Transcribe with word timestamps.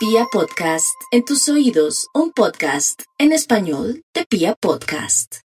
Pia 0.00 0.24
Podcast, 0.32 0.96
en 1.10 1.26
tus 1.26 1.46
oídos, 1.50 2.08
un 2.14 2.32
podcast 2.32 3.02
en 3.18 3.32
español 3.32 4.02
de 4.14 4.24
Pia 4.24 4.54
Podcast. 4.58 5.40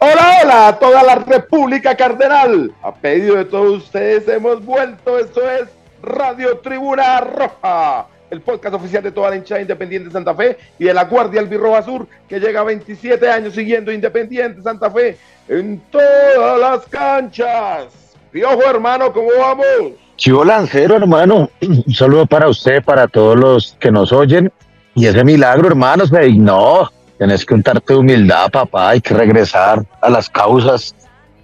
Hola, 0.00 0.38
hola 0.42 0.68
a 0.68 0.78
toda 0.78 1.02
la 1.02 1.16
República 1.16 1.94
Cardenal. 1.94 2.74
A 2.82 2.94
pedido 2.94 3.36
de 3.36 3.44
todos 3.44 3.82
ustedes 3.82 4.26
hemos 4.28 4.64
vuelto. 4.64 5.18
Esto 5.18 5.50
es 5.50 5.68
Radio 6.00 6.56
Tribuna 6.60 7.20
Roja, 7.20 8.06
el 8.34 8.42
podcast 8.42 8.74
oficial 8.74 9.02
de 9.02 9.12
toda 9.12 9.30
la 9.30 9.36
hinchada 9.36 9.60
independiente 9.60 10.08
de 10.08 10.12
Santa 10.12 10.34
Fe 10.34 10.58
y 10.78 10.84
de 10.84 10.94
la 10.94 11.04
Guardia 11.04 11.40
Albirroja 11.40 11.82
Sur, 11.82 12.06
que 12.28 12.40
lleva 12.40 12.64
27 12.64 13.30
años 13.30 13.54
siguiendo 13.54 13.92
Independiente 13.92 14.60
Santa 14.62 14.90
Fe 14.90 15.16
en 15.48 15.80
todas 15.90 16.60
las 16.60 16.86
canchas. 16.86 17.86
Piojo, 18.30 18.62
hermano, 18.68 19.12
¿cómo 19.12 19.28
vamos? 19.38 19.94
Chivo 20.16 20.44
Lancero, 20.44 20.96
hermano. 20.96 21.48
Un 21.62 21.94
saludo 21.94 22.26
para 22.26 22.48
usted, 22.48 22.82
para 22.82 23.06
todos 23.06 23.36
los 23.36 23.76
que 23.78 23.90
nos 23.90 24.12
oyen. 24.12 24.52
Y 24.94 25.06
ese 25.06 25.24
milagro, 25.24 25.68
hermanos, 25.68 26.10
me 26.10 26.28
no, 26.32 26.90
tenés 27.18 27.44
que 27.44 27.54
untarte 27.54 27.92
de 27.92 27.98
humildad, 27.98 28.50
papá. 28.50 28.90
Hay 28.90 29.00
que 29.00 29.14
regresar 29.14 29.84
a 30.00 30.10
las 30.10 30.28
causas. 30.28 30.94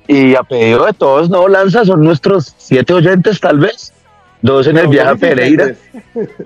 Y 0.08 0.34
a 0.34 0.42
pedido 0.42 0.86
de 0.86 0.92
todos, 0.92 1.30
no, 1.30 1.46
Lanza, 1.46 1.84
son 1.84 2.02
nuestros 2.02 2.54
siete 2.58 2.92
oyentes, 2.92 3.40
tal 3.40 3.58
vez. 3.60 3.92
Dos 4.42 4.66
en 4.66 4.78
el 4.78 4.84
No, 4.84 4.90
viaje 4.90 5.10
a 5.10 5.16
Pereira. 5.16 5.74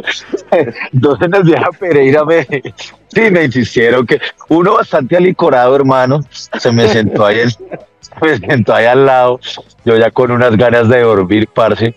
Dos 0.93 1.23
en 1.23 1.35
el 1.35 1.43
viaje 1.45 1.65
a 1.65 1.71
Pereira 1.71 2.25
me, 2.25 2.47
sí, 3.09 3.31
me 3.31 3.45
insistieron 3.45 4.07
que 4.07 4.21
uno 4.49 4.75
bastante 4.75 5.17
alicorado, 5.17 5.77
hermano, 5.77 6.21
se 6.31 6.73
me 6.73 6.89
sentó 6.89 7.27
ahí, 7.27 7.43
me 8.23 8.39
sentó 8.39 8.75
ahí 8.75 8.87
al 8.87 9.07
lado, 9.07 9.41
yo 9.85 9.97
ya 9.97 10.11
con 10.11 10.31
unas 10.31 10.57
ganas 10.57 10.89
de 10.89 11.03
dormir, 11.03 11.49
parce, 11.55 11.95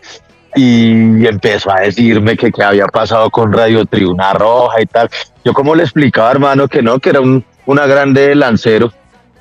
y 0.55 1.25
empezó 1.25 1.71
a 1.71 1.81
decirme 1.81 2.37
que 2.37 2.51
qué 2.51 2.63
había 2.63 2.87
pasado 2.87 3.29
con 3.29 3.51
Radio 3.53 3.85
Tribuna 3.85 4.33
Roja 4.33 4.81
y 4.81 4.85
tal. 4.85 5.09
Yo 5.43 5.53
como 5.53 5.75
le 5.75 5.83
explicaba, 5.83 6.31
hermano, 6.31 6.67
que 6.67 6.81
no, 6.81 6.99
que 6.99 7.09
era 7.09 7.21
un, 7.21 7.43
una 7.65 7.85
grande 7.85 8.33
lancero. 8.35 8.91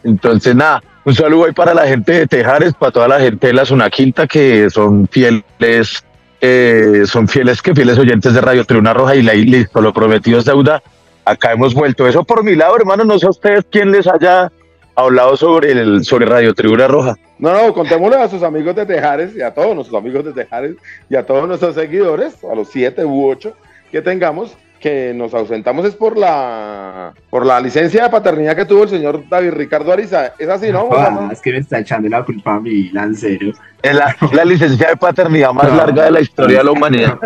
Entonces, 0.05 0.55
nada, 0.55 0.83
un 1.05 1.15
saludo 1.15 1.47
ahí 1.47 1.53
para 1.53 1.73
la 1.73 1.87
gente 1.87 2.13
de 2.13 2.27
Tejares, 2.27 2.75
para 2.75 2.93
toda 2.93 3.09
la 3.09 3.21
gente 3.21 3.47
de 3.47 3.53
la 3.55 3.65
zona 3.65 3.89
quinta 3.89 4.27
que 4.27 4.69
son 4.69 5.09
fieles 5.09 6.05
eh, 6.41 7.03
son 7.07 7.29
fieles 7.29 7.63
que 7.63 7.75
fieles 7.75 7.99
oyentes 7.99 8.35
de 8.35 8.41
Radio 8.41 8.65
Tribuna 8.65 8.93
Roja 8.95 9.15
y 9.17 9.23
la- 9.23 9.35
listo, 9.35 9.81
lo 9.81 9.93
prometido 9.93 10.39
es 10.39 10.45
deuda. 10.45 10.83
Acá 11.25 11.53
hemos 11.53 11.75
vuelto. 11.75 12.07
Eso 12.07 12.25
por 12.25 12.45
mi 12.45 12.55
lado, 12.55 12.77
hermano, 12.77 13.05
no 13.05 13.19
sé 13.19 13.27
a 13.27 13.31
ustedes 13.31 13.65
quién 13.71 13.91
les 13.91 14.07
haya 14.07 14.53
hablado 14.95 15.37
sobre 15.37 15.73
el 15.73 16.05
sobre 16.05 16.27
Radio 16.27 16.55
Tribuna 16.55 16.87
Roja. 16.89 17.17
No, 17.39 17.53
no, 17.53 17.75
contémosle 17.75 18.17
a 18.17 18.29
sus 18.29 18.43
amigos 18.43 18.75
de 18.77 18.87
Tejares 18.87 19.37
y 19.37 19.43
a 19.43 19.53
todos 19.53 19.75
nuestros 19.75 20.01
amigos 20.01 20.25
de 20.25 20.33
Tejares 20.33 20.77
y 21.11 21.17
a 21.17 21.27
todos 21.27 21.47
nuestros 21.47 21.75
seguidores, 21.75 22.35
a 22.51 22.55
los 22.55 22.69
siete 22.71 23.05
u 23.05 23.29
ocho 23.29 23.55
que 23.93 24.01
tengamos, 24.01 24.57
que 24.81 25.13
nos 25.15 25.33
ausentamos 25.35 25.85
es 25.87 25.95
por 25.95 26.17
la 26.19 27.13
por 27.31 27.45
la 27.47 27.61
licencia 27.61 28.05
de 28.05 28.11
paternidad 28.11 28.55
que 28.57 28.65
tuvo 28.65 28.85
el 28.85 28.89
señor 28.89 29.29
David 29.29 29.53
Ricardo 29.53 29.93
Ariza. 29.93 30.33
Es 30.39 30.49
así, 30.49 30.71
¿no? 30.71 30.89
Ah, 30.93 31.29
es 31.33 31.41
que 31.41 31.53
me 31.53 31.59
está 31.59 31.79
echando 31.81 32.09
la 32.09 32.25
culpa 32.25 32.55
a 32.55 32.61
mí, 32.61 32.91
Lancero. 32.91 33.53
Es 33.83 33.95
la, 33.95 34.15
la 34.33 34.45
licencia 34.45 34.89
de 34.91 34.97
paternidad 34.97 35.53
más 35.53 35.69
No. 35.71 35.77
larga 35.77 36.05
de 36.05 36.11
la 36.11 36.21
historia 36.21 36.59
de 36.59 36.65
la 36.65 36.71
humanidad. 36.73 37.19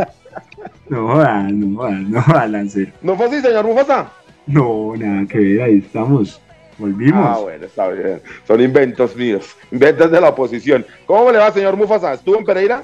No 0.89 1.15
no 1.51 1.91
no 1.91 2.23
jodas, 2.23 2.51
Lancero. 2.51 2.93
¿No 3.03 3.17
fue 3.17 3.27
así, 3.27 3.41
señor 3.41 3.65
Mufasa? 3.67 4.11
No, 4.47 4.95
nada 4.97 5.27
que 5.29 5.39
ver, 5.39 5.63
ahí 5.63 5.79
estamos. 5.79 6.41
Volvimos. 6.79 7.25
Ah, 7.25 7.39
bueno, 7.43 7.67
está 7.67 7.89
bien. 7.89 8.23
Son 8.47 8.61
inventos 8.61 9.15
míos, 9.15 9.55
inventos 9.71 10.11
de 10.11 10.21
la 10.21 10.31
oposición. 10.31 10.85
¿Cómo 11.07 11.31
le 11.31 11.39
va, 11.39 11.53
señor 11.53 11.77
Mufasa? 11.77 12.15
¿Estuvo 12.15 12.39
en 12.39 12.45
Pereira? 12.45 12.83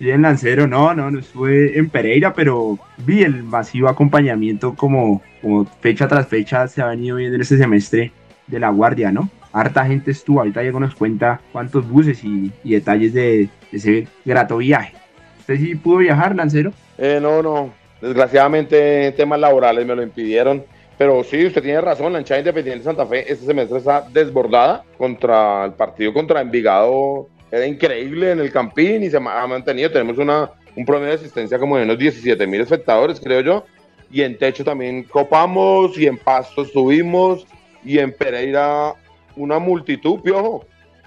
Bien, 0.00 0.22
Lancero, 0.22 0.66
no, 0.66 0.94
no, 0.94 1.10
no 1.10 1.18
estuve 1.18 1.78
en 1.78 1.90
Pereira, 1.90 2.32
pero 2.32 2.78
vi 3.04 3.22
el 3.22 3.42
masivo 3.42 3.86
acompañamiento 3.86 4.74
como, 4.74 5.20
como 5.42 5.66
fecha 5.82 6.08
tras 6.08 6.26
fecha 6.26 6.66
se 6.68 6.80
ha 6.80 6.86
venido 6.86 7.16
viendo 7.16 7.34
en 7.34 7.42
este 7.42 7.58
semestre 7.58 8.10
de 8.46 8.58
la 8.58 8.70
Guardia, 8.70 9.12
¿no? 9.12 9.28
Harta 9.52 9.84
gente 9.84 10.10
estuvo, 10.12 10.38
ahorita 10.38 10.62
Diego 10.62 10.80
nos 10.80 10.94
cuenta 10.94 11.42
cuántos 11.52 11.86
buses 11.86 12.24
y, 12.24 12.50
detalles 12.64 13.12
de, 13.12 13.50
de 13.70 13.76
ese 13.76 14.08
grato 14.24 14.56
viaje. 14.56 14.94
¿Usted 15.40 15.58
sí 15.58 15.74
pudo 15.74 15.98
viajar, 15.98 16.34
Lancero? 16.34 16.72
Eh, 16.96 17.18
no, 17.20 17.42
no. 17.42 17.70
Desgraciadamente, 18.00 19.12
temas 19.12 19.38
laborales 19.38 19.84
me 19.84 19.94
lo 19.94 20.02
impidieron. 20.02 20.64
Pero 20.96 21.22
sí, 21.24 21.44
usted 21.44 21.62
tiene 21.62 21.80
razón. 21.82 22.14
La 22.14 22.20
hinchada 22.20 22.40
independiente 22.40 22.78
de 22.78 22.84
Santa 22.84 23.04
Fe 23.06 23.30
este 23.30 23.44
semestre 23.44 23.78
está 23.78 24.06
desbordada 24.10 24.82
contra 24.96 25.66
el 25.66 25.72
partido 25.72 26.14
contra 26.14 26.40
Envigado. 26.40 27.28
Era 27.50 27.66
increíble 27.66 28.32
en 28.32 28.40
el 28.40 28.52
Campín 28.52 29.02
y 29.02 29.10
se 29.10 29.16
ha 29.16 29.20
mantenido. 29.20 29.90
Tenemos 29.90 30.18
una, 30.18 30.50
un 30.76 30.84
promedio 30.84 31.10
de 31.10 31.16
asistencia 31.16 31.58
como 31.58 31.76
de 31.76 31.84
unos 31.84 31.98
17 31.98 32.46
mil 32.46 32.60
espectadores, 32.60 33.20
creo 33.20 33.40
yo. 33.40 33.64
Y 34.10 34.22
en 34.22 34.38
techo 34.38 34.64
también 34.64 35.04
copamos 35.04 35.96
y 35.98 36.06
en 36.06 36.16
Pasto 36.16 36.62
estuvimos 36.62 37.46
y 37.84 37.98
en 37.98 38.12
Pereira 38.12 38.94
una 39.36 39.58
multitud, 39.58 40.20
piojo. 40.20 40.64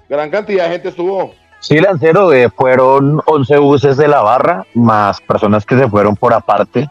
Gran 0.10 0.30
cantidad 0.30 0.66
de 0.66 0.72
gente 0.72 0.90
estuvo. 0.90 1.34
Sí, 1.60 1.78
Lancero, 1.78 2.34
eh, 2.34 2.50
fueron 2.50 3.22
11 3.26 3.58
buses 3.58 3.98
de 3.98 4.08
la 4.10 4.22
barra, 4.22 4.66
más 4.74 5.22
personas 5.22 5.66
que 5.66 5.78
se 5.78 5.88
fueron 5.88 6.16
por 6.16 6.34
aparte, 6.34 6.90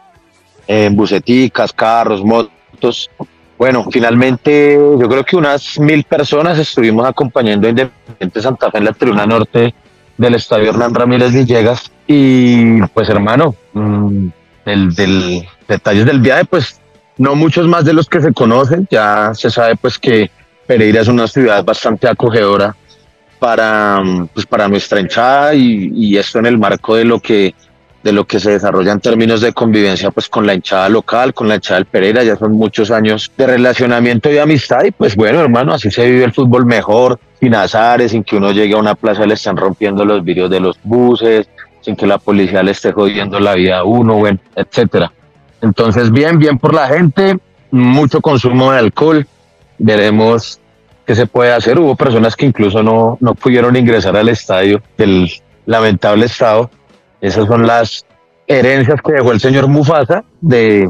en 0.65 0.95
buseticas, 0.95 1.71
carros, 1.71 2.23
motos. 2.23 3.09
Bueno, 3.63 3.87
finalmente 3.89 4.73
yo 4.73 5.07
creo 5.07 5.23
que 5.23 5.37
unas 5.37 5.79
mil 5.79 6.03
personas 6.03 6.59
estuvimos 6.59 7.07
acompañando 7.07 7.65
a 7.65 7.69
Independiente 7.69 8.41
Santa 8.41 8.69
Fe 8.69 8.79
en 8.79 8.83
la 8.83 8.91
tribuna 8.91 9.25
norte 9.25 9.73
del 10.17 10.35
estadio 10.35 10.71
Hernán 10.71 10.93
Ramírez 10.93 11.31
Villegas. 11.31 11.89
Y 12.05 12.81
pues 12.87 13.07
hermano, 13.07 13.55
mm, 13.71 14.27
del, 14.65 14.93
del 14.93 15.47
detalles 15.65 16.05
del 16.05 16.19
viaje, 16.19 16.43
pues 16.43 16.81
no 17.17 17.35
muchos 17.35 17.65
más 17.69 17.85
de 17.85 17.93
los 17.93 18.09
que 18.09 18.19
se 18.19 18.33
conocen. 18.33 18.85
Ya 18.91 19.31
se 19.33 19.49
sabe 19.49 19.77
pues 19.77 19.97
que 19.97 20.29
Pereira 20.67 20.99
es 20.99 21.07
una 21.07 21.25
ciudad 21.29 21.63
bastante 21.63 22.09
acogedora 22.09 22.75
para, 23.39 24.01
mm, 24.03 24.27
pues, 24.33 24.45
para 24.45 24.67
nuestra 24.67 24.99
hinchada 24.99 25.55
y, 25.55 25.89
y 25.95 26.17
esto 26.17 26.37
en 26.39 26.47
el 26.47 26.57
marco 26.57 26.97
de 26.97 27.05
lo 27.05 27.21
que 27.21 27.55
de 28.03 28.11
lo 28.11 28.25
que 28.25 28.39
se 28.39 28.51
desarrolla 28.51 28.91
en 28.91 28.99
términos 28.99 29.41
de 29.41 29.53
convivencia 29.53 30.11
pues 30.11 30.27
con 30.27 30.45
la 30.45 30.53
hinchada 30.53 30.89
local, 30.89 31.33
con 31.33 31.47
la 31.47 31.55
hinchada 31.55 31.79
del 31.79 31.85
Pereira, 31.85 32.23
ya 32.23 32.35
son 32.35 32.51
muchos 32.51 32.91
años 32.91 33.31
de 33.37 33.47
relacionamiento 33.47 34.31
y 34.31 34.37
amistad 34.37 34.83
y 34.83 34.91
pues 34.91 35.15
bueno 35.15 35.39
hermano, 35.39 35.73
así 35.73 35.89
se 35.89 36.05
vive 36.05 36.25
el 36.25 36.33
fútbol 36.33 36.65
mejor, 36.65 37.19
sin 37.39 37.55
azares, 37.55 38.11
sin 38.11 38.23
que 38.23 38.35
uno 38.35 38.51
llegue 38.51 38.73
a 38.73 38.77
una 38.77 38.95
plaza 38.95 39.23
y 39.23 39.27
le 39.27 39.35
están 39.35 39.55
rompiendo 39.55 40.03
los 40.03 40.23
vidrios 40.23 40.49
de 40.49 40.59
los 40.59 40.77
buses, 40.83 41.47
sin 41.81 41.95
que 41.95 42.05
la 42.05 42.17
policía 42.17 42.61
le 42.61 42.71
esté 42.71 42.91
jodiendo 42.91 43.39
la 43.39 43.55
vida 43.55 43.79
a 43.79 43.83
uno, 43.83 44.15
bueno, 44.15 44.39
etcétera. 44.55 45.11
Entonces 45.61 46.11
bien, 46.11 46.39
bien 46.39 46.59
por 46.59 46.73
la 46.73 46.87
gente, 46.87 47.37
mucho 47.71 48.21
consumo 48.21 48.71
de 48.71 48.79
alcohol, 48.79 49.25
veremos 49.77 50.59
qué 51.05 51.15
se 51.15 51.25
puede 51.25 51.53
hacer. 51.53 51.79
Hubo 51.79 51.95
personas 51.95 52.35
que 52.35 52.45
incluso 52.45 52.83
no, 52.83 53.17
no 53.19 53.35
pudieron 53.35 53.75
ingresar 53.75 54.15
al 54.15 54.29
estadio 54.29 54.81
del 54.97 55.31
lamentable 55.65 56.25
estado. 56.25 56.69
Esas 57.23 57.47
son 57.47 57.65
las 57.65 58.05
herencias 58.47 58.99
que 59.01 59.13
dejó 59.13 59.31
el 59.31 59.39
señor 59.39 59.67
Mufasa 59.69 60.23
de, 60.41 60.89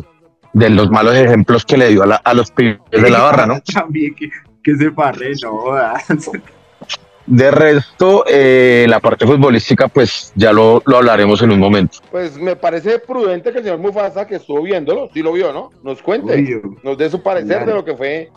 de 0.53 0.69
los 0.71 0.89
malos 0.89 1.15
ejemplos 1.15 1.63
que 1.63 1.77
le 1.77 1.89
dio 1.89 2.01
a, 2.01 2.07
la- 2.07 2.15
a 2.23 2.33
los 2.33 2.49
pibes 2.51 2.79
de 2.91 3.09
la 3.09 3.21
barra, 3.21 3.45
¿no? 3.45 3.61
También 3.73 4.15
que, 4.15 4.29
que 4.63 4.75
se 4.75 4.91
parre, 4.91 5.33
no. 5.43 5.63
De 7.25 7.51
resto, 7.51 8.25
eh, 8.27 8.85
la 8.89 8.99
parte 8.99 9.25
futbolística, 9.25 9.87
pues 9.87 10.33
ya 10.35 10.51
lo, 10.51 10.81
lo 10.85 10.97
hablaremos 10.97 11.41
en 11.41 11.51
un 11.51 11.59
momento. 11.59 11.99
Pues 12.11 12.35
me 12.37 12.55
parece 12.57 12.99
prudente 12.99 13.51
que 13.53 13.59
el 13.59 13.63
señor 13.63 13.79
Mufasa, 13.79 14.27
que 14.27 14.35
estuvo 14.35 14.61
viéndolo, 14.61 15.09
sí 15.13 15.21
lo 15.21 15.31
vio, 15.31 15.53
¿no? 15.53 15.69
Nos 15.83 16.01
cuente, 16.01 16.61
nos 16.83 16.97
dé 16.97 17.09
su 17.09 17.21
parecer 17.23 17.47
Claro. 17.59 17.65
de 17.67 17.73
lo 17.75 17.85
que 17.85 17.95
fue. 17.95 18.29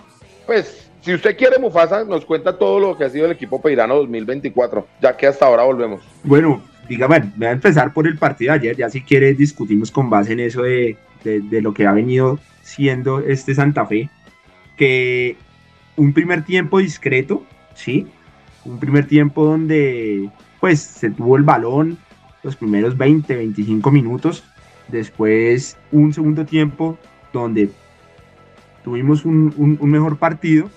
Pues, 0.46 0.88
si 1.00 1.14
usted 1.14 1.36
quiere, 1.36 1.58
Mufasa, 1.58 2.04
nos 2.04 2.24
cuenta 2.24 2.56
todo 2.56 2.78
lo 2.78 2.96
que 2.96 3.04
ha 3.04 3.10
sido 3.10 3.26
el 3.26 3.32
equipo 3.32 3.60
Peirano 3.60 3.96
2024, 3.96 4.86
ya 5.02 5.16
que 5.16 5.26
hasta 5.26 5.46
ahora 5.46 5.64
volvemos. 5.64 6.02
Bueno, 6.22 6.62
dígame, 6.88 7.32
voy 7.36 7.46
a 7.46 7.52
empezar 7.52 7.92
por 7.92 8.06
el 8.06 8.18
partido 8.18 8.52
de 8.52 8.58
ayer. 8.58 8.76
Ya 8.76 8.88
si 8.90 9.02
quiere 9.02 9.34
discutimos 9.34 9.90
con 9.90 10.08
base 10.10 10.32
en 10.32 10.40
eso 10.40 10.62
de, 10.62 10.96
de- 11.24 11.40
de 11.40 11.62
lo 11.62 11.72
que 11.74 11.86
ha 11.86 11.92
venido 11.92 12.38
siendo 12.62 13.20
este 13.20 13.54
Santa 13.54 13.86
Fe. 13.86 14.08
Que 14.76 15.36
un 15.96 16.12
primer 16.12 16.44
tiempo 16.44 16.78
discreto, 16.78 17.44
¿sí? 17.74 18.06
Un 18.64 18.78
primer 18.78 19.06
tiempo 19.06 19.44
donde 19.44 20.28
pues 20.60 20.80
se 20.80 21.10
tuvo 21.10 21.36
el 21.36 21.42
balón 21.44 21.98
los 22.42 22.56
primeros 22.56 22.96
20, 22.96 23.34
25 23.36 23.90
minutos. 23.90 24.44
Después 24.88 25.76
un 25.92 26.12
segundo 26.12 26.44
tiempo 26.46 26.98
donde 27.32 27.70
tuvimos 28.84 29.24
un, 29.24 29.52
un- 29.56 29.78
un 29.80 29.90
mejor 29.90 30.16
partido. 30.18 30.70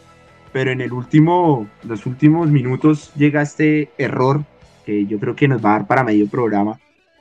Pero 0.52 0.72
en 0.72 0.82
el 0.82 0.92
último, 0.94 1.68
los 1.84 2.08
últimos 2.08 2.50
minutos 2.50 3.12
llega 3.16 3.44
este 3.44 3.92
error 4.00 4.44
que 4.90 5.06
yo 5.06 5.20
creo 5.20 5.36
que 5.36 5.48
nos 5.48 5.64
va 5.64 5.76
a 5.76 5.78
dar 5.80 5.88
para 5.88 6.04
medio 6.04 6.28
programa, 6.28 6.80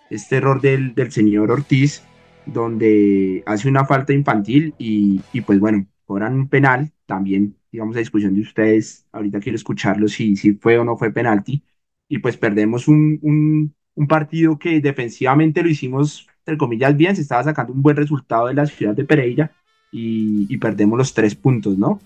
este 0.09 0.37
error 0.37 0.59
del, 0.63 0.95
del 0.95 1.13
señor 1.13 1.51
Ortiz, 1.51 2.03
donde 2.47 3.43
hace 3.45 3.69
una 3.69 3.85
falta 3.85 4.15
infantil 4.15 4.75
y, 4.79 5.21
y 5.35 5.43
pues 5.43 5.61
bueno, 5.61 5.87
cobran 6.07 6.33
un 6.35 6.49
penal, 6.49 6.91
también 7.05 7.57
digamos 7.71 7.95
a 7.95 7.99
discusión 7.99 8.35
de 8.35 8.41
ustedes, 8.41 9.07
ahorita 9.13 9.41
quiero 9.41 9.57
escucharlo 9.57 10.09
si, 10.09 10.35
si 10.37 10.55
fue 10.55 10.79
o 10.79 10.85
no 10.85 10.97
fue 10.97 11.13
penalti, 11.13 11.63
y 12.09 12.21
pues 12.21 12.39
perdemos 12.39 12.89
un, 12.89 13.19
un, 13.21 13.75
un 13.95 14.07
partido 14.07 14.59
que 14.59 14.81
defensivamente 14.81 15.63
lo 15.63 15.69
hicimos, 15.69 16.27
entre 16.39 16.57
comillas, 16.57 16.97
bien, 16.97 17.15
se 17.17 17.21
estaba 17.21 17.45
sacando 17.45 17.75
un 17.75 17.83
buen 17.83 17.97
resultado 17.97 18.47
de 18.47 18.55
la 18.55 18.65
ciudad 18.65 18.95
de 18.95 19.05
Pereira 19.05 19.53
y, 19.93 20.47
y 20.49 20.57
perdemos 20.57 20.97
los 20.97 21.13
tres 21.13 21.35
puntos, 21.35 21.77
¿no? 21.77 22.01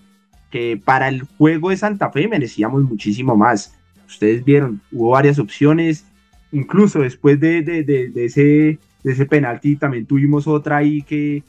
Que 0.51 0.75
para 0.75 1.07
el 1.07 1.21
juego 1.21 1.69
de 1.69 1.77
Santa 1.77 2.11
Fe 2.11 2.27
merecíamos 2.27 2.83
muchísimo 2.83 3.37
más. 3.37 3.79
Ustedes 4.13 4.43
vieron, 4.43 4.81
hubo 4.91 5.11
varias 5.11 5.39
opciones, 5.39 6.05
incluso 6.51 7.01
después 7.01 7.39
de, 7.39 7.61
de, 7.61 7.83
de, 7.83 8.09
de 8.09 8.25
ese 8.25 8.79
ese 9.03 9.25
penalti 9.25 9.75
también 9.75 10.05
tuvimos 10.05 10.47
otra 10.47 10.77
ahí 10.77 11.01
que, 11.01 11.43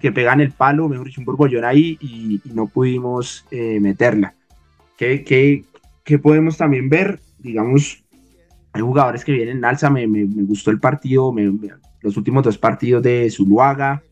que 0.00 0.12
pegan 0.12 0.40
el 0.40 0.52
palo, 0.52 0.88
mejor 0.88 1.06
dicho, 1.06 1.20
un 1.20 1.24
borbollón 1.24 1.64
ahí 1.64 1.98
y, 2.00 2.40
y 2.44 2.52
no 2.52 2.68
pudimos 2.68 3.44
eh, 3.50 3.80
meterla. 3.80 4.34
¿Qué, 4.96 5.24
qué, 5.24 5.64
qué 6.04 6.18
podemos 6.18 6.56
también 6.56 6.88
ver? 6.88 7.18
Digamos, 7.38 8.04
hay 8.72 8.82
jugadores 8.82 9.24
que 9.24 9.32
vienen 9.32 9.58
en 9.58 9.64
alza, 9.64 9.90
me, 9.90 10.06
me, 10.06 10.24
me 10.26 10.44
gustó 10.44 10.70
el 10.70 10.78
partido, 10.78 11.32
me, 11.32 11.50
los 12.02 12.16
últimos 12.16 12.44
dos 12.44 12.56
partidos 12.56 13.02
de 13.02 13.28
Zuluaga. 13.30 14.02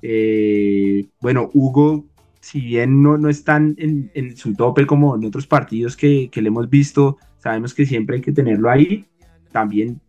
Eh, 0.00 1.04
bueno, 1.20 1.50
Hugo, 1.52 2.06
si 2.42 2.60
bien 2.60 3.02
no, 3.02 3.16
no 3.16 3.28
están 3.28 3.76
en, 3.78 4.10
en, 4.14 4.36
su 4.36 4.52
tope 4.54 4.84
como 4.84 5.14
en 5.14 5.24
otros 5.24 5.46
partidos 5.46 5.96
que, 5.96 6.28
que 6.30 6.42
le 6.42 6.48
hemos 6.48 6.68
visto, 6.68 7.16
sabemos 7.38 7.72
que 7.72 7.86
siempre 7.86 8.16
hay 8.16 8.22
que 8.22 8.32
tenerlo 8.32 8.68
ahí. 8.68 9.06
También 9.52 10.00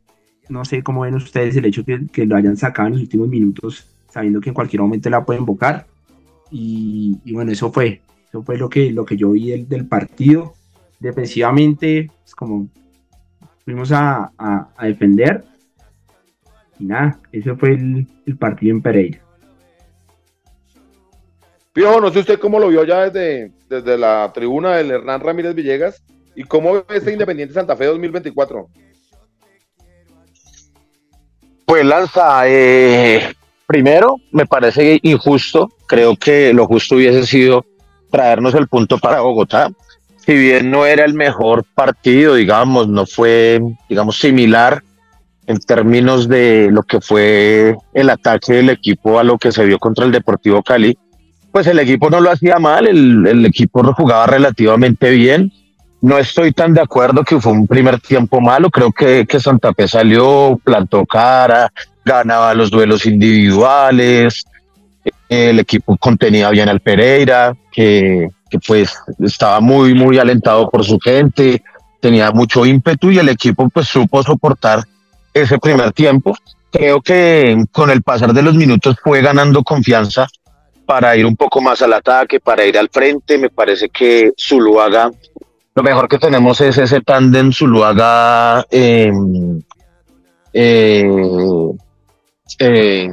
no 0.50 0.66
sé 0.66 0.82
cómo 0.82 1.02
ven 1.02 1.14
ustedes 1.14 1.56
el 1.56 1.66
hecho 1.66 1.86
que, 1.86 2.08
que, 2.12 2.26
lo 2.26 2.36
hayan 2.36 2.58
sacado 2.58 2.88
en 2.88 2.94
los 2.94 3.04
últimos 3.04 3.30
minutos, 3.30 3.88
sabiendo 4.10 4.42
que 4.42 4.50
en 4.50 4.56
cualquier 4.56 4.82
momento 4.82 5.12
la 5.12 5.24
pueden 5.24 5.44
invocar. 5.44 5.86
Y, 6.50 7.20
y, 7.24 7.34
bueno, 7.34 7.52
eso 7.52 7.72
fue, 7.72 8.02
eso 8.28 8.42
fue 8.42 8.58
lo 8.58 8.68
que, 8.68 8.92
lo 8.92 9.06
que 9.06 9.16
yo 9.16 9.30
vi 9.32 9.52
del, 9.52 9.70
del 9.70 9.86
partido. 9.86 10.56
Defensivamente, 11.00 12.10
pues 12.24 12.34
como 12.34 12.68
fuimos 13.64 13.92
a, 13.92 14.32
a, 14.40 14.70
a, 14.76 14.88
defender. 14.88 15.44
Y 16.80 16.86
nada, 16.86 17.20
ese 17.32 17.56
fue 17.56 17.74
el, 17.74 18.08
el 18.26 18.38
partido 18.38 18.76
en 18.76 18.82
Pereira. 18.82 19.23
Piojo, 21.74 22.00
no 22.00 22.12
sé 22.12 22.20
usted 22.20 22.40
cómo 22.40 22.60
lo 22.60 22.70
vio 22.70 22.84
ya 22.84 23.10
desde, 23.10 23.52
desde 23.68 23.98
la 23.98 24.32
tribuna 24.32 24.78
del 24.78 24.92
Hernán 24.92 25.22
Ramírez 25.22 25.56
Villegas 25.56 26.04
y 26.36 26.44
cómo 26.44 26.74
ve 26.74 26.84
este 26.90 27.12
Independiente 27.12 27.56
Santa 27.56 27.76
Fe 27.76 27.86
2024. 27.86 28.70
Pues 31.66 31.84
Lanza, 31.84 32.48
eh, 32.48 33.34
primero 33.66 34.18
me 34.32 34.46
parece 34.46 35.00
injusto, 35.02 35.72
creo 35.88 36.16
que 36.16 36.54
lo 36.54 36.68
justo 36.68 36.96
hubiese 36.96 37.26
sido 37.26 37.66
traernos 38.12 38.54
el 38.54 38.68
punto 38.68 39.00
para 39.00 39.22
Bogotá. 39.22 39.72
Si 40.18 40.34
bien 40.36 40.70
no 40.70 40.86
era 40.86 41.04
el 41.04 41.16
mejor 41.16 41.66
partido, 41.74 42.36
digamos, 42.36 42.88
no 42.88 43.08
fue, 43.08 43.60
digamos, 43.90 44.20
similar 44.20 44.84
en 45.48 45.60
términos 45.60 46.30
de 46.30 46.70
lo 46.72 46.84
que 46.84 47.02
fue 47.02 47.76
el 47.94 48.10
ataque 48.12 48.54
del 48.54 48.70
equipo 48.70 49.20
a 49.20 49.24
lo 49.24 49.40
que 49.40 49.52
se 49.52 49.66
vio 49.66 49.80
contra 49.80 50.06
el 50.06 50.12
Deportivo 50.12 50.62
Cali, 50.62 50.98
pues 51.54 51.68
el 51.68 51.80
equipo 51.80 52.10
no 52.10 52.20
lo 52.20 52.32
hacía 52.32 52.58
mal, 52.58 52.88
el, 52.88 53.26
el 53.28 53.46
equipo 53.46 53.84
jugaba 53.94 54.26
relativamente 54.26 55.12
bien, 55.12 55.54
no 56.04 56.18
estoy 56.18 56.52
tan 56.52 56.74
de 56.74 56.82
acuerdo 56.82 57.24
que 57.24 57.40
fue 57.40 57.54
un 57.54 57.66
primer 57.66 57.98
tiempo 58.02 58.42
malo. 58.42 58.70
Creo 58.70 58.92
que, 58.92 59.26
que 59.26 59.40
Santa 59.40 59.74
Fe 59.74 59.88
salió, 59.88 60.60
plantó 60.62 61.06
cara, 61.06 61.72
ganaba 62.04 62.54
los 62.54 62.70
duelos 62.70 63.06
individuales. 63.06 64.44
El 65.30 65.60
equipo 65.60 65.96
contenía 65.96 66.50
bien 66.50 66.68
al 66.68 66.82
Pereira, 66.82 67.56
que, 67.72 68.28
que 68.50 68.60
pues 68.60 68.94
estaba 69.20 69.62
muy, 69.62 69.94
muy 69.94 70.18
alentado 70.18 70.70
por 70.70 70.84
su 70.84 71.00
gente, 71.00 71.64
tenía 72.02 72.32
mucho 72.32 72.66
ímpetu 72.66 73.10
y 73.10 73.20
el 73.20 73.30
equipo 73.30 73.70
pues 73.70 73.88
supo 73.88 74.24
soportar 74.24 74.84
ese 75.34 75.58
primer 75.58 75.94
tiempo. 75.94 76.36
Creo 76.70 77.02
que 77.02 77.64
con 77.72 77.90
el 77.90 78.02
pasar 78.02 78.34
de 78.34 78.42
los 78.42 78.56
minutos 78.56 78.98
fue 79.02 79.22
ganando 79.22 79.64
confianza 79.64 80.28
para 80.86 81.16
ir 81.16 81.26
un 81.26 81.36
poco 81.36 81.62
más 81.62 81.82
al 81.82 81.94
ataque, 81.94 82.40
para 82.40 82.66
ir 82.66 82.78
al 82.78 82.90
frente. 82.90 83.38
Me 83.38 83.50
parece 83.50 83.90
que 83.90 84.32
Zuluaga 84.38 85.12
lo 85.76 85.82
mejor 85.82 86.08
que 86.08 86.20
tenemos 86.20 86.62
es 86.62 86.78
ese 86.78 87.02
tándem 87.02 87.52
Zuluaga 87.52 88.64
eh, 88.70 89.12
eh, 90.54 91.04
eh, 92.60 93.10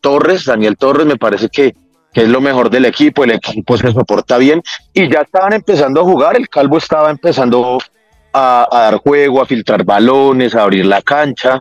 Torres, 0.00 0.44
Daniel 0.44 0.76
Torres, 0.76 1.04
me 1.04 1.16
parece 1.16 1.48
que, 1.48 1.74
que, 2.12 2.22
es 2.22 2.28
lo 2.28 2.40
mejor 2.40 2.70
del 2.70 2.84
equipo, 2.84 3.24
el 3.24 3.32
equipo 3.32 3.76
se 3.76 3.90
soporta 3.90 4.38
bien 4.38 4.62
y 4.92 5.10
ya 5.10 5.22
estaban 5.22 5.52
empezando 5.52 6.00
a 6.00 6.04
jugar, 6.04 6.36
el 6.36 6.48
Calvo 6.48 6.78
estaba 6.78 7.10
empezando 7.10 7.78
a, 8.32 8.68
a 8.70 8.82
dar 8.82 8.98
juego, 8.98 9.42
a 9.42 9.46
filtrar 9.46 9.84
balones, 9.84 10.54
a 10.54 10.62
abrir 10.62 10.86
la 10.86 11.02
cancha, 11.02 11.60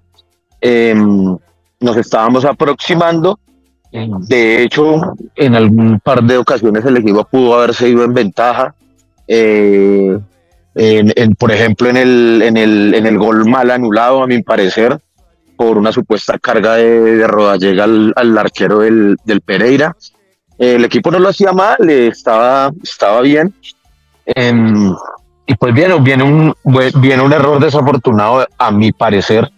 em, 0.61 1.35
nos 1.79 1.97
estábamos 1.97 2.45
aproximando. 2.45 3.39
De 4.27 4.63
hecho, 4.63 5.13
en 5.35 5.55
algún 5.55 5.99
par 5.99 6.23
de 6.23 6.37
ocasiones 6.37 6.83
el 6.85 6.97
equipo 6.97 7.23
pudo 7.25 7.55
haberse 7.55 7.89
ido 7.89 8.03
en 8.03 8.13
ventaja. 8.13 8.75
Eh, 9.27 10.17
por 11.37 11.51
ejemplo, 11.51 11.89
en 11.89 11.97
el, 11.97 12.41
en, 12.43 12.57
el, 12.57 12.93
en 12.93 13.05
el 13.05 13.17
gol 13.17 13.45
mal 13.45 13.71
anulado, 13.71 14.23
a 14.23 14.27
mi 14.27 14.41
parecer, 14.43 14.99
por 15.55 15.77
una 15.77 15.91
supuesta 15.91 16.37
carga 16.37 16.75
de, 16.75 17.15
de 17.15 17.27
rodallega 17.27 17.85
al, 17.85 18.13
al 18.15 18.37
arquero 18.37 18.79
del, 18.79 19.17
del, 19.23 19.41
Pereira. 19.41 19.95
El 20.57 20.83
equipo 20.83 21.11
no 21.11 21.19
lo 21.19 21.29
hacía 21.29 21.53
mal, 21.53 21.89
estaba, 21.89 22.71
estaba 22.83 23.21
bien. 23.21 23.53
Eh, 24.25 24.53
y 25.47 25.55
pues 25.55 25.73
viene, 25.73 25.99
viene, 25.99 26.23
un, 26.23 26.53
viene 26.95 27.21
un 27.21 27.31
error 27.31 27.59
desafortunado, 27.59 28.47
a 28.57 28.71
mi 28.71 28.91
parecer, 28.91 29.51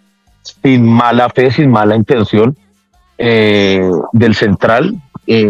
sin 0.44 0.86
mala 0.86 1.30
fe, 1.30 1.50
sin 1.50 1.72
mala 1.72 1.96
intención, 1.96 2.58
eh, 3.18 3.90
del 4.14 4.36
central. 4.36 4.96
Eh, 5.26 5.50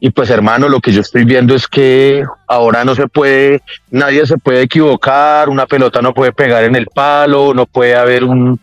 y 0.00 0.10
pues 0.10 0.30
hermano, 0.30 0.68
lo 0.68 0.80
que 0.80 0.92
yo 0.92 1.00
estoy 1.00 1.24
viendo 1.24 1.54
es 1.54 1.66
que 1.66 2.24
ahora 2.46 2.84
no 2.84 2.94
se 2.94 3.08
puede, 3.08 3.62
nadie 3.90 4.24
se 4.26 4.38
puede 4.38 4.62
equivocar, 4.62 5.48
una 5.48 5.66
pelota 5.66 6.00
no 6.00 6.14
puede 6.14 6.32
pegar 6.32 6.64
en 6.64 6.76
el 6.76 6.86
palo, 6.86 7.52
no 7.52 7.66
puede 7.66 7.96
haber 7.96 8.22
un, 8.22 8.60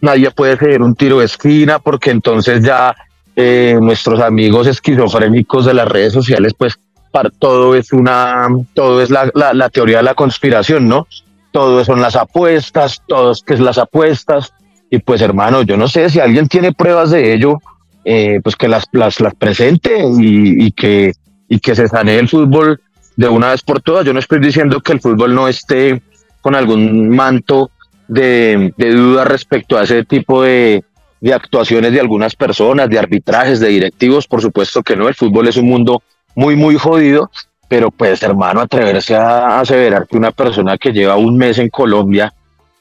nadie 0.00 0.30
puede 0.30 0.52
hacer 0.52 0.80
un 0.80 0.94
tiro 0.94 1.18
de 1.18 1.24
esquina, 1.24 1.80
porque 1.80 2.10
entonces 2.10 2.62
ya 2.62 2.94
eh, 3.34 3.78
nuestros 3.80 4.20
amigos 4.20 4.68
esquizofrénicos 4.68 5.66
de 5.66 5.74
las 5.74 5.88
redes 5.88 6.12
sociales, 6.12 6.54
pues 6.56 6.78
para 7.10 7.30
todo 7.30 7.74
es 7.74 7.92
una, 7.92 8.46
todo 8.74 9.02
es 9.02 9.10
la, 9.10 9.28
la, 9.34 9.52
la 9.52 9.70
teoría 9.70 9.98
de 9.98 10.04
la 10.04 10.14
conspiración, 10.14 10.86
¿no? 10.86 11.08
Todo 11.50 11.84
son 11.84 12.00
las 12.00 12.14
apuestas, 12.14 13.02
todo 13.08 13.32
es 13.32 13.42
que 13.42 13.54
es 13.54 13.60
las 13.60 13.78
apuestas, 13.78 14.52
y 14.90 14.98
pues 14.98 15.22
hermano, 15.22 15.62
yo 15.62 15.76
no 15.76 15.88
sé 15.88 16.10
si 16.10 16.20
alguien 16.20 16.48
tiene 16.48 16.72
pruebas 16.72 17.10
de 17.10 17.32
ello, 17.32 17.58
eh, 18.04 18.40
pues 18.42 18.56
que 18.56 18.68
las, 18.68 18.86
las, 18.92 19.20
las 19.20 19.34
presente 19.34 20.04
y, 20.18 20.72
que, 20.72 21.12
y 21.48 21.60
que 21.60 21.74
se 21.74 21.86
sanee 21.86 22.18
el 22.18 22.28
fútbol 22.28 22.80
de 23.16 23.28
una 23.28 23.50
vez 23.50 23.62
por 23.62 23.80
todas. 23.80 24.04
Yo 24.04 24.12
no 24.12 24.18
estoy 24.18 24.40
diciendo 24.40 24.80
que 24.80 24.92
el 24.92 25.00
fútbol 25.00 25.34
no 25.34 25.46
esté 25.46 26.02
con 26.40 26.54
algún 26.54 27.08
manto 27.08 27.70
de, 28.08 28.74
de 28.76 28.90
duda 28.90 29.24
respecto 29.24 29.78
a 29.78 29.84
ese 29.84 30.04
tipo 30.04 30.42
de, 30.42 30.82
de 31.20 31.34
actuaciones 31.34 31.92
de 31.92 32.00
algunas 32.00 32.34
personas, 32.34 32.88
de 32.88 32.98
arbitrajes, 32.98 33.60
de 33.60 33.68
directivos, 33.68 34.26
por 34.26 34.40
supuesto 34.40 34.82
que 34.82 34.96
no, 34.96 35.06
el 35.06 35.14
fútbol 35.14 35.48
es 35.48 35.56
un 35.56 35.66
mundo 35.66 36.02
muy, 36.34 36.56
muy 36.56 36.76
jodido, 36.76 37.30
pero 37.68 37.90
pues 37.90 38.22
hermano, 38.22 38.60
atreverse 38.60 39.14
a 39.14 39.60
aseverar 39.60 40.06
que 40.08 40.16
una 40.16 40.32
persona 40.32 40.78
que 40.78 40.92
lleva 40.92 41.16
un 41.16 41.36
mes 41.36 41.58
en 41.58 41.68
Colombia, 41.68 42.32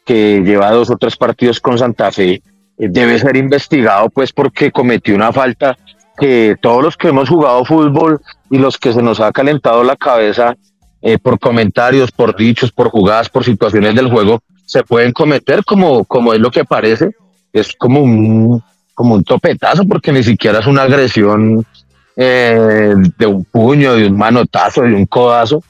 que 0.09 0.41
lleva 0.43 0.71
dos 0.71 0.89
o 0.89 0.97
tres 0.97 1.15
partidos 1.15 1.59
con 1.59 1.77
Santa 1.77 2.11
Fe, 2.11 2.41
debe 2.75 3.19
ser 3.19 3.37
investigado 3.37 4.09
pues 4.09 4.33
porque 4.33 4.71
cometió 4.71 5.13
una 5.13 5.31
falta 5.31 5.77
que 6.17 6.55
todos 6.59 6.83
los 6.83 6.97
que 6.97 7.09
hemos 7.09 7.29
jugado 7.29 7.63
fútbol 7.63 8.19
y 8.49 8.57
los 8.57 8.79
que 8.79 8.91
se 8.91 9.03
nos 9.03 9.19
ha 9.19 9.31
calentado 9.31 9.83
la 9.83 9.95
cabeza 9.95 10.55
eh, 11.03 11.19
por 11.19 11.37
comentarios, 11.37 12.11
por 12.11 12.35
dichos, 12.35 12.71
por 12.71 12.89
jugadas, 12.89 13.29
por 13.29 13.43
situaciones 13.43 13.93
del 13.93 14.09
juego, 14.09 14.41
se 14.65 14.81
pueden 14.81 15.11
cometer 15.11 15.63
como, 15.63 16.03
como 16.05 16.33
es 16.33 16.39
lo 16.39 16.49
que 16.49 16.65
parece, 16.65 17.11
es 17.53 17.75
como 17.77 18.01
un, 18.01 18.63
como 18.95 19.13
un 19.13 19.23
topetazo 19.23 19.85
porque 19.85 20.11
ni 20.11 20.23
siquiera 20.23 20.57
es 20.57 20.65
una 20.65 20.81
agresión 20.81 21.63
eh, 22.17 22.95
de 23.15 23.27
un 23.27 23.43
puño, 23.45 23.93
de 23.93 24.07
un 24.07 24.17
manotazo, 24.17 24.81
de 24.81 24.95
un 24.95 25.05
codazo. 25.05 25.61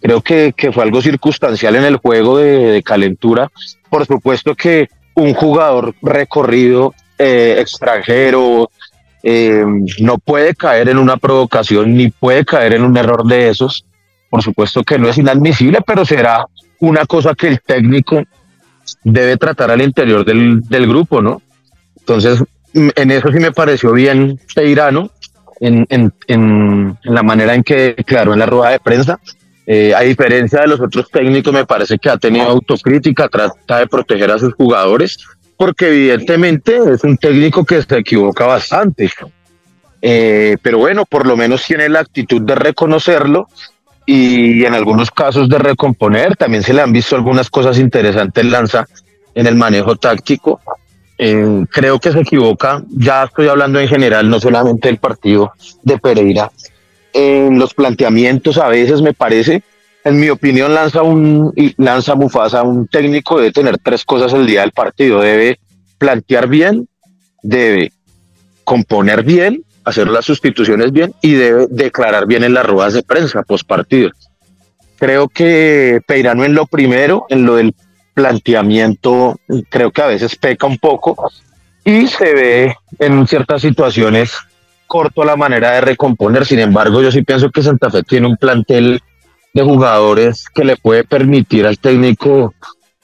Creo 0.00 0.20
que, 0.20 0.54
que 0.56 0.70
fue 0.70 0.84
algo 0.84 1.02
circunstancial 1.02 1.74
en 1.74 1.82
el 1.82 1.96
juego 1.96 2.38
de 2.38 2.84
calentura. 2.84 3.50
Por 3.90 4.06
supuesto 4.06 4.54
que 4.54 4.88
un 5.14 5.34
jugador 5.34 5.94
recorrido 6.02 6.94
eh, 7.18 7.56
extranjero 7.58 8.70
eh, 9.22 9.64
no 10.00 10.18
puede 10.18 10.54
caer 10.54 10.88
en 10.88 10.98
una 10.98 11.16
provocación 11.16 11.96
ni 11.96 12.10
puede 12.10 12.44
caer 12.44 12.74
en 12.74 12.84
un 12.84 12.96
error 12.96 13.24
de 13.26 13.48
esos. 13.48 13.84
Por 14.30 14.42
supuesto 14.42 14.84
que 14.84 14.98
no 14.98 15.08
es 15.08 15.18
inadmisible, 15.18 15.80
pero 15.86 16.04
será 16.04 16.46
una 16.80 17.06
cosa 17.06 17.34
que 17.34 17.48
el 17.48 17.60
técnico 17.60 18.22
debe 19.02 19.36
tratar 19.36 19.70
al 19.70 19.82
interior 19.82 20.24
del, 20.24 20.60
del 20.62 20.86
grupo, 20.86 21.20
¿no? 21.20 21.42
Entonces, 21.98 22.42
en 22.74 23.10
eso 23.10 23.30
sí 23.32 23.38
me 23.38 23.52
pareció 23.52 23.92
bien 23.92 24.38
Peirano, 24.54 25.10
en, 25.60 25.86
en, 25.88 26.12
en, 26.26 26.98
la 27.02 27.22
manera 27.22 27.54
en 27.54 27.64
que 27.64 27.94
declaró 27.96 28.32
en 28.32 28.38
la 28.38 28.46
rueda 28.46 28.70
de 28.70 28.80
prensa. 28.80 29.18
Eh, 29.70 29.92
a 29.94 30.00
diferencia 30.00 30.62
de 30.62 30.66
los 30.66 30.80
otros 30.80 31.10
técnicos, 31.10 31.52
me 31.52 31.66
parece 31.66 31.98
que 31.98 32.08
ha 32.08 32.16
tenido 32.16 32.46
autocrítica, 32.46 33.28
trata 33.28 33.80
de 33.80 33.86
proteger 33.86 34.30
a 34.30 34.38
sus 34.38 34.54
jugadores, 34.54 35.18
porque 35.58 35.88
evidentemente 35.88 36.78
es 36.90 37.04
un 37.04 37.18
técnico 37.18 37.66
que 37.66 37.82
se 37.82 37.98
equivoca 37.98 38.46
bastante. 38.46 39.10
Eh, 40.00 40.56
pero 40.62 40.78
bueno, 40.78 41.04
por 41.04 41.26
lo 41.26 41.36
menos 41.36 41.66
tiene 41.66 41.90
la 41.90 42.00
actitud 42.00 42.40
de 42.40 42.54
reconocerlo 42.54 43.48
y 44.06 44.64
en 44.64 44.72
algunos 44.72 45.10
casos 45.10 45.50
de 45.50 45.58
recomponer. 45.58 46.34
También 46.34 46.62
se 46.62 46.72
le 46.72 46.80
han 46.80 46.92
visto 46.94 47.14
algunas 47.14 47.50
cosas 47.50 47.78
interesantes 47.78 48.46
Lanza 48.46 48.86
en 49.34 49.46
el 49.46 49.54
manejo 49.54 49.96
táctico. 49.96 50.62
Eh, 51.18 51.66
creo 51.70 52.00
que 52.00 52.12
se 52.12 52.20
equivoca, 52.20 52.82
ya 52.88 53.24
estoy 53.24 53.48
hablando 53.48 53.78
en 53.80 53.88
general, 53.88 54.30
no 54.30 54.40
solamente 54.40 54.88
del 54.88 54.96
partido 54.96 55.52
de 55.82 55.98
Pereira. 55.98 56.50
En 57.12 57.58
los 57.58 57.74
planteamientos 57.74 58.58
a 58.58 58.68
veces 58.68 59.02
me 59.02 59.14
parece, 59.14 59.62
en 60.04 60.20
mi 60.20 60.28
opinión, 60.28 60.74
lanza 60.74 61.02
un 61.02 61.52
lanza 61.76 62.14
Mufasa, 62.14 62.62
un 62.62 62.86
técnico 62.86 63.38
debe 63.38 63.52
tener 63.52 63.78
tres 63.78 64.04
cosas 64.04 64.32
el 64.32 64.46
día 64.46 64.60
del 64.60 64.72
partido. 64.72 65.20
Debe 65.20 65.58
plantear 65.98 66.48
bien, 66.48 66.88
debe 67.42 67.92
componer 68.64 69.22
bien, 69.22 69.64
hacer 69.84 70.08
las 70.08 70.26
sustituciones 70.26 70.92
bien 70.92 71.14
y 71.22 71.32
debe 71.32 71.66
declarar 71.70 72.26
bien 72.26 72.44
en 72.44 72.54
las 72.54 72.66
ruedas 72.66 72.92
de 72.94 73.02
prensa 73.02 73.42
post 73.42 73.66
partido. 73.66 74.10
Creo 74.98 75.28
que 75.28 76.00
Peirano 76.06 76.44
en 76.44 76.54
lo 76.54 76.66
primero, 76.66 77.26
en 77.28 77.46
lo 77.46 77.56
del 77.56 77.74
planteamiento 78.14 79.38
creo 79.68 79.90
que 79.90 80.02
a 80.02 80.06
veces 80.06 80.36
peca 80.36 80.66
un 80.66 80.78
poco 80.78 81.30
y 81.84 82.06
se 82.08 82.34
ve 82.34 82.76
en 82.98 83.26
ciertas 83.26 83.62
situaciones 83.62 84.32
corto 84.88 85.24
la 85.24 85.36
manera 85.36 85.72
de 85.72 85.82
recomponer. 85.82 86.44
Sin 86.44 86.58
embargo, 86.58 87.00
yo 87.00 87.12
sí 87.12 87.22
pienso 87.22 87.50
que 87.50 87.62
Santa 87.62 87.90
Fe 87.90 88.02
tiene 88.02 88.26
un 88.26 88.36
plantel 88.36 89.00
de 89.54 89.62
jugadores 89.62 90.46
que 90.52 90.64
le 90.64 90.76
puede 90.76 91.04
permitir 91.04 91.66
al 91.66 91.78
técnico 91.78 92.54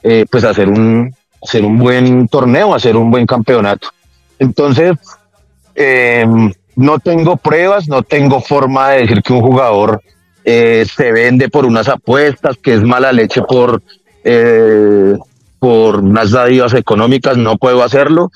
eh, 0.02 0.26
pues 0.30 0.42
hacer 0.44 0.68
un, 0.68 1.14
hacer 1.42 1.64
un 1.64 1.78
buen 1.78 2.26
torneo, 2.28 2.74
hacer 2.74 2.96
un 2.96 3.10
buen 3.10 3.26
campeonato. 3.26 3.88
Entonces, 4.38 4.92
em, 5.74 6.52
no 6.76 6.98
tengo 6.98 7.36
pruebas, 7.36 7.88
no 7.88 8.02
tengo 8.02 8.40
forma 8.40 8.90
de 8.90 9.02
decir 9.02 9.22
que 9.22 9.32
un 9.32 9.40
jugador 9.40 10.02
eh, 10.44 10.84
se 10.92 11.12
vende 11.12 11.48
por 11.48 11.64
unas 11.64 11.88
apuestas, 11.88 12.56
que 12.58 12.74
es 12.74 12.82
mala 12.82 13.12
leche 13.12 13.42
por 13.42 13.82
eh, 14.24 15.14
por 15.58 16.00
unas 16.00 16.30
dádivas 16.30 16.74
económicas 16.74 17.38
no 17.38 17.56
puedo 17.56 17.82
hacerlo. 17.82 18.30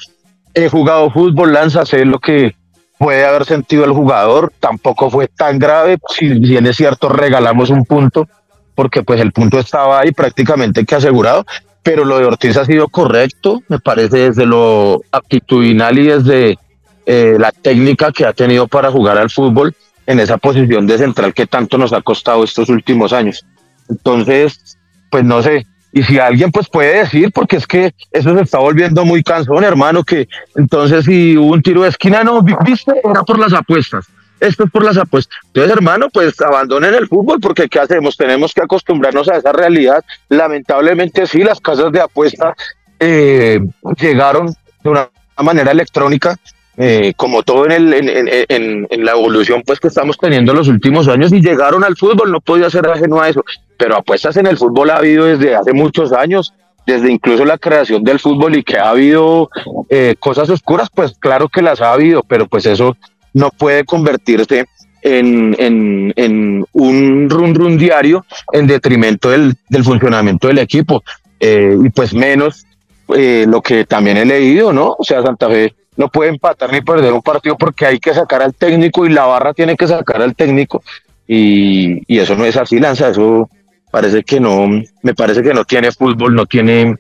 He 0.54 0.70
jugado 0.70 1.10
fútbol, 1.10 1.52
lanza, 1.52 1.84
sé 1.84 2.06
lo 2.06 2.18
que 2.20 2.54
puede 2.98 3.24
haber 3.24 3.44
sentido 3.44 3.84
el 3.84 3.92
jugador, 3.92 4.52
tampoco 4.60 5.10
fue 5.10 5.28
tan 5.28 5.58
grave, 5.58 5.98
si 6.08 6.28
bien 6.38 6.66
es 6.66 6.76
cierto 6.76 7.08
regalamos 7.08 7.70
un 7.70 7.84
punto, 7.84 8.28
porque 8.74 9.02
pues 9.02 9.20
el 9.20 9.32
punto 9.32 9.58
estaba 9.58 10.00
ahí 10.00 10.12
prácticamente 10.12 10.84
que 10.84 10.96
asegurado, 10.96 11.46
pero 11.82 12.04
lo 12.04 12.18
de 12.18 12.26
Ortiz 12.26 12.56
ha 12.56 12.64
sido 12.64 12.88
correcto, 12.88 13.62
me 13.68 13.78
parece 13.78 14.28
desde 14.28 14.46
lo 14.46 15.00
actitudinal 15.12 15.98
y 15.98 16.06
desde 16.06 16.58
eh, 17.06 17.36
la 17.38 17.52
técnica 17.52 18.12
que 18.12 18.26
ha 18.26 18.32
tenido 18.32 18.68
para 18.68 18.90
jugar 18.90 19.16
al 19.16 19.30
fútbol 19.30 19.74
en 20.06 20.20
esa 20.20 20.36
posición 20.36 20.86
de 20.86 20.98
central 20.98 21.32
que 21.34 21.46
tanto 21.46 21.78
nos 21.78 21.92
ha 21.92 22.02
costado 22.02 22.44
estos 22.44 22.68
últimos 22.68 23.12
años. 23.12 23.44
Entonces, 23.88 24.78
pues 25.10 25.24
no 25.24 25.42
sé, 25.42 25.66
y 25.92 26.02
si 26.02 26.18
alguien 26.18 26.52
pues 26.52 26.68
puede 26.68 26.98
decir, 26.98 27.30
porque 27.32 27.56
es 27.56 27.66
que 27.66 27.94
eso 28.12 28.34
se 28.34 28.42
está 28.42 28.58
volviendo 28.58 29.04
muy 29.04 29.22
cansón, 29.22 29.64
hermano, 29.64 30.04
que 30.04 30.28
entonces 30.54 31.04
si 31.04 31.36
hubo 31.36 31.52
un 31.52 31.62
tiro 31.62 31.82
de 31.82 31.88
esquina, 31.88 32.22
no, 32.22 32.42
viste, 32.42 32.92
era 33.02 33.22
por 33.22 33.38
las 33.38 33.52
apuestas. 33.52 34.06
Esto 34.40 34.64
es 34.64 34.70
por 34.70 34.84
las 34.84 34.96
apuestas. 34.96 35.36
Entonces, 35.46 35.72
hermano, 35.72 36.08
pues 36.12 36.40
abandonen 36.40 36.94
el 36.94 37.08
fútbol 37.08 37.40
porque 37.40 37.68
¿qué 37.68 37.80
hacemos? 37.80 38.16
Tenemos 38.16 38.52
que 38.52 38.62
acostumbrarnos 38.62 39.28
a 39.28 39.36
esa 39.36 39.52
realidad. 39.52 40.04
Lamentablemente 40.28 41.26
sí, 41.26 41.42
las 41.42 41.60
casas 41.60 41.90
de 41.90 42.00
apuestas 42.00 42.54
eh, 43.00 43.58
llegaron 43.98 44.54
de 44.84 44.90
una 44.90 45.08
manera 45.42 45.72
electrónica 45.72 46.36
eh, 46.80 47.12
como 47.16 47.42
todo 47.42 47.66
en, 47.66 47.72
el, 47.72 47.92
en, 47.92 48.86
en, 48.88 49.04
la 49.04 49.10
evolución 49.10 49.64
pues 49.66 49.80
que 49.80 49.88
estamos 49.88 50.16
teniendo 50.16 50.52
en 50.52 50.58
los 50.58 50.68
últimos 50.68 51.08
años 51.08 51.32
y 51.32 51.40
llegaron 51.40 51.82
al 51.82 51.96
fútbol, 51.96 52.30
no 52.30 52.40
podía 52.40 52.70
ser 52.70 52.86
ajeno 52.86 53.20
a 53.20 53.28
eso, 53.28 53.44
pero 53.78 53.96
apuestas 53.96 54.36
en 54.36 54.46
el 54.46 54.58
fútbol 54.58 54.90
ha 54.90 54.96
habido 54.96 55.24
desde 55.24 55.54
hace 55.54 55.72
muchos 55.72 56.12
años, 56.12 56.52
desde 56.86 57.10
incluso 57.10 57.44
la 57.44 57.56
creación 57.56 58.04
del 58.04 58.18
fútbol 58.18 58.56
y 58.56 58.62
que 58.62 58.78
ha 58.78 58.90
habido 58.90 59.48
eh, 59.88 60.16
cosas 60.18 60.50
oscuras, 60.50 60.88
pues 60.94 61.16
claro 61.18 61.48
que 61.48 61.62
las 61.62 61.80
ha 61.80 61.92
habido, 61.92 62.22
pero 62.22 62.46
pues 62.46 62.66
eso 62.66 62.96
no 63.32 63.50
puede 63.50 63.84
convertirse 63.84 64.66
en, 65.02 65.54
en, 65.58 66.66
un 66.72 67.30
run 67.30 67.54
run 67.54 67.78
diario 67.78 68.26
en 68.52 68.66
detrimento 68.66 69.30
del, 69.30 69.54
del 69.68 69.84
funcionamiento 69.84 70.48
del 70.48 70.58
equipo 70.58 71.04
eh, 71.38 71.76
y 71.82 71.88
pues 71.90 72.12
menos 72.12 72.66
lo 73.08 73.62
que 73.62 73.86
también 73.86 74.18
he 74.18 74.26
leído, 74.26 74.70
¿no? 74.70 74.94
O 74.98 75.02
sea, 75.02 75.22
Santa 75.22 75.48
Fe 75.48 75.74
no 75.96 76.08
puede 76.08 76.30
empatar 76.30 76.70
ni 76.70 76.82
perder 76.82 77.12
un 77.12 77.22
partido 77.22 77.56
porque 77.56 77.86
hay 77.86 77.98
que 77.98 78.12
sacar 78.12 78.42
al 78.42 78.54
técnico 78.54 79.06
y 79.06 79.10
la 79.10 79.24
barra 79.24 79.54
tiene 79.54 79.76
que 79.76 79.86
sacar 79.86 80.20
al 80.20 80.34
técnico 80.34 80.82
y, 81.28 82.18
eso 82.18 82.34
no 82.34 82.46
es 82.46 82.56
así, 82.56 82.80
Lanza, 82.80 83.10
eso 83.10 83.50
parece 83.90 84.22
que 84.22 84.40
no, 84.40 84.66
me 85.02 85.14
parece 85.14 85.42
que 85.42 85.54
no 85.54 85.64
tiene 85.64 85.92
fútbol, 85.92 86.34
no 86.34 86.46
tiene, 86.46 86.96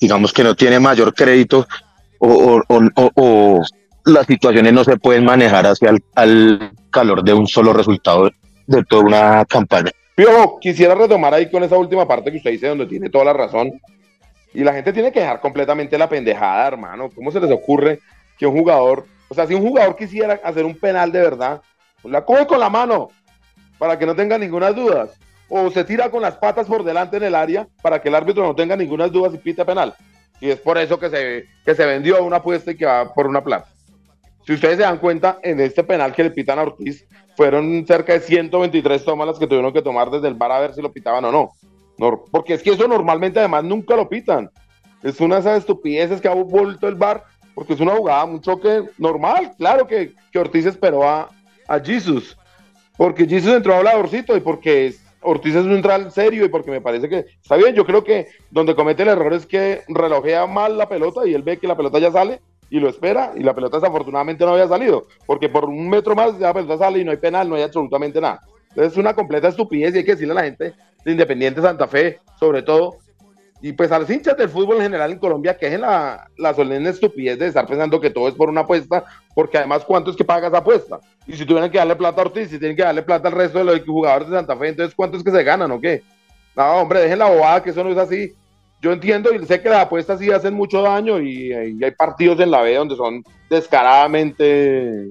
digamos 0.00 0.32
que 0.32 0.44
no 0.44 0.54
tiene 0.54 0.80
mayor 0.80 1.14
crédito 1.14 1.66
o, 2.18 3.62
las 4.04 4.26
situaciones 4.26 4.72
no 4.72 4.84
se 4.84 4.96
pueden 4.96 5.24
manejar 5.24 5.66
hacia 5.66 5.90
el 5.90 6.02
al 6.14 6.72
calor 6.90 7.22
de 7.22 7.34
un 7.34 7.46
solo 7.46 7.72
resultado 7.72 8.30
de 8.66 8.84
toda 8.84 9.02
una 9.02 9.44
campaña. 9.44 9.90
Yo 10.16 10.58
quisiera 10.60 10.94
retomar 10.94 11.34
ahí 11.34 11.50
con 11.50 11.62
esa 11.62 11.76
última 11.76 12.08
parte 12.08 12.30
que 12.30 12.38
usted 12.38 12.50
dice, 12.50 12.68
donde 12.68 12.86
tiene 12.86 13.10
toda 13.10 13.26
la 13.26 13.32
razón. 13.32 13.80
Y 14.54 14.64
la 14.64 14.72
gente 14.72 14.92
tiene 14.92 15.12
que 15.12 15.20
dejar 15.20 15.40
completamente 15.40 15.98
la 15.98 16.08
pendejada, 16.08 16.66
hermano. 16.66 17.10
¿Cómo 17.14 17.30
se 17.30 17.38
les 17.38 17.50
ocurre 17.50 18.00
que 18.38 18.46
un 18.46 18.56
jugador, 18.56 19.06
o 19.28 19.34
sea, 19.34 19.46
si 19.46 19.54
un 19.54 19.62
jugador 19.62 19.94
quisiera 19.94 20.40
hacer 20.42 20.64
un 20.64 20.74
penal 20.74 21.12
de 21.12 21.20
verdad, 21.20 21.60
la 22.04 22.24
coge 22.24 22.46
con 22.46 22.60
la 22.60 22.70
mano 22.70 23.10
para 23.78 23.98
que 23.98 24.06
no 24.06 24.14
tenga 24.14 24.38
ninguna 24.38 24.72
dudas. 24.72 25.10
O 25.48 25.70
se 25.70 25.84
tira 25.84 26.10
con 26.10 26.22
las 26.22 26.36
patas 26.36 26.66
por 26.66 26.84
delante 26.84 27.16
en 27.16 27.24
el 27.24 27.34
área 27.34 27.66
para 27.82 28.00
que 28.00 28.08
el 28.08 28.14
árbitro 28.14 28.44
no 28.44 28.54
tenga 28.54 28.76
ninguna 28.76 29.08
dudas 29.08 29.34
y 29.34 29.38
pita 29.38 29.64
penal. 29.64 29.94
Y 30.40 30.50
es 30.50 30.60
por 30.60 30.78
eso 30.78 30.98
que 30.98 31.10
se, 31.10 31.46
que 31.64 31.74
se 31.74 31.86
vendió 31.86 32.22
una 32.24 32.36
apuesta 32.36 32.70
y 32.70 32.76
que 32.76 32.86
va 32.86 33.12
por 33.12 33.26
una 33.26 33.42
plata. 33.42 33.68
Si 34.46 34.52
ustedes 34.52 34.76
se 34.76 34.82
dan 34.82 34.98
cuenta, 34.98 35.38
en 35.42 35.60
este 35.60 35.84
penal 35.84 36.14
que 36.14 36.22
le 36.22 36.30
pitan 36.30 36.58
a 36.58 36.62
Ortiz, 36.62 37.06
fueron 37.36 37.84
cerca 37.86 38.14
de 38.14 38.20
123 38.20 39.04
tomas 39.04 39.26
las 39.26 39.38
que 39.38 39.46
tuvieron 39.46 39.72
que 39.72 39.82
tomar 39.82 40.10
desde 40.10 40.28
el 40.28 40.34
bar 40.34 40.52
a 40.52 40.60
ver 40.60 40.74
si 40.74 40.82
lo 40.82 40.92
pitaban 40.92 41.24
o 41.24 41.32
no. 41.32 41.50
no 41.98 42.24
porque 42.30 42.54
es 42.54 42.62
que 42.62 42.70
eso 42.70 42.88
normalmente 42.88 43.38
además 43.38 43.64
nunca 43.64 43.94
lo 43.94 44.08
pitan. 44.08 44.50
Es 45.02 45.20
una 45.20 45.36
de 45.36 45.42
esas 45.42 45.58
estupideces 45.58 46.20
que 46.20 46.28
ha 46.28 46.34
vuelto 46.34 46.88
el 46.88 46.94
bar 46.94 47.24
porque 47.54 47.74
es 47.74 47.80
una 47.80 47.96
jugada, 47.96 48.24
un 48.24 48.40
choque 48.40 48.84
normal. 48.98 49.52
Claro 49.58 49.86
que, 49.86 50.14
que 50.30 50.38
Ortiz 50.38 50.64
esperó 50.64 51.02
a, 51.02 51.28
a 51.66 51.80
Jesus, 51.80 52.36
porque 52.96 53.26
Jesus 53.26 53.52
entró 53.52 53.74
a 53.74 53.78
habladorcito 53.78 54.36
y 54.36 54.40
porque 54.40 54.94
Ortiz 55.22 55.54
es 55.54 55.64
un 55.64 55.72
central 55.72 56.10
serio 56.12 56.44
y 56.44 56.48
porque 56.48 56.70
me 56.70 56.80
parece 56.80 57.08
que 57.08 57.26
está 57.42 57.56
bien. 57.56 57.74
Yo 57.74 57.84
creo 57.84 58.04
que 58.04 58.28
donde 58.50 58.74
comete 58.74 59.02
el 59.02 59.08
error 59.08 59.32
es 59.32 59.46
que 59.46 59.82
relojea 59.88 60.46
mal 60.46 60.78
la 60.78 60.88
pelota 60.88 61.26
y 61.26 61.34
él 61.34 61.42
ve 61.42 61.56
que 61.58 61.66
la 61.66 61.76
pelota 61.76 61.98
ya 61.98 62.12
sale 62.12 62.40
y 62.70 62.80
lo 62.80 62.88
espera 62.88 63.32
y 63.34 63.42
la 63.42 63.54
pelota 63.54 63.78
desafortunadamente 63.78 64.44
no 64.44 64.52
había 64.52 64.68
salido, 64.68 65.06
porque 65.26 65.48
por 65.48 65.64
un 65.64 65.88
metro 65.88 66.14
más 66.14 66.38
la 66.38 66.52
pelota 66.52 66.78
sale 66.78 66.98
y 66.98 67.04
no 67.04 67.10
hay 67.10 67.16
penal, 67.16 67.48
no 67.48 67.54
hay 67.54 67.62
absolutamente 67.62 68.20
nada. 68.20 68.40
Entonces 68.70 68.92
es 68.92 68.98
una 68.98 69.14
completa 69.14 69.48
estupidez 69.48 69.94
y 69.94 69.98
hay 69.98 70.04
que 70.04 70.12
decirle 70.12 70.32
a 70.32 70.36
la 70.36 70.44
gente 70.44 70.74
de 71.04 71.12
Independiente 71.12 71.62
Santa 71.62 71.88
Fe, 71.88 72.20
sobre 72.38 72.62
todo, 72.62 72.98
y 73.60 73.72
pues 73.72 73.90
a 73.90 73.98
los 73.98 74.08
hinchas 74.08 74.36
del 74.36 74.48
fútbol 74.48 74.76
en 74.76 74.82
general 74.84 75.10
en 75.10 75.18
Colombia 75.18 75.56
que 75.56 75.66
es 75.66 75.80
la, 75.80 76.28
la 76.36 76.54
solemne 76.54 76.90
estupidez 76.90 77.38
de 77.38 77.48
estar 77.48 77.66
pensando 77.66 78.00
que 78.00 78.10
todo 78.10 78.28
es 78.28 78.34
por 78.34 78.48
una 78.48 78.60
apuesta, 78.60 79.04
porque 79.34 79.58
además 79.58 79.84
cuánto 79.84 80.10
es 80.10 80.16
que 80.16 80.24
paga 80.24 80.48
esa 80.48 80.58
apuesta. 80.58 81.00
Y 81.26 81.34
si 81.34 81.44
tuvieran 81.44 81.70
que 81.70 81.78
darle 81.78 81.96
plata 81.96 82.22
a 82.22 82.24
Ortiz, 82.26 82.50
si 82.50 82.58
tienen 82.58 82.76
que 82.76 82.84
darle 82.84 83.02
plata 83.02 83.28
al 83.28 83.34
resto 83.34 83.58
de 83.58 83.64
los 83.64 83.84
jugadores 83.84 84.28
de 84.28 84.36
Santa 84.36 84.56
Fe, 84.56 84.68
entonces 84.68 84.94
cuánto 84.94 85.16
es 85.16 85.24
que 85.24 85.32
se 85.32 85.42
ganan 85.42 85.70
o 85.72 85.80
qué. 85.80 86.02
No, 86.56 86.64
hombre, 86.76 87.00
dejen 87.00 87.18
la 87.18 87.30
bobada, 87.30 87.62
que 87.62 87.70
eso 87.70 87.82
no 87.82 87.90
es 87.90 87.98
así. 87.98 88.32
Yo 88.80 88.92
entiendo 88.92 89.34
y 89.34 89.44
sé 89.44 89.60
que 89.60 89.68
las 89.68 89.86
apuestas 89.86 90.20
sí 90.20 90.30
hacen 90.30 90.54
mucho 90.54 90.82
daño 90.82 91.20
y, 91.20 91.52
y 91.52 91.84
hay 91.84 91.90
partidos 91.90 92.38
en 92.40 92.52
la 92.52 92.62
B 92.62 92.76
donde 92.76 92.94
son 92.94 93.24
descaradamente, 93.50 95.10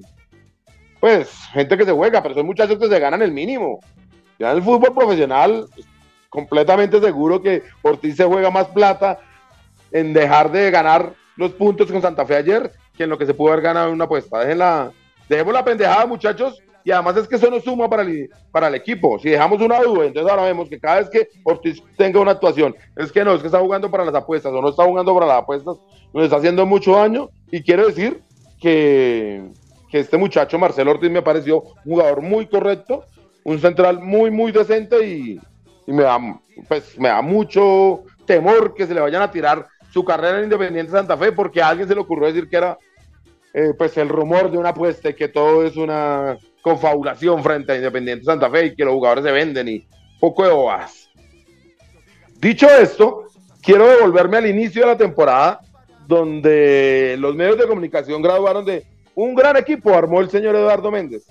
pues, 1.01 1.29
gente 1.51 1.77
que 1.77 1.83
se 1.85 1.91
juega, 1.91 2.23
pero 2.23 2.33
son 2.33 2.45
muchachos 2.45 2.77
que 2.79 2.87
se 2.87 2.99
ganan 2.99 3.21
el 3.21 3.31
mínimo. 3.31 3.79
Ya 4.39 4.51
en 4.51 4.57
el 4.57 4.63
fútbol 4.63 4.93
profesional 4.93 5.65
completamente 6.29 6.99
seguro 6.99 7.41
que 7.41 7.63
Ortiz 7.81 8.15
se 8.15 8.25
juega 8.25 8.49
más 8.51 8.67
plata 8.67 9.19
en 9.91 10.13
dejar 10.13 10.51
de 10.51 10.69
ganar 10.71 11.13
los 11.35 11.51
puntos 11.51 11.91
con 11.91 12.01
Santa 12.01 12.25
Fe 12.25 12.35
ayer 12.35 12.71
que 12.97 13.03
en 13.03 13.09
lo 13.09 13.17
que 13.17 13.25
se 13.25 13.33
pudo 13.33 13.51
haber 13.51 13.63
ganado 13.63 13.87
en 13.87 13.93
una 13.93 14.05
apuesta. 14.05 14.43
la 14.55 14.91
dejemos 15.29 15.53
la 15.53 15.63
pendejada, 15.63 16.05
muchachos, 16.05 16.61
y 16.83 16.91
además 16.91 17.17
es 17.17 17.27
que 17.27 17.35
eso 17.35 17.49
no 17.49 17.59
suma 17.59 17.89
para 17.89 18.01
el, 18.01 18.29
para 18.51 18.69
el 18.69 18.75
equipo. 18.75 19.19
Si 19.19 19.29
dejamos 19.29 19.61
una 19.61 19.79
duda, 19.81 20.05
entonces 20.05 20.29
ahora 20.31 20.43
vemos 20.43 20.67
que 20.67 20.79
cada 20.79 21.01
vez 21.01 21.09
que 21.09 21.27
Ortiz 21.43 21.83
tenga 21.95 22.19
una 22.19 22.31
actuación, 22.31 22.75
es 22.95 23.11
que 23.11 23.23
no, 23.23 23.33
es 23.33 23.41
que 23.41 23.47
está 23.47 23.59
jugando 23.59 23.91
para 23.91 24.05
las 24.05 24.15
apuestas 24.15 24.51
o 24.51 24.61
no 24.61 24.69
está 24.69 24.83
jugando 24.83 25.13
para 25.13 25.27
las 25.27 25.37
apuestas, 25.43 25.77
nos 26.13 26.23
está 26.23 26.37
haciendo 26.37 26.65
mucho 26.65 26.93
daño. 26.93 27.29
Y 27.51 27.61
quiero 27.61 27.85
decir 27.85 28.21
que, 28.59 29.43
que 29.91 29.99
este 29.99 30.17
muchacho 30.17 30.57
Marcelo 30.57 30.91
Ortiz 30.91 31.11
me 31.11 31.21
pareció 31.21 31.61
un 31.61 31.83
jugador 31.83 32.21
muy 32.21 32.47
correcto, 32.47 33.03
un 33.43 33.59
central 33.59 33.99
muy, 33.99 34.31
muy 34.31 34.51
decente 34.51 35.05
y, 35.05 35.39
y 35.87 35.93
me, 35.93 36.03
da, 36.03 36.19
pues, 36.67 36.99
me 36.99 37.07
da 37.07 37.21
mucho 37.21 38.03
temor 38.25 38.75
que 38.75 38.85
se 38.85 38.93
le 38.93 38.99
vayan 38.99 39.21
a 39.21 39.31
tirar 39.31 39.65
su 39.89 40.03
carrera 40.03 40.37
en 40.37 40.43
Independiente 40.43 40.91
Santa 40.91 41.17
Fe 41.17 41.31
porque 41.31 41.61
a 41.61 41.69
alguien 41.69 41.87
se 41.87 41.95
le 41.95 42.01
ocurrió 42.01 42.27
decir 42.27 42.49
que 42.49 42.57
era 42.57 42.77
eh, 43.53 43.73
pues 43.75 43.97
el 43.97 44.09
rumor 44.09 44.51
de 44.51 44.57
una 44.57 44.69
apuesta 44.69 45.09
y 45.09 45.15
que 45.15 45.29
todo 45.29 45.65
es 45.65 45.77
una 45.77 46.37
confabulación 46.61 47.41
frente 47.41 47.71
a 47.71 47.77
Independiente 47.77 48.25
Santa 48.25 48.49
Fe 48.49 48.65
y 48.67 48.75
que 48.75 48.83
los 48.83 48.93
jugadores 48.93 49.23
se 49.23 49.31
venden 49.31 49.67
y 49.69 49.87
poco 50.19 50.43
de 50.43 50.51
bobas. 50.51 51.09
Dicho 52.39 52.67
esto, 52.69 53.23
quiero 53.63 53.87
devolverme 53.87 54.37
al 54.37 54.47
inicio 54.47 54.81
de 54.81 54.87
la 54.87 54.97
temporada 54.97 55.61
donde 56.05 57.15
los 57.17 57.33
medios 57.35 57.57
de 57.57 57.67
comunicación 57.67 58.21
graduaron 58.21 58.65
de 58.65 58.85
un 59.15 59.33
gran 59.33 59.57
equipo 59.57 59.95
armó 59.95 60.21
el 60.21 60.29
señor 60.29 60.55
Eduardo 60.55 60.91
Méndez. 60.91 61.25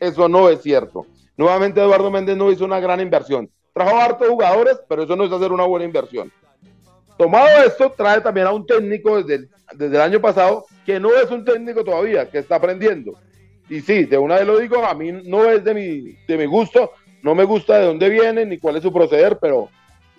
Eso 0.00 0.28
no 0.28 0.48
es 0.48 0.62
cierto. 0.62 1.06
Nuevamente 1.36 1.80
Eduardo 1.80 2.10
Méndez 2.10 2.36
no 2.36 2.50
hizo 2.50 2.64
una 2.64 2.80
gran 2.80 3.00
inversión. 3.00 3.50
Trajo 3.76 3.94
hartos 3.94 4.26
jugadores, 4.26 4.80
pero 4.88 5.02
eso 5.02 5.14
no 5.16 5.24
es 5.24 5.30
hacer 5.30 5.52
una 5.52 5.64
buena 5.64 5.84
inversión. 5.84 6.32
Tomado 7.18 7.62
esto, 7.62 7.92
trae 7.94 8.22
también 8.22 8.46
a 8.46 8.52
un 8.52 8.64
técnico 8.64 9.22
desde 9.22 9.34
el, 9.34 9.50
desde 9.74 9.96
el 9.96 10.00
año 10.00 10.18
pasado 10.18 10.64
que 10.86 10.98
no 10.98 11.14
es 11.14 11.30
un 11.30 11.44
técnico 11.44 11.84
todavía, 11.84 12.30
que 12.30 12.38
está 12.38 12.56
aprendiendo. 12.56 13.18
Y 13.68 13.82
sí, 13.82 14.04
de 14.04 14.16
una 14.16 14.36
vez 14.36 14.46
lo 14.46 14.58
digo, 14.60 14.82
a 14.82 14.94
mí 14.94 15.12
no 15.12 15.44
es 15.44 15.62
de 15.62 15.74
mi, 15.74 16.16
de 16.26 16.38
mi 16.38 16.46
gusto, 16.46 16.92
no 17.20 17.34
me 17.34 17.44
gusta 17.44 17.76
de 17.76 17.84
dónde 17.84 18.08
viene 18.08 18.46
ni 18.46 18.56
cuál 18.56 18.76
es 18.76 18.82
su 18.82 18.90
proceder, 18.90 19.36
pero, 19.38 19.68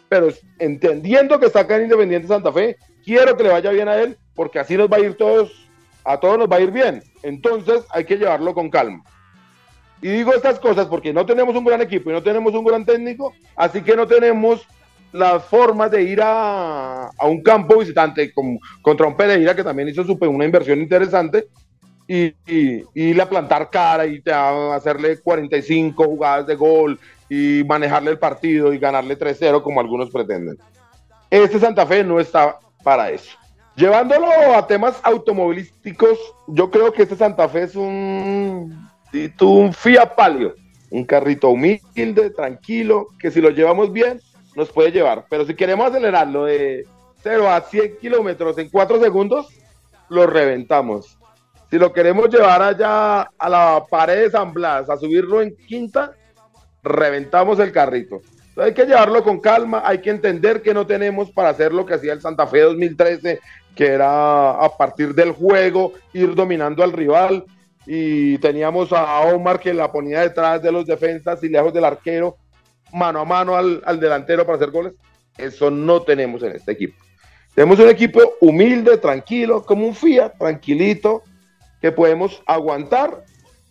pero 0.08 0.28
entendiendo 0.60 1.40
que 1.40 1.48
está 1.48 1.62
acá 1.62 1.78
en 1.78 1.86
Independiente 1.86 2.28
Santa 2.28 2.54
Fe, 2.54 2.78
quiero 3.04 3.36
que 3.36 3.42
le 3.42 3.50
vaya 3.50 3.72
bien 3.72 3.88
a 3.88 3.96
él, 3.96 4.20
porque 4.36 4.60
así 4.60 4.78
nos 4.78 4.88
va 4.88 4.98
a 4.98 5.00
ir 5.00 5.18
todos, 5.18 5.68
a 6.04 6.20
todos 6.20 6.38
nos 6.38 6.48
va 6.48 6.58
a 6.58 6.62
ir 6.62 6.70
bien. 6.70 7.02
Entonces 7.24 7.84
hay 7.90 8.06
que 8.06 8.18
llevarlo 8.18 8.54
con 8.54 8.70
calma. 8.70 9.04
Y 10.01 10.10
digo 10.10 10.34
estas 10.34 10.60
cosas 10.60 10.88
porque 10.88 11.13
no 11.13 11.25
tenemos 11.25 11.56
un 11.56 11.66
gran 11.66 11.82
equipo 11.82 12.10
y 12.10 12.13
no 12.13 12.22
tenemos 12.22 12.54
un 12.54 12.63
gran 12.63 12.86
técnico, 12.86 13.34
así 13.56 13.82
que 13.82 13.96
no 13.96 14.06
tenemos 14.06 14.68
las 15.12 15.44
formas 15.46 15.89
de 15.89 16.04
ir 16.04 16.22
a, 16.22 17.08
a 17.08 17.25
un 17.25 17.42
campo 17.42 17.80
visitante 17.80 18.32
con, 18.34 18.60
contra 18.82 19.08
un 19.08 19.16
Pereira 19.16 19.56
que 19.56 19.63
también 19.63 19.89
hizo 19.89 20.04
una 20.04 20.46
inversión 20.46 20.80
interesante 20.80 21.48
y, 22.08 22.25
y, 22.46 22.84
y 22.94 23.04
ir 23.10 23.22
a 23.22 23.27
plantar 23.27 23.70
cara 23.70 24.06
y 24.06 24.22
hacerle 24.27 25.20
45 25.20 26.04
jugadas 26.04 26.48
de 26.48 26.56
gol 26.56 27.00
y 27.30 27.63
manejarle 27.66 28.12
el 28.12 28.20
partido 28.20 28.74
y 28.74 28.80
ganarle 28.80 29.18
3-0 29.18 29.62
como 29.62 29.80
algunos 29.80 30.10
pretenden. 30.10 30.58
Este 31.30 31.60
Santa 31.60 31.86
Fe 31.86 32.04
no 32.04 32.20
está 32.20 32.58
para 32.84 33.10
eso. 33.10 33.36
Llevándolo 33.75 34.27
a 34.56 34.66
temas 34.66 35.00
automovilísticos, 35.04 36.18
yo 36.48 36.72
creo 36.72 36.92
que 36.94 37.04
este 37.04 37.16
Santa 37.16 37.48
Fe 37.50 37.63
es 37.63 37.75
un, 37.75 38.89
un 39.42 39.74
Fiat 39.74 40.16
Palio, 40.16 40.56
un 40.90 41.06
carrito 41.06 41.50
humilde, 41.50 42.30
tranquilo, 42.36 43.08
que 43.20 43.32
si 43.32 43.42
lo 43.42 43.50
llevamos 43.50 43.92
bien, 43.92 44.20
nos 44.56 44.72
puede 44.72 44.92
llevar. 44.92 45.26
Pero 45.30 45.46
si 45.46 45.54
queremos 45.54 45.88
acelerarlo 45.88 46.46
de 46.46 46.86
0 47.24 47.50
a 47.50 47.62
100 47.62 47.98
kilómetros 47.98 48.58
en 48.58 48.70
4 48.70 49.00
segundos, 49.00 49.48
lo 50.10 50.26
reventamos. 50.26 51.18
Si 51.70 51.78
lo 51.78 51.92
queremos 51.92 52.30
llevar 52.30 52.62
allá 52.62 53.30
a 53.38 53.50
la 53.50 53.84
pared 53.90 54.24
de 54.24 54.32
San 54.32 54.54
Blas, 54.54 54.90
a 54.90 54.98
subirlo 54.98 55.42
en 55.42 55.56
quinta, 55.56 56.14
reventamos 56.82 57.60
el 57.60 57.72
carrito. 57.72 58.22
Entonces 58.50 58.64
hay 58.64 58.74
que 58.74 58.86
llevarlo 58.86 59.24
con 59.24 59.40
calma, 59.40 59.84
hay 59.86 60.00
que 60.00 60.10
entender 60.10 60.62
que 60.62 60.74
no 60.74 60.88
tenemos 60.88 61.30
para 61.32 61.50
hacer 61.50 61.74
lo 61.74 61.86
que 61.86 61.96
hacía 61.96 62.14
el 62.14 62.22
Santa 62.22 62.48
Fe 62.48 62.62
2013, 62.62 63.40
que 63.76 63.86
era 63.86 64.52
a 64.52 64.78
partir 64.78 65.14
del 65.14 65.32
juego 65.32 65.94
ir 66.14 66.34
dominando 66.34 66.84
al 66.84 66.94
rival. 66.94 67.46
Y 67.88 68.38
teníamos 68.39 68.91
a 68.91 69.22
Omar 69.22 69.60
que 69.60 69.74
la 69.74 69.91
ponía 69.91 70.22
detrás 70.22 70.62
de 70.62 70.72
los 70.72 70.86
defensas 70.86 71.41
y 71.44 71.50
lejos 71.50 71.74
del 71.74 71.86
arquero 71.86 72.38
mano 72.91 73.19
a 73.19 73.26
mano 73.26 73.56
al, 73.56 73.82
al, 73.86 74.00
delantero 74.00 74.45
para 74.45 74.58
hacer 74.58 74.71
goles. 74.71 74.93
Eso 75.38 75.71
no 75.71 76.02
tenemos 76.02 76.43
en 76.43 76.56
este 76.56 76.71
equipo. 76.73 76.95
Tenemos 77.56 77.80
un 77.80 77.89
equipo 77.89 78.21
humilde, 78.41 78.97
tranquilo, 78.97 79.63
como 79.63 79.88
un 79.88 79.95
Fiat, 79.95 80.38
tranquilito, 80.38 81.23
que 81.82 81.91
podemos 81.91 82.41
aguantar 82.45 83.23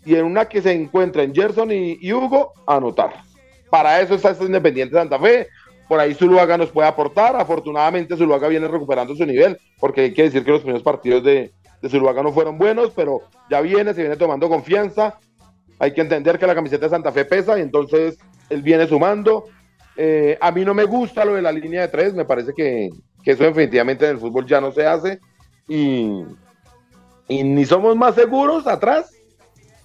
y 0.05 0.15
en 0.15 0.25
una 0.25 0.49
que 0.49 0.63
se 0.63 0.73
encuentra 0.73 1.23
en 1.23 1.35
Gerson 1.35 1.71
y, 1.73 1.99
y 2.01 2.13
Hugo, 2.13 2.53
anotar. 2.67 3.23
Para 3.71 4.01
eso 4.01 4.15
está 4.15 4.31
este 4.31 4.45
Independiente 4.45 4.95
Santa 4.95 5.19
Fe. 5.19 5.49
Por 5.89 6.01
ahí 6.01 6.15
Zuluaga 6.15 6.57
nos 6.57 6.71
puede 6.71 6.89
aportar. 6.89 7.37
Afortunadamente 7.37 8.17
Zuluaga 8.17 8.49
viene 8.49 8.69
recuperando 8.69 9.15
su 9.15 9.27
nivel, 9.27 9.59
porque 9.79 10.03
hay 10.03 10.15
que 10.15 10.25
decir 10.25 10.45
que 10.45 10.51
los 10.51 10.61
primeros 10.61 10.83
partidos 10.83 11.23
de, 11.23 11.53
de 11.83 11.89
Zuluaga 11.89 12.23
no 12.23 12.33
fueron 12.33 12.59
buenos, 12.59 12.93
pero 12.95 13.23
ya 13.51 13.61
viene, 13.61 13.95
se 13.95 14.01
viene 14.01 14.17
tomando 14.17 14.49
confianza. 14.49 15.19
Hay 15.79 15.93
que 15.93 16.01
entender 16.01 16.39
que 16.39 16.47
la 16.47 16.55
camiseta 16.55 16.87
de 16.87 16.91
Santa 16.91 17.13
Fe 17.13 17.25
pesa 17.25 17.59
y 17.59 17.63
entonces 17.63 18.19
él 18.49 18.63
viene 18.63 18.87
sumando. 18.87 19.45
Eh, 19.97 20.39
a 20.41 20.51
mí 20.53 20.65
no 20.65 20.75
me 20.75 20.85
gusta 20.85 21.25
lo 21.25 21.35
de 21.35 21.43
la 21.43 21.53
línea 21.53 21.83
de 21.83 21.89
tres, 21.89 22.15
me 22.15 22.25
parece 22.25 22.53
que, 22.55 22.91
que 23.23 23.31
eso 23.33 23.45
definitivamente 23.45 24.05
en 24.05 24.13
el 24.13 24.19
fútbol 24.19 24.47
ya 24.47 24.61
no 24.61 24.73
se 24.73 24.87
hace. 24.87 25.21
Y, 25.69 26.25
y, 27.29 27.43
ni 27.43 27.65
somos 27.65 27.97
más 27.97 28.15
seguros 28.15 28.67
atrás, 28.67 29.11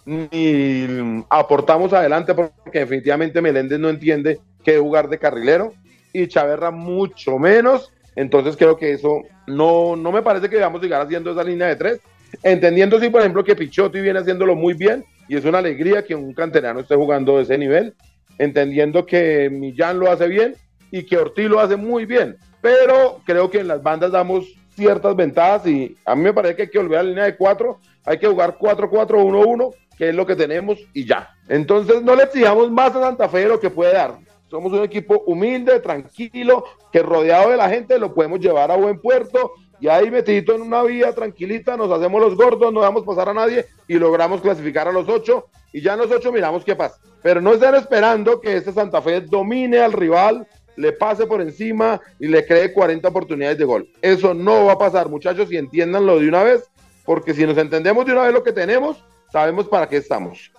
ni 0.05 1.23
aportamos 1.29 1.93
adelante, 1.93 2.33
porque 2.33 2.79
definitivamente 2.79 3.41
Meléndez 3.41 3.79
no 3.79 3.89
entiende 3.89 4.39
que 4.63 4.77
jugar 4.77 5.09
de 5.09 5.17
carrilero 5.17 5.73
y 6.13 6.27
Chaverra 6.27 6.71
mucho 6.71 7.39
menos. 7.39 7.91
Entonces 8.15 8.57
creo 8.57 8.77
que 8.77 8.91
eso 8.91 9.21
no, 9.47 9.95
no 9.95 10.11
me 10.11 10.21
parece 10.21 10.49
que 10.49 10.57
debamos 10.57 10.81
llegar 10.81 11.01
haciendo 11.01 11.31
esa 11.31 11.43
línea 11.43 11.67
de 11.67 11.75
tres. 11.75 11.99
Entendiendo, 12.43 12.99
sí, 12.99 13.09
por 13.09 13.21
ejemplo, 13.21 13.43
que 13.43 13.55
Pichotti 13.55 13.99
viene 13.99 14.19
haciéndolo 14.19 14.55
muy 14.55 14.73
bien 14.73 15.03
y 15.27 15.35
es 15.35 15.45
una 15.45 15.59
alegría 15.59 16.03
que 16.03 16.15
un 16.15 16.33
canterano 16.33 16.79
esté 16.79 16.95
jugando 16.95 17.37
de 17.37 17.43
ese 17.43 17.57
nivel 17.57 17.93
entendiendo 18.41 19.05
que 19.05 19.49
Millán 19.51 19.99
lo 19.99 20.11
hace 20.11 20.27
bien 20.27 20.55
y 20.89 21.03
que 21.05 21.17
Ortiz 21.17 21.47
lo 21.47 21.59
hace 21.59 21.75
muy 21.75 22.05
bien, 22.05 22.37
pero 22.59 23.21
creo 23.25 23.49
que 23.51 23.59
en 23.59 23.67
las 23.67 23.83
bandas 23.83 24.11
damos 24.11 24.45
ciertas 24.75 25.15
ventajas 25.15 25.67
y 25.67 25.95
a 26.05 26.15
mí 26.15 26.23
me 26.23 26.33
parece 26.33 26.55
que 26.55 26.61
hay 26.63 26.69
que 26.69 26.79
volver 26.79 26.99
a 26.99 27.03
la 27.03 27.09
línea 27.09 27.25
de 27.25 27.35
4, 27.35 27.79
hay 28.05 28.17
que 28.17 28.27
jugar 28.27 28.57
4-4-1-1, 28.57 29.75
que 29.95 30.09
es 30.09 30.15
lo 30.15 30.25
que 30.25 30.35
tenemos 30.35 30.79
y 30.93 31.05
ya. 31.05 31.29
Entonces 31.47 32.01
no 32.01 32.15
le 32.15 32.23
exijamos 32.23 32.71
más 32.71 32.95
a 32.95 33.01
Santa 33.01 33.29
Fe 33.29 33.39
de 33.39 33.49
lo 33.49 33.59
que 33.59 33.69
puede 33.69 33.93
dar. 33.93 34.17
Somos 34.51 34.73
un 34.73 34.83
equipo 34.83 35.23
humilde, 35.27 35.79
tranquilo, 35.79 36.65
que 36.91 37.01
rodeado 37.01 37.51
de 37.51 37.55
la 37.55 37.69
gente 37.69 37.97
lo 37.97 38.13
podemos 38.13 38.41
llevar 38.41 38.69
a 38.69 38.75
buen 38.75 38.99
puerto 38.99 39.53
y 39.79 39.87
ahí 39.87 40.11
metidito 40.11 40.53
en 40.53 40.61
una 40.61 40.83
vía 40.83 41.15
tranquilita, 41.15 41.77
nos 41.77 41.89
hacemos 41.89 42.19
los 42.19 42.35
gordos, 42.35 42.73
no 42.73 42.81
damos 42.81 43.05
pasar 43.05 43.29
a 43.29 43.33
nadie 43.33 43.65
y 43.87 43.93
logramos 43.93 44.41
clasificar 44.41 44.89
a 44.89 44.91
los 44.91 45.07
ocho 45.07 45.47
y 45.71 45.79
ya 45.79 45.93
en 45.93 45.99
los 45.99 46.11
ocho 46.11 46.33
miramos 46.33 46.65
qué 46.65 46.75
pasa. 46.75 46.99
Pero 47.23 47.39
no 47.39 47.53
estén 47.53 47.75
esperando 47.75 48.41
que 48.41 48.57
este 48.57 48.73
Santa 48.73 49.01
Fe 49.01 49.21
domine 49.21 49.79
al 49.79 49.93
rival, 49.93 50.45
le 50.75 50.91
pase 50.91 51.25
por 51.27 51.39
encima 51.39 52.01
y 52.19 52.27
le 52.27 52.45
cree 52.45 52.73
40 52.73 53.07
oportunidades 53.07 53.57
de 53.57 53.63
gol. 53.63 53.87
Eso 54.01 54.33
no 54.33 54.65
va 54.65 54.73
a 54.73 54.77
pasar, 54.77 55.07
muchachos, 55.07 55.49
y 55.49 55.55
entiéndanlo 55.55 56.19
de 56.19 56.27
una 56.27 56.43
vez, 56.43 56.69
porque 57.05 57.33
si 57.33 57.47
nos 57.47 57.57
entendemos 57.57 58.05
de 58.05 58.11
una 58.11 58.23
vez 58.23 58.33
lo 58.33 58.43
que 58.43 58.51
tenemos, 58.51 59.01
sabemos 59.31 59.69
para 59.69 59.87
qué 59.87 59.95
estamos. 59.95 60.51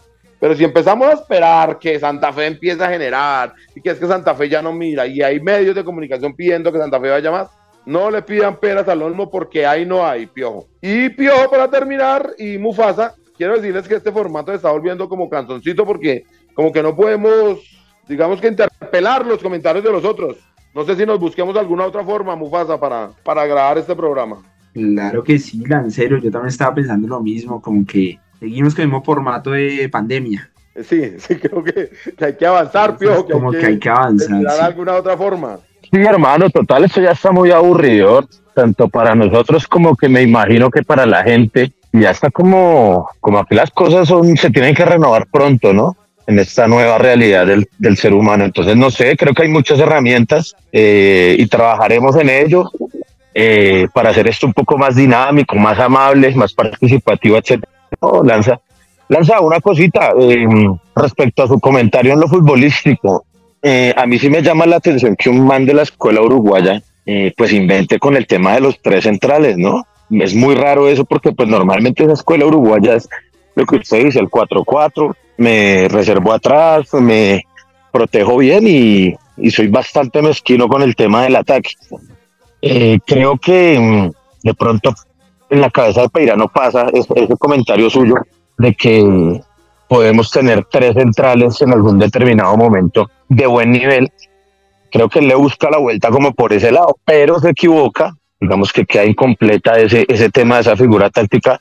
Pero 0.43 0.57
si 0.57 0.65
empezamos 0.65 1.07
a 1.07 1.13
esperar 1.13 1.79
que 1.79 2.01
Santa 2.01 2.33
Fe 2.33 2.47
empiece 2.47 2.83
a 2.83 2.89
generar 2.89 3.55
y 3.77 3.81
que 3.81 3.91
es 3.91 3.99
que 4.01 4.09
Santa 4.09 4.35
Fe 4.35 4.49
ya 4.49 4.61
no 4.61 4.73
mira 4.73 5.07
y 5.07 5.23
hay 5.23 5.39
medios 5.39 5.73
de 5.73 5.85
comunicación 5.85 6.35
pidiendo 6.35 6.73
que 6.73 6.81
Santa 6.81 6.99
Fe 6.99 7.11
vaya 7.11 7.31
más, 7.31 7.49
no 7.87 8.11
le 8.11 8.23
pidan 8.23 8.57
peras 8.57 8.89
al 8.89 9.03
olmo 9.03 9.31
porque 9.31 9.65
ahí 9.65 9.87
no 9.87 10.05
hay, 10.05 10.27
Piojo. 10.27 10.67
Y 10.81 11.11
Piojo 11.11 11.49
para 11.49 11.71
terminar 11.71 12.31
y 12.39 12.59
Mufasa, 12.59 13.15
quiero 13.37 13.55
decirles 13.55 13.87
que 13.87 13.95
este 13.95 14.11
formato 14.11 14.51
se 14.51 14.57
está 14.57 14.73
volviendo 14.73 15.09
como 15.09 15.31
canzoncito 15.31 15.87
porque 15.87 16.25
como 16.55 16.73
que 16.73 16.83
no 16.83 16.97
podemos, 16.97 17.61
digamos 18.09 18.41
que 18.41 18.49
interpelar 18.49 19.25
los 19.25 19.41
comentarios 19.41 19.85
de 19.85 19.93
los 19.93 20.05
otros. 20.05 20.39
No 20.75 20.85
sé 20.85 20.97
si 20.97 21.07
nos 21.07 21.21
busquemos 21.21 21.57
alguna 21.57 21.87
otra 21.87 22.03
forma, 22.03 22.35
Mufasa, 22.35 22.81
para, 22.81 23.11
para 23.23 23.47
grabar 23.47 23.79
este 23.79 23.95
programa. 23.95 24.43
Claro 24.75 25.23
que 25.23 25.39
sí, 25.39 25.65
Lancero, 25.65 26.19
yo 26.19 26.33
también 26.33 26.49
estaba 26.49 26.75
pensando 26.75 27.07
lo 27.07 27.21
mismo, 27.21 27.63
como 27.63 27.87
que 27.87 28.19
seguimos 28.43 28.75
con 28.75 28.83
el 28.83 28.89
mismo 28.89 29.05
formato 29.05 29.53
de 29.53 29.89
pandemia. 29.89 30.51
Sí, 30.83 31.15
sí, 31.19 31.37
creo 31.37 31.63
que, 31.63 31.91
que 32.17 32.25
hay 32.25 32.37
que 32.37 32.47
avanzar, 32.47 32.97
Piojo. 32.97 33.27
Que 33.27 33.33
como 33.33 33.51
hay 33.51 33.57
que, 33.57 33.61
que 33.61 33.67
hay 33.67 33.79
que 33.79 33.89
avanzar. 33.89 34.41
Sí. 34.41 34.61
alguna 34.61 34.95
otra 34.95 35.17
forma. 35.17 35.59
Sí, 35.83 36.01
hermano, 36.01 36.51
total, 36.51 36.85
esto 36.85 37.01
ya 37.01 37.13
está 37.13 37.31
muy 37.31 37.53
aburrido, 37.53 38.27
tanto 38.55 38.89
para 38.89 39.15
nosotros 39.15 39.69
como 39.69 39.95
que 39.95 40.09
me 40.09 40.23
imagino 40.23 40.71
que 40.71 40.83
para 40.83 41.07
la 41.07 41.23
gente. 41.23 41.73
Ya 41.95 42.11
está 42.11 42.31
como, 42.31 43.07
como 43.21 43.45
que 43.45 43.55
las 43.55 43.71
cosas 43.71 44.09
son, 44.09 44.35
se 44.39 44.51
tienen 44.51 44.75
que 44.75 44.85
renovar 44.85 45.27
pronto, 45.27 45.73
¿no? 45.75 45.97
en 46.27 46.39
esta 46.39 46.67
nueva 46.67 46.99
realidad 46.99 47.47
del, 47.47 47.69
del, 47.79 47.97
ser 47.97 48.15
humano. 48.15 48.45
Entonces, 48.45 48.77
no 48.77 48.91
sé, 48.91 49.17
creo 49.17 49.35
que 49.35 49.43
hay 49.43 49.49
muchas 49.49 49.79
herramientas 49.79 50.55
eh, 50.73 51.37
y 51.39 51.47
trabajaremos 51.49 52.17
en 52.17 52.31
ello 52.31 52.71
eh, 53.35 53.89
para 53.93 54.11
hacer 54.11 54.29
esto 54.29 54.47
un 54.47 54.53
poco 54.53 54.77
más 54.77 54.95
dinámico, 54.95 55.57
más 55.57 55.79
amable, 55.79 56.35
más 56.35 56.53
participativo, 56.53 57.37
etc. 57.37 57.65
Oh, 58.05 58.23
lanza, 58.23 58.61
lanza 59.09 59.41
una 59.41 59.61
cosita 59.61 60.13
eh, 60.19 60.47
respecto 60.95 61.45
a 61.45 61.49
su 61.49 61.59
comentario 61.61 62.13
en 62.13 62.21
lo 62.21 62.29
futbolístico. 62.29 63.25
a 63.63 64.07
mí 64.07 64.19
sí 64.19 64.29
me 64.29 64.43
llama 64.43 64.67
la 64.67 64.77
atención 64.77 65.15
que 65.17 65.31
un 65.31 65.47
man 65.47 65.65
de 65.65 65.75
la 65.75 65.83
escuela 65.83 66.21
uruguaya 66.21 66.83
pues 67.37 67.53
invente 67.53 67.99
con 67.99 68.17
el 68.17 68.27
tema 68.27 68.55
de 68.55 68.61
los 68.61 68.81
tres 68.81 69.05
centrales, 69.05 69.57
¿no? 69.57 69.85
es 70.21 70.35
muy 70.35 70.55
raro 70.55 70.89
eso 70.89 71.05
porque 71.05 71.33
pues 71.33 71.49
normalmente 71.49 72.05
esa 72.05 72.13
escuela 72.13 72.47
uruguaya 72.47 72.95
es 72.95 73.09
lo 73.55 73.65
que 73.65 73.77
usted 73.77 74.05
dice, 74.05 74.19
el 74.19 74.29
4-4, 74.29 75.15
me 75.39 75.89
reservo 75.89 76.33
atrás, 76.33 76.93
me 76.95 77.45
protejo 77.91 78.39
bien 78.39 78.67
y, 78.67 79.15
y, 79.37 79.51
soy 79.51 79.69
bastante 79.69 80.23
mezquino 80.23 80.69
con 80.69 80.83
el 80.83 80.97
tema 80.97 81.25
del 81.25 81.37
ataque. 81.37 81.71
Eh, 82.63 82.99
creo 83.07 83.37
que 83.37 83.79
mm, 83.79 84.11
de 84.43 84.55
pronto 84.55 84.95
en 85.53 85.61
la 85.61 85.71
cabeza 85.71 86.01
de 86.01 86.09
Peira 86.09 86.35
no 86.35 86.49
pasa 86.49 86.87
ese, 86.95 87.29
comentario 87.39 87.91
suyo 87.91 88.15
de 88.57 88.75
que 88.75 89.41
podemos 89.87 90.31
tener 90.31 90.65
tres 90.65 90.95
centrales 90.95 91.61
en 91.61 91.73
algún 91.73 91.99
determinado 91.99 92.57
momento 92.57 93.11
de 93.29 93.47
buen 93.47 93.71
nivel. 93.71 94.11
Creo 94.91 95.11
que 95.11 95.19
él 95.19 95.29
le 95.29 95.35
busca 95.35 95.69
la 95.71 95.77
vuelta 95.77 96.09
como 96.09 96.33
por 96.33 96.55
ese 96.55 96.73
lado, 96.73 96.97
pero 97.05 97.39
se 97.39 97.51
equivoca. 97.51 98.15
Digamos 98.41 98.73
que 98.73 98.87
queda 98.87 99.05
incompleta 99.05 99.79
ese, 99.79 100.07
ese 100.09 100.31
tema 100.31 100.59
esa 100.59 100.75
figura 100.75 101.11
táctica, 101.11 101.61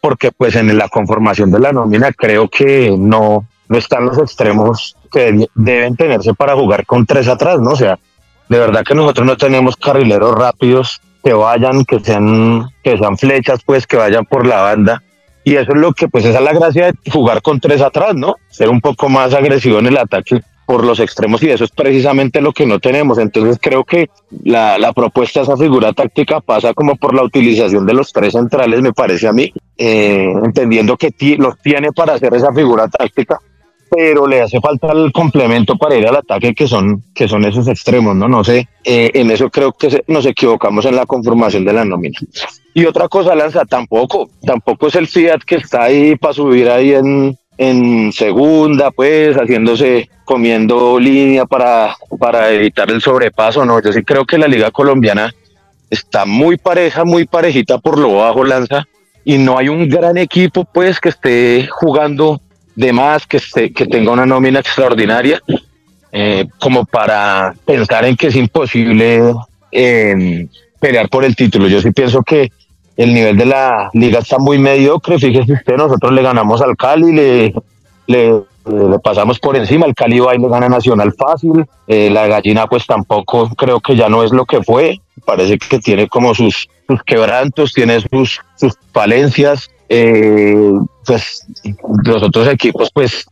porque 0.00 0.30
pues 0.30 0.54
en 0.54 0.78
la 0.78 0.88
conformación 0.88 1.50
de 1.50 1.58
la 1.58 1.72
nómina 1.72 2.12
creo 2.12 2.48
que 2.48 2.94
no, 2.96 3.44
no 3.68 3.76
están 3.76 4.06
los 4.06 4.18
extremos 4.18 4.96
que 5.10 5.48
deben 5.56 5.96
tenerse 5.96 6.32
para 6.32 6.54
jugar 6.54 6.86
con 6.86 7.06
tres 7.06 7.26
atrás, 7.26 7.58
¿no? 7.58 7.70
O 7.70 7.76
sea, 7.76 7.98
de 8.48 8.58
verdad 8.58 8.84
que 8.84 8.94
nosotros 8.94 9.26
no 9.26 9.36
tenemos 9.36 9.76
carrileros 9.76 10.32
rápidos 10.32 11.00
que 11.22 11.32
vayan, 11.32 11.84
que 11.84 12.00
sean, 12.00 12.70
que 12.82 12.96
sean 12.98 13.16
flechas, 13.16 13.60
pues 13.64 13.86
que 13.86 13.96
vayan 13.96 14.24
por 14.24 14.46
la 14.46 14.60
banda 14.62 15.02
y 15.44 15.56
eso 15.56 15.72
es 15.72 15.78
lo 15.78 15.92
que, 15.92 16.08
pues 16.08 16.24
esa 16.24 16.38
es 16.38 16.44
la 16.44 16.52
gracia 16.52 16.86
de 16.86 17.10
jugar 17.10 17.42
con 17.42 17.58
tres 17.60 17.80
atrás, 17.80 18.14
¿no? 18.14 18.36
Ser 18.48 18.68
un 18.68 18.80
poco 18.80 19.08
más 19.08 19.34
agresivo 19.34 19.78
en 19.78 19.86
el 19.86 19.96
ataque 19.96 20.40
por 20.66 20.84
los 20.84 21.00
extremos 21.00 21.42
y 21.42 21.50
eso 21.50 21.64
es 21.64 21.70
precisamente 21.72 22.40
lo 22.40 22.52
que 22.52 22.64
no 22.64 22.78
tenemos. 22.78 23.18
Entonces 23.18 23.58
creo 23.60 23.84
que 23.84 24.08
la, 24.44 24.78
la 24.78 24.92
propuesta 24.92 25.40
de 25.40 25.44
esa 25.44 25.56
figura 25.56 25.92
táctica 25.92 26.40
pasa 26.40 26.72
como 26.74 26.94
por 26.96 27.14
la 27.14 27.24
utilización 27.24 27.84
de 27.86 27.94
los 27.94 28.12
tres 28.12 28.32
centrales, 28.32 28.80
me 28.82 28.92
parece 28.92 29.26
a 29.26 29.32
mí, 29.32 29.52
eh, 29.76 30.32
entendiendo 30.44 30.96
que 30.96 31.12
los 31.38 31.58
tiene 31.58 31.90
para 31.92 32.14
hacer 32.14 32.32
esa 32.34 32.52
figura 32.52 32.86
táctica, 32.86 33.40
pero 33.94 34.26
le 34.26 34.40
hace 34.40 34.58
falta 34.58 34.90
el 34.92 35.12
complemento 35.12 35.76
para 35.76 35.96
ir 35.96 36.08
al 36.08 36.16
ataque 36.16 36.54
que 36.54 36.66
son, 36.66 37.02
que 37.14 37.28
son 37.28 37.44
esos 37.44 37.68
extremos, 37.68 38.16
¿no? 38.16 38.26
No 38.26 38.42
sé, 38.42 38.66
eh, 38.84 39.10
en 39.12 39.30
eso 39.30 39.50
creo 39.50 39.72
que 39.72 40.02
nos 40.06 40.24
equivocamos 40.24 40.86
en 40.86 40.96
la 40.96 41.04
conformación 41.04 41.66
de 41.66 41.74
la 41.74 41.84
nómina. 41.84 42.18
Y 42.72 42.86
otra 42.86 43.08
cosa, 43.08 43.34
Lanza, 43.34 43.66
tampoco, 43.66 44.30
tampoco 44.46 44.86
es 44.86 44.94
el 44.94 45.08
Fiat 45.08 45.40
que 45.46 45.56
está 45.56 45.82
ahí 45.82 46.16
para 46.16 46.32
subir 46.32 46.70
ahí 46.70 46.94
en, 46.94 47.36
en 47.58 48.12
segunda, 48.12 48.90
pues, 48.92 49.36
haciéndose, 49.36 50.08
comiendo 50.24 50.98
línea 50.98 51.44
para, 51.44 51.94
para 52.18 52.50
evitar 52.50 52.90
el 52.90 53.02
sobrepaso, 53.02 53.66
¿no? 53.66 53.82
Yo 53.82 53.92
sí 53.92 54.02
creo 54.04 54.24
que 54.24 54.38
la 54.38 54.48
Liga 54.48 54.70
Colombiana 54.70 55.34
está 55.90 56.24
muy 56.24 56.56
pareja, 56.56 57.04
muy 57.04 57.26
parejita 57.26 57.76
por 57.76 57.98
lo 57.98 58.14
bajo, 58.14 58.42
Lanza, 58.42 58.88
y 59.22 59.36
no 59.36 59.58
hay 59.58 59.68
un 59.68 59.86
gran 59.90 60.16
equipo, 60.16 60.64
pues, 60.64 60.98
que 60.98 61.10
esté 61.10 61.68
jugando 61.70 62.40
de 62.74 62.92
más, 62.92 63.26
que, 63.26 63.38
esté, 63.38 63.72
que 63.72 63.86
tenga 63.86 64.12
una 64.12 64.26
nómina 64.26 64.60
extraordinaria, 64.60 65.42
eh, 66.10 66.46
como 66.58 66.84
para 66.84 67.54
pensar 67.64 68.04
en 68.04 68.16
que 68.16 68.28
es 68.28 68.36
imposible 68.36 69.34
eh, 69.70 70.46
pelear 70.78 71.08
por 71.08 71.24
el 71.24 71.34
título. 71.34 71.68
Yo 71.68 71.80
sí 71.80 71.90
pienso 71.90 72.22
que 72.22 72.50
el 72.96 73.14
nivel 73.14 73.36
de 73.36 73.46
la 73.46 73.90
liga 73.94 74.18
está 74.18 74.38
muy 74.38 74.58
mediocre. 74.58 75.18
Fíjese 75.18 75.52
usted, 75.52 75.76
nosotros 75.76 76.12
le 76.12 76.22
ganamos 76.22 76.60
al 76.60 76.76
Cali, 76.76 77.12
le, 77.12 77.54
le, 78.06 78.42
pasamos 79.02 79.38
por 79.38 79.56
encima. 79.56 79.86
El 79.86 79.94
Cali 79.94 80.20
va 80.20 80.34
y 80.34 80.38
le 80.38 80.48
gana 80.48 80.68
Nacional 80.68 81.14
fácil. 81.14 81.64
Eh, 81.86 82.10
la 82.10 82.26
gallina, 82.26 82.66
pues 82.66 82.86
tampoco 82.86 83.48
creo 83.56 83.80
que 83.80 83.96
ya 83.96 84.08
no 84.08 84.22
es 84.22 84.32
lo 84.32 84.44
que 84.44 84.62
fue. 84.62 85.00
Parece 85.24 85.58
que 85.58 85.78
tiene 85.78 86.08
como 86.08 86.34
sus, 86.34 86.68
sus 86.86 87.02
quebrantos, 87.04 87.72
tiene 87.72 88.00
sus, 88.00 88.40
sus 88.56 88.74
falencias. 88.92 89.70
Eh, 89.94 90.72
pues 91.04 91.46
los 92.04 92.22
otros 92.22 92.48
equipos, 92.48 92.90
pues 92.94 93.26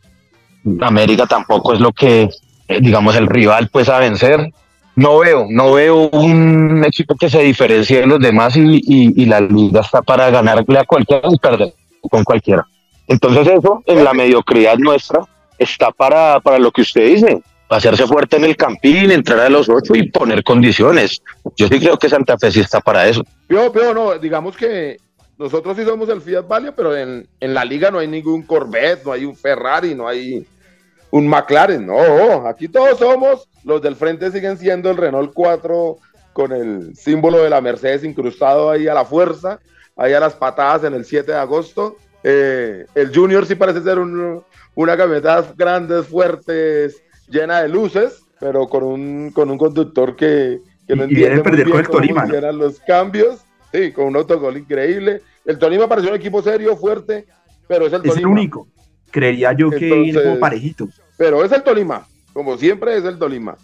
América 0.81 1.25
tampoco 1.25 1.73
es 1.73 1.79
lo 1.79 1.91
que, 1.91 2.29
eh, 2.67 2.79
digamos, 2.79 3.15
el 3.15 3.25
rival, 3.25 3.69
pues 3.71 3.89
a 3.89 3.97
vencer 3.97 4.51
no 4.95 5.19
veo, 5.19 5.47
no 5.49 5.73
veo 5.73 6.09
un 6.09 6.83
equipo 6.85 7.15
que 7.15 7.29
se 7.29 7.41
diferencie 7.41 8.01
de 8.01 8.07
los 8.07 8.19
demás 8.19 8.55
y, 8.55 9.25
la 9.25 9.39
liga 9.39 9.81
está 9.81 10.01
para 10.01 10.29
ganarle 10.29 10.77
a 10.77 10.83
cualquiera 10.83 11.27
y 11.31 11.37
perder 11.37 11.73
con 12.09 12.23
cualquiera. 12.23 12.67
Entonces 13.07 13.47
eso, 13.47 13.81
en 13.85 14.03
la 14.03 14.13
mediocridad 14.13 14.77
nuestra, 14.77 15.21
está 15.57 15.91
para, 15.91 16.39
para 16.41 16.59
lo 16.59 16.71
que 16.71 16.81
usted 16.81 17.07
dice, 17.07 17.41
hacerse 17.69 18.05
fuerte 18.05 18.37
en 18.37 18.43
el 18.43 18.55
campín, 18.55 19.11
entrar 19.11 19.39
a 19.39 19.49
los 19.49 19.69
ocho 19.69 19.95
y 19.95 20.09
poner 20.09 20.43
condiciones. 20.43 21.21
Yo 21.55 21.67
sí 21.67 21.79
creo 21.79 21.97
que 21.97 22.09
Santa 22.09 22.37
Fe 22.37 22.51
sí 22.51 22.59
está 22.59 22.81
para 22.81 23.07
eso. 23.07 23.23
Yo, 23.49 23.71
pero 23.71 23.93
no, 23.93 24.17
digamos 24.17 24.57
que 24.57 24.97
nosotros 25.41 25.75
sí 25.75 25.83
somos 25.83 26.07
el 26.09 26.21
Fiat 26.21 26.47
Valle, 26.47 26.71
pero 26.71 26.95
en, 26.95 27.27
en 27.39 27.53
la 27.55 27.65
liga 27.65 27.89
no 27.89 27.97
hay 27.97 28.07
ningún 28.07 28.43
Corvette, 28.43 29.03
no 29.03 29.11
hay 29.11 29.25
un 29.25 29.35
Ferrari, 29.35 29.95
no 29.95 30.07
hay 30.07 30.45
un 31.09 31.27
McLaren. 31.27 31.83
No, 31.83 32.47
aquí 32.47 32.67
todos 32.67 32.99
somos, 32.99 33.49
los 33.63 33.81
del 33.81 33.95
frente 33.95 34.29
siguen 34.29 34.59
siendo 34.59 34.91
el 34.91 34.97
Renault 34.97 35.31
4 35.33 35.97
con 36.31 36.51
el 36.51 36.95
símbolo 36.95 37.41
de 37.41 37.49
la 37.49 37.59
Mercedes 37.59 38.03
incrustado 38.03 38.69
ahí 38.69 38.87
a 38.87 38.93
la 38.93 39.03
fuerza, 39.03 39.59
ahí 39.97 40.13
a 40.13 40.19
las 40.19 40.35
patadas 40.35 40.83
en 40.83 40.93
el 40.93 41.05
7 41.05 41.31
de 41.31 41.37
agosto. 41.39 41.97
Eh, 42.23 42.85
el 42.93 43.11
Junior 43.11 43.43
sí 43.47 43.55
parece 43.55 43.81
ser 43.81 43.97
una 43.97 44.95
camioneta 44.95 45.43
grande, 45.57 46.03
fuertes, 46.03 47.01
llena 47.27 47.63
de 47.63 47.69
luces, 47.69 48.21
pero 48.39 48.67
con 48.67 48.83
un, 48.83 49.31
con 49.31 49.49
un 49.49 49.57
conductor 49.57 50.15
que, 50.15 50.59
que 50.87 50.95
no 50.95 51.05
entiende 51.05 51.41
muy 51.41 51.63
bien 51.63 51.83
cómo 51.85 52.21
funcionan 52.21 52.59
los 52.59 52.79
cambios. 52.81 53.39
Sí, 53.73 53.91
con 53.91 54.05
un 54.05 54.17
autogol 54.17 54.57
increíble. 54.57 55.21
El 55.45 55.57
Tolima 55.57 55.87
pareció 55.87 56.11
un 56.11 56.17
equipo 56.17 56.41
serio, 56.41 56.75
fuerte, 56.77 57.25
pero 57.67 57.87
es 57.87 57.93
el 57.93 58.01
Tolima. 58.01 58.13
Es 58.13 58.19
el 58.19 58.27
único. 58.27 58.67
Creería 59.09 59.53
yo 59.53 59.69
que 59.69 59.87
Entonces, 59.87 60.23
como 60.23 60.39
parejito. 60.39 60.87
Pero 61.17 61.43
es 61.43 61.51
el 61.51 61.63
Tolima, 61.63 62.07
como 62.33 62.57
siempre 62.57 62.97
es 62.97 63.03
el 63.05 63.17
Tolima. 63.17 63.57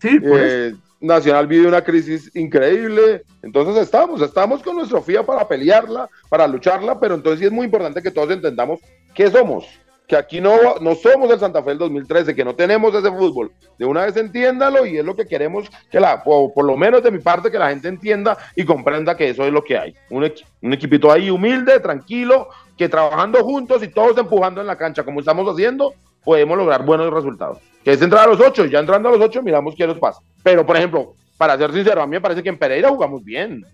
Sí, 0.00 0.20
pues. 0.20 0.42
Eh, 0.42 0.74
Nacional 1.04 1.46
vive 1.46 1.68
una 1.68 1.82
crisis 1.82 2.30
increíble, 2.34 3.24
entonces 3.42 3.76
estamos, 3.82 4.22
estamos 4.22 4.62
con 4.62 4.76
nuestro 4.76 5.02
FIA 5.02 5.22
para 5.22 5.46
pelearla, 5.46 6.08
para 6.30 6.46
lucharla, 6.46 6.98
pero 6.98 7.14
entonces 7.14 7.40
sí 7.40 7.46
es 7.46 7.52
muy 7.52 7.66
importante 7.66 8.00
que 8.00 8.10
todos 8.10 8.30
entendamos 8.30 8.80
qué 9.14 9.30
somos, 9.30 9.66
que 10.06 10.16
aquí 10.16 10.40
no, 10.40 10.76
no 10.80 10.94
somos 10.94 11.30
el 11.30 11.40
Santa 11.40 11.62
Fe 11.62 11.70
del 11.70 11.78
2013, 11.78 12.34
que 12.34 12.44
no 12.44 12.54
tenemos 12.54 12.94
ese 12.94 13.10
fútbol. 13.10 13.52
De 13.78 13.86
una 13.86 14.04
vez 14.04 14.16
entiéndalo 14.16 14.84
y 14.84 14.98
es 14.98 15.04
lo 15.04 15.16
que 15.16 15.26
queremos 15.26 15.70
que 15.90 15.98
la, 15.98 16.22
o 16.26 16.52
por 16.52 16.64
lo 16.66 16.76
menos 16.76 17.02
de 17.02 17.10
mi 17.10 17.20
parte, 17.20 17.50
que 17.50 17.58
la 17.58 17.70
gente 17.70 17.88
entienda 17.88 18.36
y 18.54 18.64
comprenda 18.64 19.16
que 19.16 19.30
eso 19.30 19.44
es 19.44 19.52
lo 19.52 19.64
que 19.64 19.78
hay. 19.78 19.94
Un, 20.10 20.30
un 20.62 20.72
equipito 20.72 21.10
ahí 21.10 21.30
humilde, 21.30 21.80
tranquilo, 21.80 22.48
que 22.76 22.88
trabajando 22.88 23.42
juntos 23.42 23.82
y 23.82 23.88
todos 23.88 24.16
empujando 24.18 24.60
en 24.60 24.66
la 24.66 24.76
cancha 24.76 25.04
como 25.04 25.20
estamos 25.20 25.50
haciendo, 25.50 25.94
podemos 26.22 26.58
lograr 26.58 26.84
buenos 26.84 27.12
resultados. 27.12 27.58
Que 27.82 27.92
es 27.92 28.02
entrar 28.02 28.24
a 28.24 28.32
los 28.32 28.40
ocho, 28.40 28.66
ya 28.66 28.80
entrando 28.80 29.08
a 29.08 29.12
los 29.12 29.20
ocho, 29.20 29.42
miramos 29.42 29.74
qué 29.76 29.86
nos 29.86 29.98
pasa. 29.98 30.20
Pero, 30.42 30.66
por 30.66 30.76
ejemplo, 30.76 31.14
para 31.38 31.56
ser 31.56 31.72
sincero, 31.72 32.02
a 32.02 32.06
mí 32.06 32.12
me 32.12 32.20
parece 32.20 32.42
que 32.42 32.48
en 32.50 32.58
Pereira 32.58 32.90
jugamos 32.90 33.24
bien. 33.24 33.64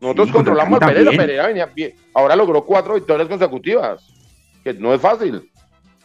Nosotros 0.00 0.28
sí, 0.28 0.32
controlamos 0.32 0.82
a 0.82 0.86
Pereira, 0.86 1.10
Pereira 1.10 1.46
venía 1.46 1.66
bien. 1.66 1.94
Ahora 2.12 2.36
logró 2.36 2.64
cuatro 2.64 2.94
victorias 2.94 3.28
consecutivas, 3.28 4.15
que 4.66 4.80
no 4.80 4.92
es 4.92 5.00
fácil. 5.00 5.48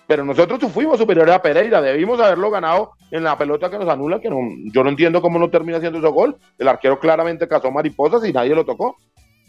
Pero 0.06 0.24
nosotros 0.24 0.72
fuimos 0.72 1.00
superiores 1.00 1.34
a 1.34 1.42
Pereira, 1.42 1.82
debimos 1.82 2.20
haberlo 2.20 2.52
ganado 2.52 2.92
en 3.10 3.24
la 3.24 3.38
pelota 3.38 3.72
que 3.72 3.80
nos 3.80 3.90
anula, 3.90 4.20
que 4.20 4.30
no, 4.30 4.38
yo 4.72 4.84
no 4.84 4.90
entiendo 4.90 5.22
cómo 5.22 5.40
no 5.40 5.50
termina 5.50 5.80
siendo 5.80 6.00
ese 6.00 6.10
gol. 6.10 6.36
El 6.60 6.68
arquero 6.68 7.00
claramente 7.00 7.48
cazó 7.48 7.72
mariposas 7.72 8.24
y 8.26 8.34
nadie 8.34 8.54
lo 8.54 8.66
tocó. 8.66 8.98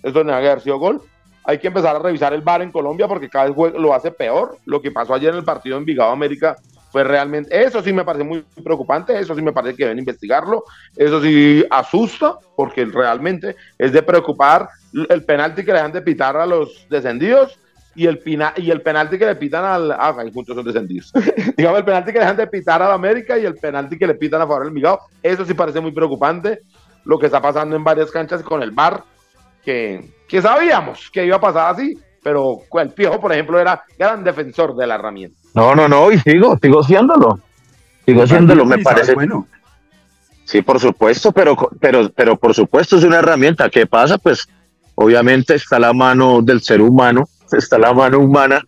Eso 0.03 0.25
no 0.25 0.33
haber 0.33 0.61
sido 0.61 0.79
gol 0.79 1.03
hay 1.44 1.59
que 1.59 1.68
empezar 1.68 1.96
a 1.96 1.98
revisar 1.98 2.33
el 2.33 2.42
VAR 2.42 2.62
en 2.62 2.70
Colombia 2.70 3.09
porque 3.09 3.29
cada 3.29 3.51
vez 3.51 3.75
lo 3.75 3.94
hace 3.94 4.11
peor. 4.11 4.59
Lo 4.64 4.81
que 4.81 4.90
pasó 4.90 5.14
ayer 5.14 5.31
en 5.31 5.38
el 5.38 5.44
partido 5.44 5.77
en 5.77 5.85
Vigado 5.85 6.11
América 6.11 6.57
fue 6.90 7.05
realmente, 7.05 7.64
eso 7.64 7.83
sí 7.83 7.92
me 7.92 8.05
parece 8.05 8.22
muy 8.22 8.44
preocupante, 8.62 9.18
eso 9.18 9.35
sí 9.35 9.40
me 9.40 9.53
parece 9.53 9.75
que 9.75 9.85
deben 9.85 9.98
investigarlo, 9.98 10.64
eso 10.94 11.22
sí 11.22 11.64
asusta 11.70 12.37
porque 12.55 12.85
realmente 12.85 13.57
es 13.79 13.92
de 13.92 14.03
preocupar 14.03 14.68
el 15.09 15.25
penalti 15.25 15.64
que 15.64 15.72
le 15.72 15.79
dan 15.79 15.92
de 15.92 16.03
pitar 16.03 16.37
a 16.37 16.44
los 16.44 16.87
descendidos 16.90 17.59
y 17.94 18.07
el, 18.07 18.18
pina, 18.18 18.55
y 18.57 18.70
el 18.70 18.81
penalti 18.81 19.18
que 19.18 19.26
le 19.26 19.37
pitan 19.37 19.64
al... 19.64 19.92
Ah, 19.92 20.14
juntos 20.33 20.57
son 20.57 20.64
descendidos. 20.64 21.12
Digamos, 21.57 21.78
el 21.78 21.85
penalti 21.85 22.12
que 22.12 22.18
dejan 22.18 22.37
de 22.37 22.46
pitar 22.46 22.83
al 22.83 22.92
América 22.92 23.38
y 23.38 23.44
el 23.44 23.55
penalti 23.55 23.98
que 23.98 24.07
le 24.07 24.14
pitan 24.14 24.40
a 24.40 24.46
favor 24.46 24.64
del 24.64 24.72
Migao, 24.72 24.98
eso 25.22 25.44
sí 25.44 25.55
parece 25.55 25.81
muy 25.81 25.92
preocupante, 25.92 26.61
lo 27.05 27.18
que 27.18 27.26
está 27.26 27.40
pasando 27.40 27.76
en 27.76 27.85
varias 27.85 28.11
canchas 28.11 28.42
con 28.42 28.62
el 28.62 28.70
VAR, 28.70 29.05
que 29.64 30.11
que 30.33 30.40
sabíamos 30.40 31.11
que 31.12 31.26
iba 31.26 31.37
a 31.37 31.40
pasar 31.42 31.74
así, 31.74 31.94
pero 32.22 32.61
el 32.81 32.88
Piojo, 32.88 33.20
por 33.20 33.35
ejemplo, 33.35 33.61
era 33.61 33.85
gran 33.98 34.24
defensor 34.24 34.74
de 34.74 34.87
la 34.87 34.94
herramienta. 34.94 35.38
No, 35.52 35.74
no, 35.74 35.87
no, 35.87 36.11
y 36.11 36.18
sigo, 36.20 36.59
sigo 36.62 36.83
siéndolo. 36.83 37.38
Sigo 38.07 38.26
siéndolo, 38.26 38.64
me 38.64 38.78
parece. 38.78 39.12
Bueno. 39.14 39.46
Sí, 40.44 40.62
por 40.62 40.81
supuesto, 40.81 41.33
pero, 41.33 41.55
pero, 41.78 42.09
pero 42.09 42.38
por 42.38 42.55
supuesto 42.55 42.96
es 42.96 43.05
una 43.05 43.18
herramienta. 43.18 43.68
¿Qué 43.68 43.87
pasa? 43.87 44.16
Pues 44.16 44.48
obviamente 44.94 45.55
está 45.55 45.78
la 45.78 45.92
mano 45.92 46.40
del 46.40 46.62
ser 46.62 46.81
humano, 46.81 47.28
está 47.58 47.78
la 47.78 47.92
mano 47.92 48.18
humana, 48.18 48.62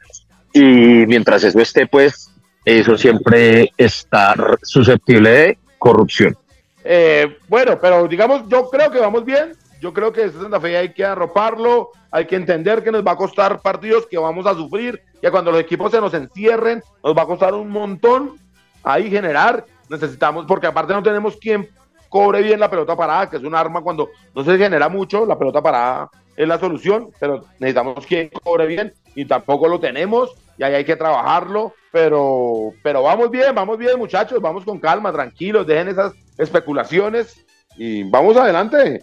y 0.53 0.61
mientras 1.07 1.43
eso 1.45 1.61
esté, 1.61 1.87
pues 1.87 2.31
eso 2.65 2.97
siempre 2.97 3.73
está 3.77 4.35
susceptible 4.63 5.31
de 5.31 5.59
corrupción. 5.79 6.37
Eh, 6.85 7.39
bueno, 7.49 7.79
pero 7.81 8.07
digamos, 8.07 8.49
yo 8.49 8.69
creo 8.71 8.91
que 8.91 8.99
vamos 8.99 9.25
bien 9.25 9.53
yo 9.85 9.93
creo 9.93 10.15
que 10.15 10.25
este 10.25 10.41
Santa 10.41 10.59
Fe 10.63 10.79
hay 10.79 10.95
que 10.95 11.05
arroparlo, 11.05 11.91
hay 12.11 12.27
que 12.27 12.37
entender 12.37 12.83
que 12.83 12.91
nos 12.91 13.07
va 13.07 13.13
a 13.13 13.17
costar 13.17 13.61
partidos 13.61 14.07
que 14.07 14.17
vamos 14.17 14.47
a 14.47 14.55
sufrir, 14.55 15.03
que 15.21 15.31
cuando 15.31 15.51
los 15.53 15.61
equipos 15.61 15.93
se 15.93 16.01
nos 16.01 16.15
encierren, 16.15 16.83
nos 17.03 17.15
va 17.15 17.21
a 17.21 17.27
costar 17.27 17.53
un 17.53 17.69
montón 17.69 18.39
ahí 18.83 19.11
generar. 19.11 19.67
Necesitamos, 19.91 20.47
porque 20.47 20.67
aparte 20.67 20.95
no 20.95 21.03
tenemos 21.03 21.37
quien 21.37 21.69
cobre 22.09 22.41
bien 22.41 22.61
la 22.61 22.71
pelota 22.71 22.97
parada, 22.97 23.29
que 23.29 23.37
es 23.37 23.43
un 23.43 23.55
arma 23.55 23.83
cuando 23.83 24.09
no 24.35 24.43
se 24.43 24.57
genera 24.57 24.89
mucho, 24.89 25.27
la 25.27 25.39
pelota 25.39 25.61
parada 25.61 26.11
es 26.37 26.49
la 26.49 26.59
solución, 26.59 27.11
pero 27.21 27.45
necesitamos 27.59 28.07
quien 28.07 28.29
cobre 28.29 28.67
bien 28.67 28.93
y 29.15 29.25
tampoco 29.25 29.69
lo 29.69 29.81
tenemos 29.81 30.35
y 30.59 30.63
ahí 30.63 30.75
hay 30.75 30.85
que 30.85 30.97
trabajarlo, 30.97 31.75
pero, 31.91 32.73
pero 32.83 33.03
vamos 33.03 33.31
bien, 33.31 33.55
vamos 33.55 33.79
bien 33.79 33.99
muchachos, 33.99 34.41
vamos 34.41 34.65
con 34.65 34.79
calma, 34.79 35.13
tranquilos, 35.13 35.67
dejen 35.67 35.89
esas 35.89 36.13
especulaciones 36.39 37.45
y 37.77 38.05
vamos 38.05 38.37
adelante. 38.37 39.01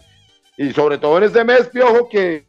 Y 0.56 0.72
sobre 0.72 0.98
todo 0.98 1.18
en 1.18 1.24
este 1.24 1.44
mes, 1.44 1.68
Piojo, 1.68 2.08
que 2.08 2.44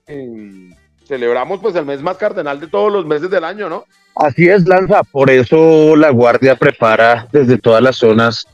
celebramos 1.06 1.60
pues 1.60 1.76
el 1.76 1.86
mes 1.86 2.02
más 2.02 2.18
cardenal 2.18 2.60
de 2.60 2.68
todos 2.68 2.92
los 2.92 3.06
meses 3.06 3.30
del 3.30 3.44
año, 3.44 3.70
¿no? 3.70 3.86
Así 4.16 4.48
es, 4.48 4.68
Lanza, 4.68 5.04
por 5.04 5.30
eso 5.32 5.96
la 5.96 6.12
Guardia 6.12 6.56
prepara 6.56 7.28
desde 7.32 7.58
todas 7.58 7.82
las 7.82 7.98
zonas 7.98 8.46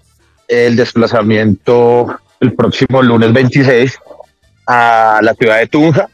el 0.47 0.75
desplazamiento 0.75 2.07
el 2.39 2.53
próximo 2.53 3.01
lunes 3.01 3.33
26 3.33 3.99
a 4.65 5.19
la 5.21 5.33
ciudad 5.33 5.59
de 5.59 5.67
Tunja. 5.67 6.09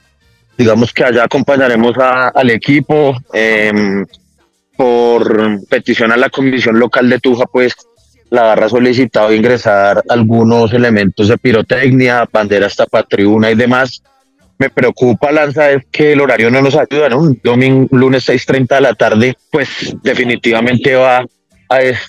Digamos 0.57 0.93
que 0.93 1.03
allá 1.03 1.23
acompañaremos 1.23 1.95
al 1.97 2.49
equipo. 2.49 3.15
Em, 3.33 4.05
por 4.75 5.65
petición 5.67 6.11
a 6.11 6.17
la 6.17 6.29
Comisión 6.29 6.79
Local 6.79 7.09
de 7.09 7.19
Tunja, 7.19 7.45
pues 7.45 7.73
la 8.29 8.43
barra 8.43 8.65
ha 8.65 8.69
solicitado 8.69 9.33
ingresar 9.33 10.01
algunos 10.09 10.73
elementos 10.73 11.27
de 11.27 11.37
pirotecnia, 11.37 12.27
banderas 12.31 12.75
tapatribuna 12.75 13.51
y 13.51 13.55
demás. 13.55 14.01
Me 14.57 14.69
preocupa, 14.69 15.31
Lanza, 15.31 15.71
es 15.71 15.85
que 15.91 16.13
el 16.13 16.21
horario 16.21 16.49
no 16.49 16.61
nos 16.61 16.75
ayuda, 16.75 17.09
¿no? 17.09 17.19
Un 17.19 17.39
domingo, 17.43 17.87
lunes 17.91 18.27
6.30 18.27 18.75
de 18.75 18.81
la 18.81 18.93
tarde, 18.93 19.37
pues 19.51 19.95
definitivamente 20.01 20.95
va 20.95 21.25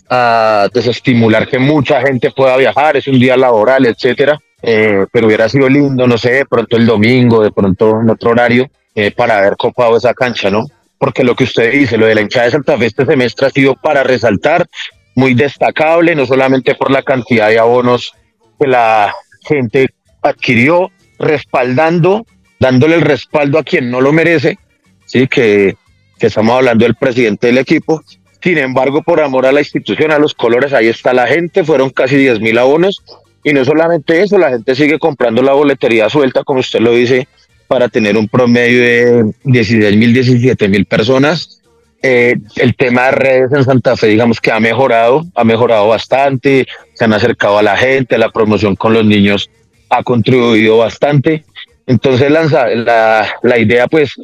a, 0.09 0.69
desestimular 0.73 1.49
que 1.49 1.59
mucha 1.59 2.01
gente 2.01 2.31
pueda 2.31 2.57
viajar, 2.57 2.97
es 2.97 3.09
un 3.09 3.19
día 3.19 3.37
laboral, 3.37 3.87
etcétera. 3.87 4.39
Eh, 4.69 5.07
pero 5.13 5.29
hubiera 5.29 5.49
sido 5.49 5.69
lindo, 5.69 6.09
no 6.09 6.19
sé, 6.19 6.33
de 6.33 6.45
pronto 6.45 6.77
el 6.77 6.87
domingo, 6.87 7.41
de 7.41 7.53
pronto 7.53 8.01
en 8.01 8.11
otro 8.11 8.31
horario, 8.31 8.69
eh, 8.97 9.13
para 9.13 9.39
haber 9.39 9.57
copado 9.57 9.97
esa 9.97 10.13
cancha, 10.13 10.51
¿no? 10.51 10.67
Porque 10.99 11.23
lo 11.23 11.37
que 11.37 11.45
usted 11.45 11.71
dice, 11.71 11.97
lo 11.97 12.07
de 12.07 12.17
la 12.17 12.23
hinchada 12.23 12.47
de 12.47 12.51
Santa 12.51 12.77
Fe 12.77 12.87
este 12.87 13.07
semestre 13.07 13.47
ha 13.47 13.51
sido 13.51 13.77
para 13.77 14.03
resaltar, 14.03 14.67
muy 15.15 15.35
destacable, 15.35 16.17
no 16.17 16.27
solamente 16.27 16.75
por 16.75 16.91
la 16.91 17.05
cantidad 17.05 17.49
de 17.49 17.61
abonos 17.61 18.13
que 18.59 18.67
la 18.67 19.15
gente 19.43 19.91
adquirió, 20.21 20.91
respaldando, 21.21 22.27
dándole 22.59 22.97
el 22.97 23.03
respaldo 23.03 23.61
a 23.61 23.63
quien 23.63 23.89
no 23.89 24.01
lo 24.01 24.13
merece, 24.13 24.59
sí, 25.05 25.29
que, 25.29 25.77
que 26.19 26.27
estamos 26.27 26.57
hablando 26.57 26.85
del 26.85 26.97
presidente 26.97 27.47
del 27.47 27.59
equipo, 27.59 28.03
sin 28.43 28.59
embargo, 28.59 29.03
por 29.03 29.21
amor 29.21 29.47
a 29.47 29.53
la 29.53 29.61
institución, 29.61 30.11
a 30.11 30.19
los 30.19 30.35
colores, 30.35 30.73
ahí 30.73 30.89
está 30.89 31.13
la 31.13 31.29
gente, 31.29 31.63
fueron 31.63 31.91
casi 31.91 32.17
10 32.17 32.41
mil 32.41 32.59
abonos. 32.59 33.03
Y 33.47 33.53
no 33.53 33.65
solamente 33.65 34.25
eso, 34.25 34.39
la 34.39 34.51
gente 34.51 34.75
sigue 34.75 34.99
comprando 34.99 35.41
la 35.41 35.53
boletería 35.53 36.11
suelta, 36.11 36.43
como 36.43 36.59
usted 36.59 36.81
lo 36.81 36.91
dice, 36.91 37.29
para 37.69 37.89
tener 37.89 38.17
un 38.17 38.27
promedio 38.27 38.83
de 38.83 39.33
16 39.45 39.97
mil, 39.97 40.13
17 40.13 40.67
mil 40.67 40.85
personas. 40.85 41.63
Eh, 42.03 42.35
el 42.57 42.75
tema 42.75 43.05
de 43.05 43.11
redes 43.13 43.53
en 43.53 43.65
Santa 43.65 43.97
Fe, 43.97 44.09
digamos 44.09 44.41
que 44.41 44.51
ha 44.51 44.59
mejorado, 44.59 45.23
ha 45.37 45.45
mejorado 45.45 45.87
bastante, 45.87 46.67
se 46.95 47.05
han 47.05 47.13
acercado 47.13 47.59
a 47.59 47.63
la 47.63 47.77
gente, 47.77 48.19
la 48.19 48.33
promoción 48.33 48.75
con 48.75 48.93
los 48.93 49.07
niños 49.07 49.49
ha 49.91 50.03
contribuido 50.03 50.79
bastante. 50.79 51.45
Entonces, 51.87 52.29
Lanza, 52.33 52.67
la, 52.67 53.29
la 53.45 53.59
idea 53.61 53.87
pues 53.87 54.15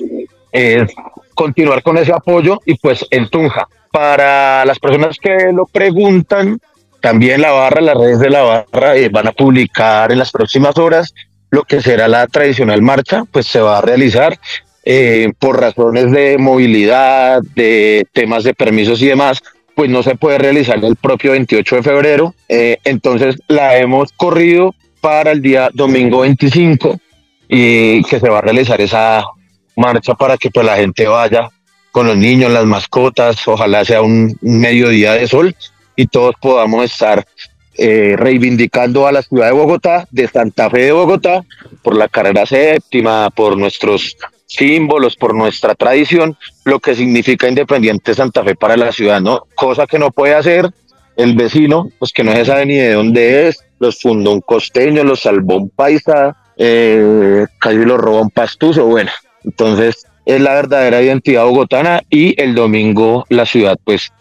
es 0.51 0.93
continuar 1.35 1.85
con 1.85 1.97
ese 1.97 2.13
apoyo 2.13 2.59
y 2.67 2.75
pues 2.75 3.07
en 3.13 3.29
Tunja, 3.29 3.69
para 3.93 4.65
las 4.65 4.81
personas 4.81 5.17
que 5.17 5.53
lo 5.53 5.67
preguntan, 5.67 6.59
también 7.03 7.43
la 7.43 7.51
barra, 7.51 7.81
las 7.81 7.97
redes 7.97 8.21
de 8.21 8.31
la 8.31 8.43
barra 8.43 8.97
eh, 8.97 9.09
van 9.11 9.27
a 9.27 9.33
publicar 9.33 10.13
en 10.13 10.19
las 10.19 10.31
próximas 10.31 10.79
horas 10.79 11.13
lo 11.51 11.65
que 11.65 11.83
será 11.83 12.09
la 12.09 12.27
tradicional 12.29 12.81
marcha, 12.81 13.25
pues 13.31 13.47
se 13.47 13.61
va 13.61 13.79
a 13.79 13.81
realizar 13.83 14.39
eh, 14.85 15.31
por 15.39 15.61
razones 15.61 16.11
de 16.11 16.39
movilidad, 16.39 17.43
de 17.55 18.07
temas 18.13 18.45
de 18.45 18.55
permisos 18.55 19.03
y 19.03 19.07
demás, 19.07 19.43
pues 19.75 19.91
no 19.91 20.03
se 20.03 20.15
puede 20.15 20.39
realizar 20.39 20.83
el 20.83 20.97
propio 20.97 21.33
28 21.33 21.77
de 21.77 21.83
febrero. 21.83 22.35
Eh, 22.49 22.79
entonces 22.85 23.37
la 23.49 23.77
hemos 23.77 24.13
corrido 24.13 24.75
para 25.01 25.33
el 25.33 25.43
día 25.43 25.71
domingo 25.75 26.21
25 26.21 26.99
y 27.49 28.03
que 28.05 28.21
se 28.21 28.29
va 28.31 28.39
a 28.39 28.43
realizar 28.43 28.81
esa 28.81 29.25
marcha 29.77 30.15
para 30.15 30.39
que 30.39 30.51
pues, 30.51 30.65
la 30.65 30.77
gente 30.77 31.07
vaya 31.07 31.51
con 31.91 32.07
los 32.07 32.17
niños, 32.17 32.51
las 32.51 32.65
mascotas, 32.65 33.47
ojalá 33.47 33.85
sea 33.85 34.01
un 34.03 34.39
mediodía 34.41 35.15
de 35.15 35.27
sol 35.27 35.55
y 35.97 36.07
todos 36.07 36.35
podamos 36.41 36.85
estar 36.85 37.25
eh, 37.79 38.17
reivindicando 38.19 39.07
a 39.07 39.13
la 39.13 39.23
ciudad 39.23 39.47
de 39.47 39.53
Bogotá, 39.53 40.07
de 40.11 40.29
Santa 40.29 40.69
Fe 40.69 40.83
de 40.83 40.93
Bogotá, 40.93 41.43
por 41.83 41.97
la 41.97 42.09
carrera 42.09 42.45
séptima, 42.45 43.31
por 43.31 43.57
nuestros 43.57 44.17
símbolos, 44.47 45.17
por 45.17 45.35
nuestra 45.35 45.75
tradición, 45.75 46.37
lo 46.65 46.81
que 46.81 46.95
significa 46.95 47.49
Independiente 47.49 48.15
Santa 48.15 48.45
Fe 48.45 48.55
para 48.55 48.77
la 48.77 48.93
ciudad, 48.93 49.21
¿no? 49.23 49.47
Cosa 49.55 49.87
que 49.87 49.99
no 49.99 50.11
puede 50.11 50.35
hacer 50.35 50.69
el 51.17 51.35
vecino, 51.35 51.89
pues 51.99 52.13
que 52.13 52.25
no 52.25 52.33
se 52.33 52.45
sabe 52.45 52.67
ni 52.67 52.75
de 52.75 52.93
dónde 52.93 53.49
es, 53.49 53.65
los 53.79 54.01
fundó 54.01 54.33
un 54.33 54.41
costeño, 54.43 55.05
los 55.05 55.21
salvó 55.21 55.57
un 55.57 55.71
paisa, 55.71 56.37
eh, 56.57 57.47
casi 57.59 57.77
los 57.77 57.99
robó 57.99 58.21
un 58.21 58.31
pastuso, 58.31 58.85
bueno, 58.87 59.11
entonces 59.45 60.07
es 60.27 60.41
la 60.41 60.55
verdadera 60.55 61.03
identidad 61.03 61.45
bogotana 61.45 62.03
y 62.11 62.41
el 62.41 62.55
domingo 62.55 63.25
la 63.29 63.47
ciudad 63.47 63.79
pues 63.83 64.13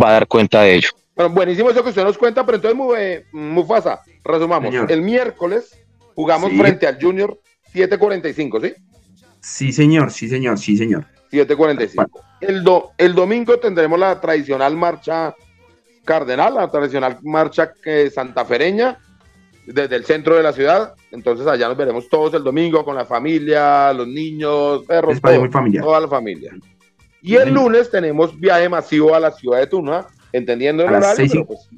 va 0.00 0.10
a 0.10 0.12
dar 0.12 0.26
cuenta 0.26 0.62
de 0.62 0.76
ello. 0.76 0.90
Bueno, 1.18 1.34
buenísimo 1.34 1.68
eso 1.68 1.82
que 1.82 1.88
usted 1.88 2.04
nos 2.04 2.16
cuenta, 2.16 2.46
pero 2.46 2.56
entonces 2.56 2.78
eh, 2.96 3.26
Mufasa, 3.32 4.02
resumamos. 4.22 4.72
El 4.88 5.02
miércoles 5.02 5.76
jugamos 6.14 6.52
frente 6.52 6.86
al 6.86 6.96
Junior 7.00 7.40
7.45, 7.74 8.62
¿sí? 8.62 8.74
Sí, 9.40 9.72
señor, 9.72 10.12
sí, 10.12 10.28
señor, 10.28 10.58
sí, 10.58 10.76
señor. 10.76 11.06
7.45. 11.32 12.08
El, 12.40 12.62
do, 12.62 12.92
el 12.96 13.16
domingo 13.16 13.58
tendremos 13.58 13.98
la 13.98 14.20
tradicional 14.20 14.76
marcha 14.76 15.34
cardenal, 16.04 16.54
la 16.54 16.70
tradicional 16.70 17.18
marcha 17.24 17.72
eh, 17.84 18.10
santafereña 18.14 19.00
desde 19.66 19.96
el 19.96 20.04
centro 20.04 20.36
de 20.36 20.44
la 20.44 20.52
ciudad. 20.52 20.94
Entonces 21.10 21.48
allá 21.48 21.66
nos 21.66 21.76
veremos 21.76 22.08
todos 22.08 22.32
el 22.34 22.44
domingo 22.44 22.84
con 22.84 22.94
la 22.94 23.04
familia, 23.04 23.92
los 23.92 24.06
niños, 24.06 24.84
perros, 24.84 25.20
toda 25.20 25.98
la 25.98 26.06
familia. 26.06 26.52
Y 27.20 27.34
el 27.34 27.52
lunes 27.52 27.90
tenemos 27.90 28.38
viaje 28.38 28.68
masivo 28.68 29.16
a 29.16 29.18
la 29.18 29.32
ciudad 29.32 29.58
de 29.58 29.66
Tuna, 29.66 30.06
entendiendo 30.32 30.82
el 30.82 30.90
horario. 30.94 31.16
6 31.16 31.34
y, 31.34 31.44
pues, 31.44 31.68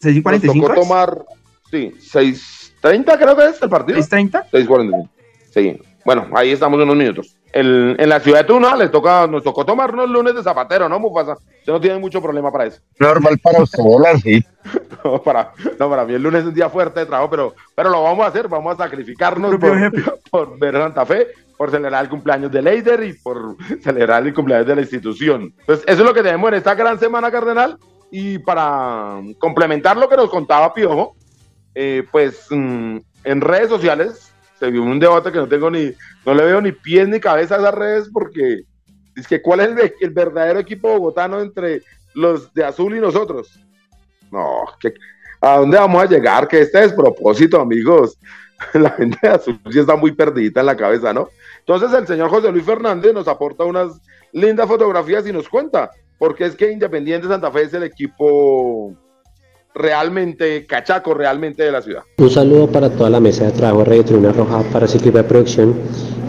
6 0.00 0.16
y 0.16 0.22
45 0.22 0.66
tocó 0.68 0.80
tomar, 0.80 1.24
sí, 1.70 1.92
6.30 1.98 3.18
creo 3.18 3.36
que 3.36 3.46
es 3.46 3.62
el 3.62 3.68
partido. 3.68 3.98
6.30. 3.98 4.50
6.45. 4.50 5.08
Sí, 5.50 5.80
bueno, 6.04 6.28
ahí 6.34 6.50
estamos 6.50 6.80
unos 6.80 6.96
minutos 6.96 7.35
en 7.60 8.08
la 8.08 8.20
ciudad 8.20 8.40
de 8.40 8.44
Tuna 8.44 8.76
les 8.76 8.90
toca, 8.90 9.26
nos 9.26 9.42
tocó 9.42 9.64
tomarnos 9.64 10.08
lunes 10.08 10.34
de 10.34 10.42
zapatero, 10.42 10.88
¿no, 10.88 10.98
Mufasa? 10.98 11.32
Usted 11.32 11.72
no 11.72 11.80
tiene 11.80 11.98
mucho 11.98 12.20
problema 12.20 12.52
para 12.52 12.66
eso. 12.66 12.80
Normal 12.98 13.38
para 13.38 13.62
usted, 13.62 13.78
sí. 14.22 14.44
no, 15.04 15.22
para, 15.22 15.52
no, 15.78 15.88
para 15.88 16.04
mí 16.04 16.14
el 16.14 16.22
lunes 16.22 16.42
es 16.42 16.48
un 16.48 16.54
día 16.54 16.68
fuerte 16.68 17.00
de 17.00 17.06
trabajo, 17.06 17.30
pero, 17.30 17.54
pero 17.74 17.90
lo 17.90 18.02
vamos 18.02 18.24
a 18.24 18.28
hacer, 18.28 18.48
vamos 18.48 18.74
a 18.74 18.84
sacrificarnos 18.84 19.56
por, 19.56 20.20
por, 20.30 20.58
ver 20.58 20.74
Santa 20.74 21.06
Fe, 21.06 21.28
por 21.56 21.70
celebrar 21.70 22.04
el 22.04 22.10
cumpleaños 22.10 22.52
de 22.52 22.62
Leider 22.62 23.02
y 23.04 23.14
por 23.14 23.56
celebrar 23.82 24.26
el 24.26 24.34
cumpleaños 24.34 24.66
de 24.66 24.74
la 24.74 24.82
institución. 24.82 25.54
Entonces, 25.58 25.84
eso 25.88 26.02
es 26.02 26.06
lo 26.06 26.14
que 26.14 26.22
tenemos 26.22 26.48
en 26.48 26.54
esta 26.54 26.74
gran 26.74 26.98
semana 26.98 27.30
cardenal. 27.30 27.78
Y 28.10 28.38
para 28.38 29.20
complementar 29.38 29.96
lo 29.96 30.08
que 30.08 30.16
nos 30.16 30.30
contaba 30.30 30.72
Piojo, 30.72 31.16
eh, 31.74 32.04
pues 32.12 32.46
mm, 32.50 32.98
en 33.24 33.40
redes 33.40 33.68
sociales 33.68 34.25
se 34.58 34.70
vio 34.70 34.82
un 34.82 34.98
debate 34.98 35.32
que 35.32 35.38
no 35.38 35.48
tengo 35.48 35.70
ni, 35.70 35.92
no 36.24 36.34
le 36.34 36.44
veo 36.44 36.60
ni 36.60 36.72
pies 36.72 37.08
ni 37.08 37.20
cabeza 37.20 37.56
a 37.56 37.58
esas 37.58 37.74
redes 37.74 38.10
porque 38.12 38.62
es 39.14 39.26
que 39.26 39.40
cuál 39.40 39.60
es 39.60 39.92
el, 40.00 40.10
verdadero 40.10 40.60
equipo 40.60 40.88
bogotano 40.88 41.40
entre 41.40 41.82
los 42.14 42.52
de 42.54 42.64
azul 42.64 42.96
y 42.96 43.00
nosotros. 43.00 43.58
No, 44.30 44.64
¿a 45.40 45.58
dónde 45.58 45.78
vamos 45.78 46.02
a 46.02 46.06
llegar? 46.06 46.48
Que 46.48 46.62
este 46.62 46.80
despropósito, 46.80 47.60
amigos. 47.60 48.18
La 48.74 48.90
gente 48.90 49.18
de 49.22 49.28
azul 49.28 49.60
sí 49.70 49.78
está 49.78 49.96
muy 49.96 50.12
perdida 50.12 50.60
en 50.60 50.66
la 50.66 50.76
cabeza, 50.76 51.12
¿no? 51.12 51.28
Entonces 51.58 51.92
el 51.92 52.06
señor 52.06 52.30
José 52.30 52.50
Luis 52.50 52.64
Fernández 52.64 53.12
nos 53.12 53.28
aporta 53.28 53.64
unas 53.64 54.00
lindas 54.32 54.66
fotografías 54.66 55.26
y 55.26 55.32
nos 55.32 55.48
cuenta, 55.48 55.90
porque 56.18 56.46
es 56.46 56.56
que 56.56 56.72
Independiente 56.72 57.28
Santa 57.28 57.50
Fe 57.50 57.62
es 57.62 57.74
el 57.74 57.82
equipo 57.82 58.96
realmente 59.76 60.64
cachaco 60.66 61.12
realmente 61.14 61.62
de 61.62 61.70
la 61.70 61.82
ciudad. 61.82 62.02
Un 62.16 62.30
saludo 62.30 62.66
para 62.66 62.88
toda 62.90 63.10
la 63.10 63.20
mesa 63.20 63.44
de 63.44 63.52
trabajo 63.52 63.80
de 63.80 63.84
Radio 63.84 64.04
Tribuna 64.04 64.32
Roja, 64.32 64.62
para 64.72 64.86
equipo 64.86 65.18
de 65.18 65.24
producción 65.24 65.74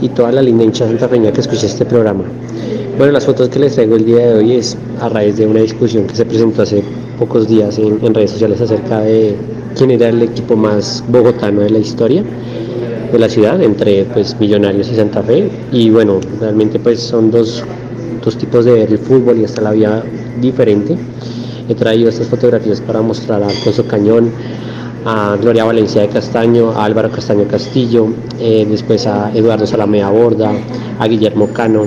y 0.02 0.10
toda 0.10 0.32
la 0.32 0.42
linda 0.42 0.64
hincha 0.64 0.86
Feña 0.86 1.32
que 1.32 1.42
escucha 1.42 1.66
este 1.66 1.86
programa. 1.86 2.26
Bueno, 2.98 3.14
las 3.14 3.26
fotos 3.26 3.50
que 3.50 3.60
les 3.60 3.76
traigo 3.76 3.96
el 3.96 4.06
día 4.06 4.28
de 4.28 4.34
hoy 4.34 4.54
es 4.54 4.78
a 5.00 5.08
raíz 5.08 5.38
de 5.38 5.46
una 5.46 5.62
discusión 5.62 6.08
que 6.08 6.16
se 6.16 6.26
presentó 6.26 6.64
hace 6.64 6.84
pocos 7.18 7.48
días 7.48 7.78
en, 7.80 8.14
redes 8.14 8.32
sociales 8.32 8.60
acerca 8.60 9.00
de 9.00 9.36
quién 9.76 9.92
era 9.92 10.10
el 10.10 10.22
equipo 10.22 10.56
más 10.56 11.04
bogotano 11.08 11.62
de 11.62 11.70
la 11.70 11.80
historia. 11.80 12.24
de 13.12 13.20
la 13.20 13.30
ciudad 13.30 13.62
entre 13.64 14.04
pues 14.06 14.38
Millonarios 14.38 14.90
y 14.90 14.96
Santa 14.96 15.24
Fe 15.24 15.50
y 15.72 15.90
bueno, 15.90 16.20
realmente 16.42 16.78
pues 16.78 17.00
son 17.00 17.32
dos, 17.32 17.64
dos 18.22 18.38
tipos 18.38 18.66
de 18.66 18.84
el 18.84 18.98
fútbol 18.98 19.38
y 19.40 19.46
hasta 19.46 19.62
la 19.62 19.72
vida 19.72 20.04
diferente. 20.42 20.98
He 21.70 21.76
traído 21.76 22.08
estas 22.08 22.28
fotografías 22.28 22.80
para 22.80 23.02
mostrar 23.02 23.44
a 23.44 23.48
Alfonso 23.48 23.86
Cañón, 23.86 24.32
a 25.06 25.36
Gloria 25.36 25.66
Valencia 25.66 26.02
de 26.02 26.08
Castaño, 26.08 26.72
a 26.72 26.86
Álvaro 26.86 27.12
Castaño 27.12 27.46
Castillo, 27.46 28.08
eh, 28.40 28.66
después 28.70 29.06
a 29.06 29.32
Eduardo 29.34 29.68
Salamea 29.68 30.10
Borda, 30.10 30.52
a 30.98 31.08
Guillermo 31.08 31.50
Cano, 31.54 31.86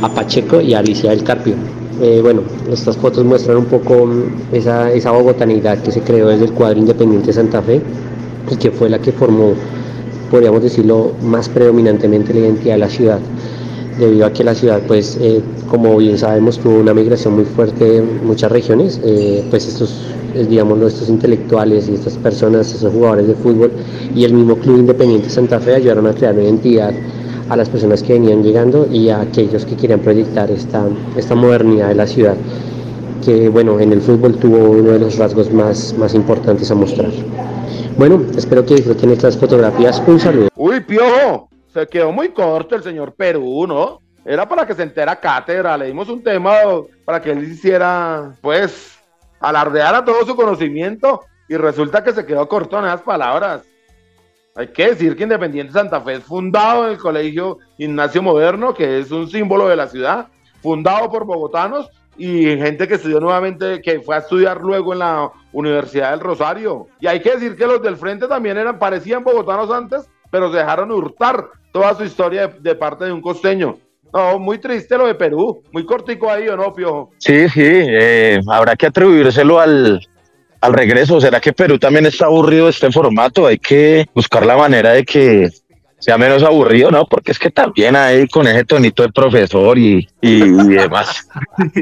a 0.00 0.08
Pacheco 0.08 0.60
y 0.60 0.74
a 0.74 0.78
Alicia 0.78 1.10
del 1.10 1.24
Carpio. 1.24 1.54
Eh, 2.00 2.20
bueno, 2.22 2.42
estas 2.70 2.96
fotos 2.96 3.24
muestran 3.24 3.56
un 3.56 3.64
poco 3.64 4.08
esa, 4.52 4.92
esa 4.92 5.10
bogotanidad 5.10 5.78
que 5.78 5.90
se 5.90 6.02
creó 6.02 6.28
desde 6.28 6.44
el 6.44 6.52
cuadro 6.52 6.78
independiente 6.78 7.28
de 7.28 7.32
Santa 7.32 7.62
Fe 7.62 7.80
y 8.50 8.56
que 8.56 8.70
fue 8.70 8.88
la 8.88 9.00
que 9.00 9.10
formó, 9.10 9.54
podríamos 10.30 10.62
decirlo, 10.62 11.12
más 11.22 11.48
predominantemente 11.48 12.32
la 12.32 12.40
identidad 12.40 12.74
de 12.74 12.80
la 12.80 12.88
ciudad, 12.88 13.18
debido 13.98 14.26
a 14.26 14.32
que 14.32 14.44
la 14.44 14.54
ciudad, 14.54 14.80
pues, 14.86 15.18
eh, 15.20 15.40
como 15.70 15.96
bien 15.96 16.18
sabemos, 16.18 16.58
tuvo 16.58 16.80
una 16.80 16.94
migración 16.94 17.34
muy 17.34 17.44
fuerte 17.44 17.98
en 17.98 18.26
muchas 18.26 18.50
regiones, 18.52 19.00
eh, 19.04 19.44
pues 19.50 19.66
estos, 19.66 19.94
digamos, 20.48 20.80
estos 20.80 21.08
intelectuales 21.08 21.88
y 21.88 21.94
estas 21.94 22.16
personas, 22.18 22.72
estos 22.72 22.92
jugadores 22.92 23.28
de 23.28 23.34
fútbol 23.34 23.70
y 24.14 24.24
el 24.24 24.34
mismo 24.34 24.56
Club 24.56 24.78
Independiente 24.78 25.30
Santa 25.30 25.60
Fe 25.60 25.76
ayudaron 25.76 26.06
a 26.06 26.12
crear 26.12 26.34
una 26.34 26.44
identidad 26.44 26.92
a 27.48 27.56
las 27.56 27.68
personas 27.68 28.02
que 28.02 28.14
venían 28.14 28.42
llegando 28.42 28.88
y 28.90 29.08
a 29.08 29.20
aquellos 29.20 29.64
que 29.64 29.76
querían 29.76 30.00
proyectar 30.00 30.50
esta, 30.50 30.86
esta 31.16 31.34
modernidad 31.34 31.88
de 31.88 31.94
la 31.94 32.06
ciudad, 32.06 32.36
que 33.24 33.48
bueno, 33.48 33.78
en 33.80 33.92
el 33.92 34.00
fútbol 34.00 34.36
tuvo 34.36 34.58
uno 34.58 34.90
de 34.90 34.98
los 34.98 35.16
rasgos 35.16 35.52
más, 35.52 35.94
más 35.98 36.14
importantes 36.14 36.70
a 36.70 36.74
mostrar. 36.74 37.10
Bueno, 37.96 38.22
espero 38.36 38.64
que 38.66 38.74
disfruten 38.74 39.10
estas 39.10 39.38
fotografías. 39.38 40.02
Un 40.06 40.20
saludo. 40.20 40.48
Uy, 40.56 40.80
piojo, 40.80 41.48
se 41.76 41.86
quedó 41.86 42.10
muy 42.10 42.30
corto 42.30 42.74
el 42.74 42.82
señor 42.82 43.14
Perú, 43.14 43.66
¿no? 43.66 44.00
Era 44.24 44.48
para 44.48 44.66
que 44.66 44.74
se 44.74 44.82
entera 44.82 45.20
cátedra, 45.20 45.76
le 45.76 45.86
dimos 45.86 46.08
un 46.08 46.22
tema 46.22 46.52
para 47.04 47.20
que 47.20 47.32
él 47.32 47.44
hiciera, 47.44 48.32
pues, 48.40 48.98
alardeara 49.40 50.02
todo 50.02 50.24
su 50.24 50.34
conocimiento 50.34 51.20
y 51.48 51.56
resulta 51.56 52.02
que 52.02 52.12
se 52.14 52.24
quedó 52.24 52.48
corto 52.48 52.78
en 52.78 52.86
esas 52.86 53.02
palabras. 53.02 53.62
Hay 54.54 54.68
que 54.68 54.88
decir 54.88 55.16
que 55.16 55.24
Independiente 55.24 55.74
Santa 55.74 56.00
Fe 56.00 56.14
es 56.14 56.24
fundado 56.24 56.86
en 56.86 56.92
el 56.92 56.98
Colegio 56.98 57.58
Ignacio 57.76 58.22
Moderno, 58.22 58.72
que 58.72 58.98
es 58.98 59.10
un 59.10 59.28
símbolo 59.28 59.68
de 59.68 59.76
la 59.76 59.86
ciudad, 59.86 60.28
fundado 60.62 61.10
por 61.10 61.26
bogotanos 61.26 61.90
y 62.16 62.56
gente 62.56 62.88
que 62.88 62.94
estudió 62.94 63.20
nuevamente, 63.20 63.82
que 63.82 64.00
fue 64.00 64.16
a 64.16 64.20
estudiar 64.20 64.62
luego 64.62 64.94
en 64.94 65.00
la 65.00 65.30
Universidad 65.52 66.12
del 66.12 66.20
Rosario. 66.20 66.86
Y 67.00 67.06
hay 67.06 67.20
que 67.20 67.32
decir 67.32 67.54
que 67.54 67.66
los 67.66 67.82
del 67.82 67.98
frente 67.98 68.26
también 68.26 68.56
eran, 68.56 68.78
parecían 68.78 69.22
bogotanos 69.22 69.70
antes, 69.70 70.08
pero 70.30 70.50
se 70.50 70.58
dejaron 70.58 70.90
hurtar 70.90 71.46
toda 71.72 71.94
su 71.94 72.04
historia 72.04 72.48
de, 72.48 72.74
parte 72.74 73.04
de 73.04 73.12
un 73.12 73.20
costeño. 73.20 73.78
No, 74.12 74.38
muy 74.38 74.58
triste 74.58 74.96
lo 74.96 75.06
de 75.06 75.14
Perú, 75.14 75.62
muy 75.72 75.84
cortico 75.84 76.30
ahí, 76.30 76.48
¿o 76.48 76.56
no, 76.56 76.72
Piojo? 76.72 77.10
Sí, 77.18 77.48
sí, 77.48 77.62
eh, 77.64 78.40
habrá 78.48 78.76
que 78.76 78.86
atribuírselo 78.86 79.60
al, 79.60 80.00
al 80.60 80.72
regreso. 80.72 81.20
¿Será 81.20 81.40
que 81.40 81.52
Perú 81.52 81.78
también 81.78 82.06
está 82.06 82.26
aburrido 82.26 82.64
de 82.64 82.70
este 82.70 82.90
formato? 82.90 83.46
Hay 83.46 83.58
que 83.58 84.06
buscar 84.14 84.46
la 84.46 84.56
manera 84.56 84.92
de 84.92 85.04
que 85.04 85.50
sea 86.06 86.16
menos 86.16 86.44
aburrido, 86.44 86.88
¿no? 86.92 87.04
Porque 87.04 87.32
es 87.32 87.38
que 87.38 87.50
también 87.50 87.96
ahí 87.96 88.28
con 88.28 88.46
ese 88.46 88.64
tonito 88.64 89.02
de 89.02 89.08
profesor 89.08 89.76
y, 89.76 90.08
y, 90.20 90.40
demás. 90.68 91.28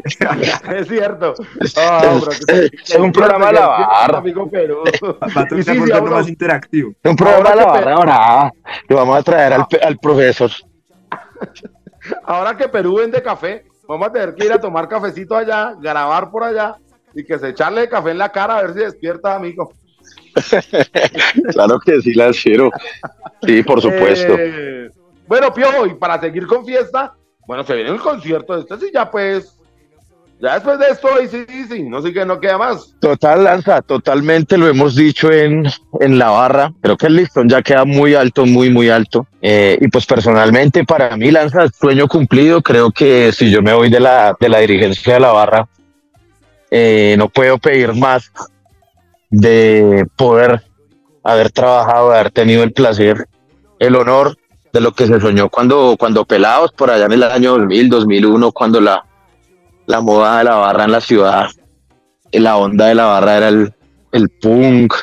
es 0.74 0.88
cierto. 0.88 1.34
es 1.60 2.96
un 2.98 3.12
programa 3.12 3.48
de 3.48 3.52
la 3.52 3.66
barra. 3.68 4.22
un 4.24 6.10
más 6.10 6.26
interactivo. 6.26 6.94
Un 7.04 7.16
programa 7.16 7.50
de 7.50 7.56
la 7.56 7.66
barra 7.66 7.92
ahora. 7.92 8.52
Le 8.88 8.96
vamos 8.96 9.18
a 9.18 9.22
traer 9.22 9.52
al, 9.52 9.66
al 9.82 9.98
profesor. 9.98 10.50
Ahora 12.24 12.56
que 12.56 12.68
Perú 12.68 12.96
vende 12.96 13.22
café, 13.22 13.66
vamos 13.86 14.08
a 14.08 14.12
tener 14.12 14.34
que 14.34 14.46
ir 14.46 14.52
a 14.52 14.60
tomar 14.60 14.88
cafecito 14.88 15.36
allá, 15.36 15.74
grabar 15.78 16.30
por 16.30 16.44
allá 16.44 16.76
y 17.14 17.24
que 17.24 17.38
se 17.38 17.50
echarle 17.50 17.90
café 17.90 18.12
en 18.12 18.18
la 18.18 18.30
cara 18.30 18.56
a 18.56 18.62
ver 18.62 18.72
si 18.72 18.78
despierta, 18.80 19.34
amigo. 19.34 19.72
claro 21.52 21.78
que 21.80 22.00
sí, 22.00 22.14
la 22.14 22.30
quiero. 22.30 22.70
Sí, 23.42 23.62
por 23.62 23.80
supuesto. 23.80 24.34
Eh, 24.38 24.90
bueno, 25.26 25.52
Piojo, 25.52 25.86
y 25.86 25.94
para 25.94 26.20
seguir 26.20 26.46
con 26.46 26.64
fiesta, 26.64 27.14
bueno, 27.46 27.64
se 27.64 27.74
viene 27.74 27.90
el 27.90 28.00
concierto 28.00 28.54
de 28.54 28.60
este, 28.60 28.78
sí, 28.78 28.90
ya 28.92 29.10
pues. 29.10 29.58
Ya 30.40 30.54
después 30.54 30.78
de 30.78 30.86
esto, 30.88 31.08
ahí 31.14 31.28
sí, 31.28 31.46
sí, 31.70 31.84
no 31.84 32.02
sé 32.02 32.12
que 32.12 32.26
no 32.26 32.40
queda 32.40 32.58
más. 32.58 32.94
Total, 33.00 33.44
Lanza, 33.44 33.80
totalmente 33.80 34.58
lo 34.58 34.66
hemos 34.66 34.96
dicho 34.96 35.30
en, 35.30 35.64
en 36.00 36.18
la 36.18 36.30
barra. 36.30 36.72
Creo 36.82 36.96
que 36.96 37.06
el 37.06 37.16
listón 37.16 37.48
ya 37.48 37.62
queda 37.62 37.84
muy 37.84 38.14
alto, 38.14 38.44
muy, 38.44 38.68
muy 38.68 38.90
alto. 38.90 39.26
Eh, 39.40 39.78
y 39.80 39.88
pues 39.88 40.04
personalmente, 40.04 40.84
para 40.84 41.16
mí, 41.16 41.30
Lanza, 41.30 41.68
sueño 41.68 42.08
cumplido. 42.08 42.60
Creo 42.62 42.90
que 42.90 43.32
si 43.32 43.50
yo 43.50 43.62
me 43.62 43.72
voy 43.72 43.88
de 43.88 44.00
la, 44.00 44.36
de 44.38 44.48
la 44.48 44.58
dirigencia 44.58 45.14
de 45.14 45.20
la 45.20 45.32
barra, 45.32 45.68
eh, 46.70 47.14
no 47.16 47.28
puedo 47.28 47.56
pedir 47.56 47.94
más 47.94 48.30
de 49.34 50.06
poder 50.16 50.62
haber 51.24 51.50
trabajado, 51.50 52.12
haber 52.12 52.30
tenido 52.30 52.62
el 52.62 52.72
placer, 52.72 53.26
el 53.80 53.96
honor 53.96 54.36
de 54.72 54.80
lo 54.80 54.92
que 54.92 55.06
se 55.06 55.20
soñó 55.20 55.48
cuando, 55.48 55.96
cuando 55.98 56.24
pelados 56.24 56.72
por 56.72 56.90
allá 56.90 57.06
en 57.06 57.12
el 57.12 57.22
año 57.24 57.52
2000, 57.58 57.88
2001, 57.88 58.52
cuando 58.52 58.80
la, 58.80 59.04
la 59.86 60.00
moda 60.00 60.38
de 60.38 60.44
la 60.44 60.54
barra 60.54 60.84
en 60.84 60.92
la 60.92 61.00
ciudad, 61.00 61.46
la 62.32 62.56
onda 62.56 62.86
de 62.86 62.94
la 62.94 63.06
barra 63.06 63.36
era 63.36 63.48
el, 63.48 63.72
el 64.12 64.28
punk, 64.28 64.94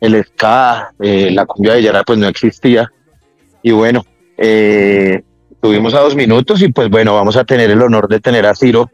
el 0.00 0.24
ska, 0.24 0.92
eh, 1.00 1.30
la 1.30 1.44
cumbia 1.44 1.74
de 1.74 1.82
Yara 1.82 2.02
pues 2.02 2.18
no 2.18 2.28
existía. 2.28 2.90
Y 3.62 3.72
bueno, 3.72 4.04
eh, 4.38 5.22
tuvimos 5.60 5.92
a 5.94 6.00
dos 6.00 6.14
minutos 6.14 6.62
y 6.62 6.68
pues 6.72 6.88
bueno, 6.88 7.14
vamos 7.14 7.36
a 7.36 7.44
tener 7.44 7.70
el 7.70 7.82
honor 7.82 8.08
de 8.08 8.20
tener 8.20 8.46
a 8.46 8.54
Ciro 8.54 8.90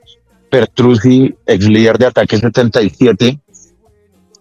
Pertruzzi, 0.50 1.34
ex 1.46 1.68
líder 1.68 1.98
de 1.98 2.06
Ataque 2.06 2.36
77, 2.36 3.38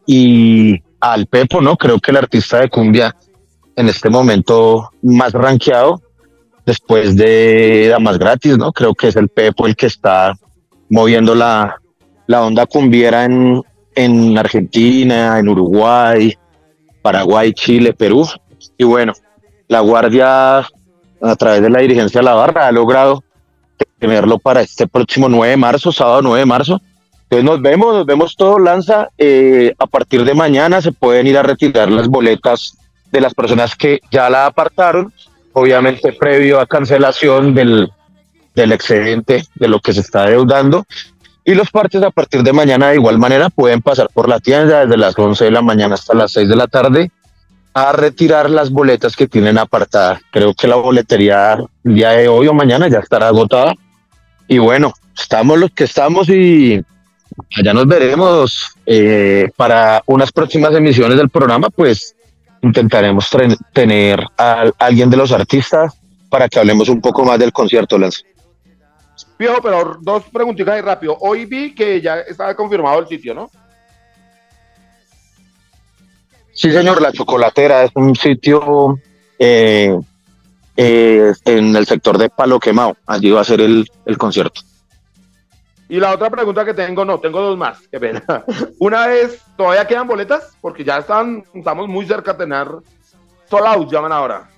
y 0.05 0.81
al 0.99 1.27
Pepo, 1.27 1.61
¿no? 1.61 1.77
Creo 1.77 1.99
que 1.99 2.11
el 2.11 2.17
artista 2.17 2.59
de 2.59 2.69
cumbia 2.69 3.15
en 3.75 3.89
este 3.89 4.09
momento 4.09 4.91
más 5.01 5.33
rankeado 5.33 6.01
después 6.65 7.15
de 7.15 7.87
Damas 7.89 8.19
Gratis, 8.19 8.57
¿no? 8.57 8.71
Creo 8.71 8.93
que 8.93 9.07
es 9.07 9.15
el 9.15 9.29
Pepo 9.29 9.67
el 9.67 9.75
que 9.75 9.87
está 9.87 10.33
moviendo 10.89 11.33
la, 11.35 11.75
la 12.27 12.43
onda 12.43 12.65
cumbiera 12.65 13.25
en, 13.25 13.61
en 13.95 14.37
Argentina, 14.37 15.39
en 15.39 15.49
Uruguay, 15.49 16.37
Paraguay, 17.01 17.53
Chile, 17.53 17.93
Perú. 17.93 18.27
Y 18.77 18.83
bueno, 18.83 19.13
la 19.67 19.79
Guardia, 19.79 20.59
a 20.59 21.35
través 21.37 21.61
de 21.61 21.69
la 21.69 21.79
dirigencia 21.79 22.19
de 22.19 22.25
la 22.25 22.33
barra, 22.33 22.67
ha 22.67 22.71
logrado 22.71 23.23
tenerlo 23.99 24.37
para 24.39 24.61
este 24.61 24.87
próximo 24.87 25.29
9 25.29 25.51
de 25.51 25.57
marzo, 25.57 25.91
sábado 25.91 26.21
9 26.21 26.39
de 26.39 26.45
marzo. 26.45 26.81
Entonces 27.31 27.45
nos 27.45 27.61
vemos, 27.61 27.95
nos 27.95 28.05
vemos 28.05 28.35
todo 28.35 28.59
Lanza. 28.59 29.07
Eh, 29.17 29.73
a 29.79 29.87
partir 29.87 30.25
de 30.25 30.33
mañana 30.33 30.81
se 30.81 30.91
pueden 30.91 31.27
ir 31.27 31.37
a 31.37 31.43
retirar 31.43 31.89
las 31.89 32.09
boletas 32.09 32.77
de 33.09 33.21
las 33.21 33.33
personas 33.33 33.73
que 33.73 34.01
ya 34.11 34.29
la 34.29 34.47
apartaron, 34.47 35.13
obviamente 35.53 36.11
previo 36.11 36.59
a 36.59 36.67
cancelación 36.67 37.53
del, 37.53 37.89
del 38.53 38.73
excedente 38.73 39.45
de 39.55 39.67
lo 39.69 39.79
que 39.79 39.93
se 39.93 40.01
está 40.01 40.25
deudando. 40.25 40.85
Y 41.45 41.53
los 41.53 41.71
partes 41.71 42.03
a 42.03 42.11
partir 42.11 42.43
de 42.43 42.51
mañana 42.51 42.89
de 42.89 42.95
igual 42.95 43.17
manera 43.17 43.49
pueden 43.49 43.81
pasar 43.81 44.09
por 44.13 44.27
la 44.27 44.41
tienda 44.41 44.81
desde 44.81 44.97
las 44.97 45.17
11 45.17 45.45
de 45.45 45.51
la 45.51 45.61
mañana 45.61 45.95
hasta 45.95 46.13
las 46.13 46.33
6 46.33 46.49
de 46.49 46.55
la 46.57 46.67
tarde 46.67 47.11
a 47.73 47.93
retirar 47.93 48.49
las 48.49 48.71
boletas 48.71 49.15
que 49.15 49.29
tienen 49.29 49.57
apartadas. 49.57 50.19
Creo 50.31 50.53
que 50.53 50.67
la 50.67 50.75
boletería 50.75 51.53
el 51.85 51.95
día 51.95 52.09
de 52.09 52.27
hoy 52.27 52.47
o 52.47 52.53
mañana 52.53 52.89
ya 52.89 52.99
estará 52.99 53.29
agotada. 53.29 53.73
Y 54.49 54.57
bueno, 54.57 54.93
estamos 55.17 55.57
los 55.57 55.71
que 55.71 55.85
estamos 55.85 56.27
y 56.27 56.83
allá 57.57 57.73
nos 57.73 57.87
veremos 57.87 58.75
eh, 58.85 59.49
para 59.55 60.01
unas 60.05 60.31
próximas 60.31 60.73
emisiones 60.73 61.17
del 61.17 61.29
programa, 61.29 61.69
pues 61.69 62.15
intentaremos 62.61 63.29
tener 63.73 64.23
a, 64.37 64.71
alguien 64.77 65.09
de 65.09 65.17
los 65.17 65.31
artistas 65.31 65.93
para 66.29 66.47
que 66.47 66.59
hablemos 66.59 66.89
un 66.89 67.01
poco 67.01 67.25
más 67.25 67.39
del 67.39 67.51
concierto, 67.51 67.97
Lance. 67.97 68.23
Viejo, 69.37 69.61
pero 69.61 69.97
dos 70.01 70.23
preguntitas 70.31 70.75
ahí 70.75 70.81
rápido. 70.81 71.17
Hoy 71.19 71.45
vi 71.45 71.73
que 71.73 71.99
ya 71.99 72.19
estaba 72.19 72.55
confirmado 72.55 72.99
el 72.99 73.07
sitio, 73.07 73.33
¿no? 73.33 73.49
Sí, 76.53 76.71
señor, 76.71 77.01
La 77.01 77.11
Chocolatera 77.11 77.83
es 77.83 77.91
un 77.95 78.15
sitio 78.15 78.99
eh, 79.39 79.97
eh, 80.77 81.33
en 81.45 81.75
el 81.75 81.85
sector 81.85 82.17
de 82.17 82.29
Palo 82.29 82.59
Quemado. 82.59 82.97
Allí 83.07 83.31
va 83.31 83.41
a 83.41 83.45
ser 83.45 83.61
el, 83.61 83.87
concierto. 84.17 84.61
Y 85.91 85.99
la 85.99 86.13
otra 86.13 86.29
pregunta 86.29 86.63
que 86.63 86.73
tengo, 86.73 87.03
no, 87.03 87.19
tengo 87.19 87.41
dos 87.41 87.57
más, 87.57 87.79
qué 87.91 87.99
pena. 87.99 88.23
Una 88.79 89.13
es, 89.13 89.41
¿todavía 89.57 89.85
quedan 89.85 90.07
boletas? 90.07 90.55
Porque 90.61 90.85
ya 90.85 90.99
están, 90.99 91.43
estamos 91.53 91.89
muy 91.89 92.05
cerca 92.05 92.31
de 92.31 92.45
tener 92.45 92.65
sold 93.49 93.65
out, 93.65 93.91
llaman 93.91 94.13
ahora. 94.13 94.49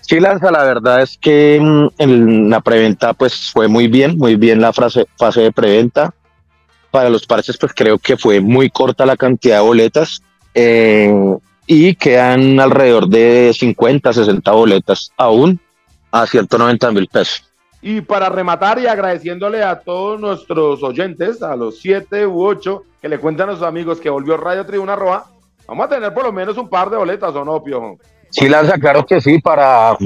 Sí, 0.00 0.20
Lanza, 0.20 0.52
la 0.52 0.62
verdad 0.62 1.02
es 1.02 1.18
que 1.18 1.58
mm, 1.60 1.88
en 1.98 2.48
la 2.48 2.60
preventa 2.60 3.12
pues 3.12 3.50
fue 3.50 3.66
muy 3.66 3.88
bien, 3.88 4.16
muy 4.16 4.36
bien 4.36 4.60
la 4.60 4.72
fase, 4.72 5.08
fase 5.16 5.40
de 5.40 5.50
preventa. 5.50 6.14
Para 6.92 7.10
los 7.10 7.26
parches 7.26 7.58
pues 7.58 7.72
creo 7.74 7.98
que 7.98 8.16
fue 8.16 8.38
muy 8.38 8.70
corta 8.70 9.04
la 9.04 9.16
cantidad 9.16 9.56
de 9.56 9.66
boletas. 9.66 10.22
Eh, 10.54 11.12
y 11.66 11.96
quedan 11.96 12.60
alrededor 12.60 13.08
de 13.08 13.52
50, 13.52 14.12
60 14.12 14.52
boletas 14.52 15.10
aún 15.16 15.58
a 16.12 16.24
190 16.24 16.92
mil 16.92 17.08
pesos. 17.08 17.47
Y 17.80 18.00
para 18.00 18.28
rematar 18.28 18.78
y 18.80 18.86
agradeciéndole 18.86 19.62
a 19.62 19.78
todos 19.78 20.20
nuestros 20.20 20.82
oyentes, 20.82 21.42
a 21.42 21.54
los 21.54 21.78
siete 21.78 22.26
u 22.26 22.44
ocho 22.44 22.82
que 23.00 23.08
le 23.08 23.18
cuentan 23.18 23.50
a 23.50 23.54
sus 23.54 23.62
amigos 23.62 24.00
que 24.00 24.10
volvió 24.10 24.36
Radio 24.36 24.66
Tribuna 24.66 24.96
Roja, 24.96 25.24
vamos 25.66 25.86
a 25.86 25.88
tener 25.88 26.12
por 26.12 26.24
lo 26.24 26.32
menos 26.32 26.56
un 26.56 26.68
par 26.68 26.90
de 26.90 26.96
boletas, 26.96 27.34
¿o 27.34 27.44
no, 27.44 27.62
Piojo? 27.62 27.98
Sí, 28.30 28.48
Lanza, 28.48 28.78
claro 28.78 29.06
que 29.06 29.20
sí, 29.20 29.38
para, 29.38 29.96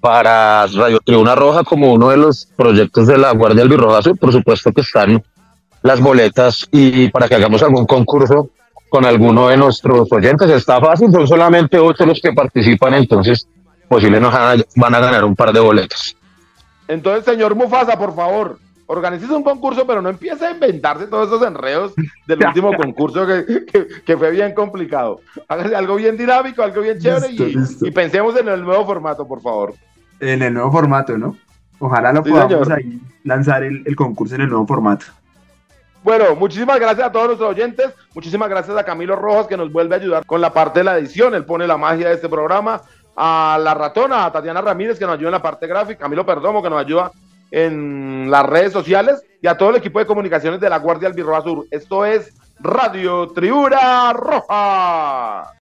para 0.00 0.66
Radio 0.66 0.98
Tribuna 1.04 1.34
Roja 1.34 1.64
como 1.64 1.92
uno 1.92 2.08
de 2.08 2.16
los 2.16 2.46
proyectos 2.56 3.06
de 3.06 3.18
la 3.18 3.32
Guardia 3.32 3.62
Albirroja 3.62 4.02
Sur, 4.02 4.18
por 4.18 4.32
supuesto 4.32 4.72
que 4.72 4.80
están 4.80 5.22
las 5.82 6.00
boletas 6.00 6.66
y 6.72 7.08
para 7.10 7.28
que 7.28 7.34
hagamos 7.34 7.62
algún 7.62 7.86
concurso 7.86 8.50
con 8.88 9.04
alguno 9.04 9.48
de 9.48 9.56
nuestros 9.56 10.10
oyentes. 10.10 10.48
Está 10.50 10.80
fácil, 10.80 11.12
son 11.12 11.26
solamente 11.26 11.78
ocho 11.78 12.06
los 12.06 12.20
que 12.20 12.32
participan, 12.32 12.94
entonces 12.94 13.46
posible 13.88 14.18
nos 14.18 14.32
van 14.32 14.94
a 14.94 15.00
ganar 15.00 15.24
un 15.24 15.36
par 15.36 15.52
de 15.52 15.60
boletos. 15.60 16.16
Entonces, 16.88 17.24
señor 17.24 17.54
Mufasa, 17.54 17.98
por 17.98 18.14
favor, 18.14 18.58
organice 18.86 19.26
un 19.26 19.42
concurso, 19.42 19.86
pero 19.86 20.00
no 20.00 20.08
empiece 20.08 20.46
a 20.46 20.52
inventarse 20.52 21.06
todos 21.06 21.28
esos 21.28 21.46
enredos 21.46 21.94
del 22.26 22.38
último 22.46 22.72
concurso 22.74 23.26
que, 23.26 24.16
fue 24.16 24.30
bien 24.30 24.54
complicado. 24.54 25.20
Hágase 25.48 25.74
algo 25.74 25.96
bien 25.96 26.16
dinámico, 26.16 26.62
algo 26.62 26.80
bien 26.80 26.98
chévere 26.98 27.28
y, 27.30 27.90
pensemos 27.90 28.36
en 28.36 28.48
el 28.48 28.62
nuevo 28.62 28.84
formato, 28.86 29.26
por 29.26 29.42
favor. 29.42 29.74
En 30.20 30.42
el 30.42 30.54
nuevo 30.54 30.70
formato, 30.70 31.18
¿no? 31.18 31.36
Ojalá 31.78 32.12
lo 32.12 32.22
podamos 32.22 32.70
ahí 32.70 32.98
lanzar 33.24 33.62
el 33.62 33.96
concurso 33.96 34.34
en 34.34 34.42
el 34.42 34.48
nuevo 34.48 34.66
formato. 34.66 35.06
Bueno, 36.06 36.36
muchísimas 36.36 36.78
gracias 36.78 37.08
a 37.08 37.10
todos 37.10 37.26
nuestros 37.26 37.50
oyentes. 37.50 37.92
Muchísimas 38.14 38.48
gracias 38.48 38.78
a 38.78 38.84
Camilo 38.84 39.16
Rojas 39.16 39.48
que 39.48 39.56
nos 39.56 39.72
vuelve 39.72 39.96
a 39.96 39.98
ayudar 39.98 40.24
con 40.24 40.40
la 40.40 40.52
parte 40.52 40.78
de 40.78 40.84
la 40.84 40.96
edición. 40.96 41.34
Él 41.34 41.44
pone 41.44 41.66
la 41.66 41.76
magia 41.76 42.10
de 42.10 42.14
este 42.14 42.28
programa. 42.28 42.80
A 43.16 43.58
la 43.60 43.74
ratona, 43.74 44.26
a 44.26 44.32
Tatiana 44.32 44.60
Ramírez 44.60 44.98
que 44.98 45.06
nos 45.06 45.14
ayuda 45.14 45.28
en 45.28 45.32
la 45.32 45.42
parte 45.42 45.66
gráfica. 45.66 46.00
Camilo 46.00 46.26
Perdomo 46.26 46.62
que 46.62 46.70
nos 46.70 46.80
ayuda 46.80 47.10
en 47.50 48.30
las 48.30 48.44
redes 48.44 48.72
sociales. 48.72 49.22
Y 49.40 49.46
a 49.46 49.56
todo 49.56 49.70
el 49.70 49.76
equipo 49.76 49.98
de 49.98 50.06
comunicaciones 50.06 50.60
de 50.60 50.68
la 50.68 50.78
Guardia 50.78 51.08
Albirroja 51.08 51.42
Sur. 51.42 51.66
Esto 51.70 52.04
es 52.04 52.34
Radio 52.60 53.28
Tribuna 53.28 54.12
Roja. 54.12 55.52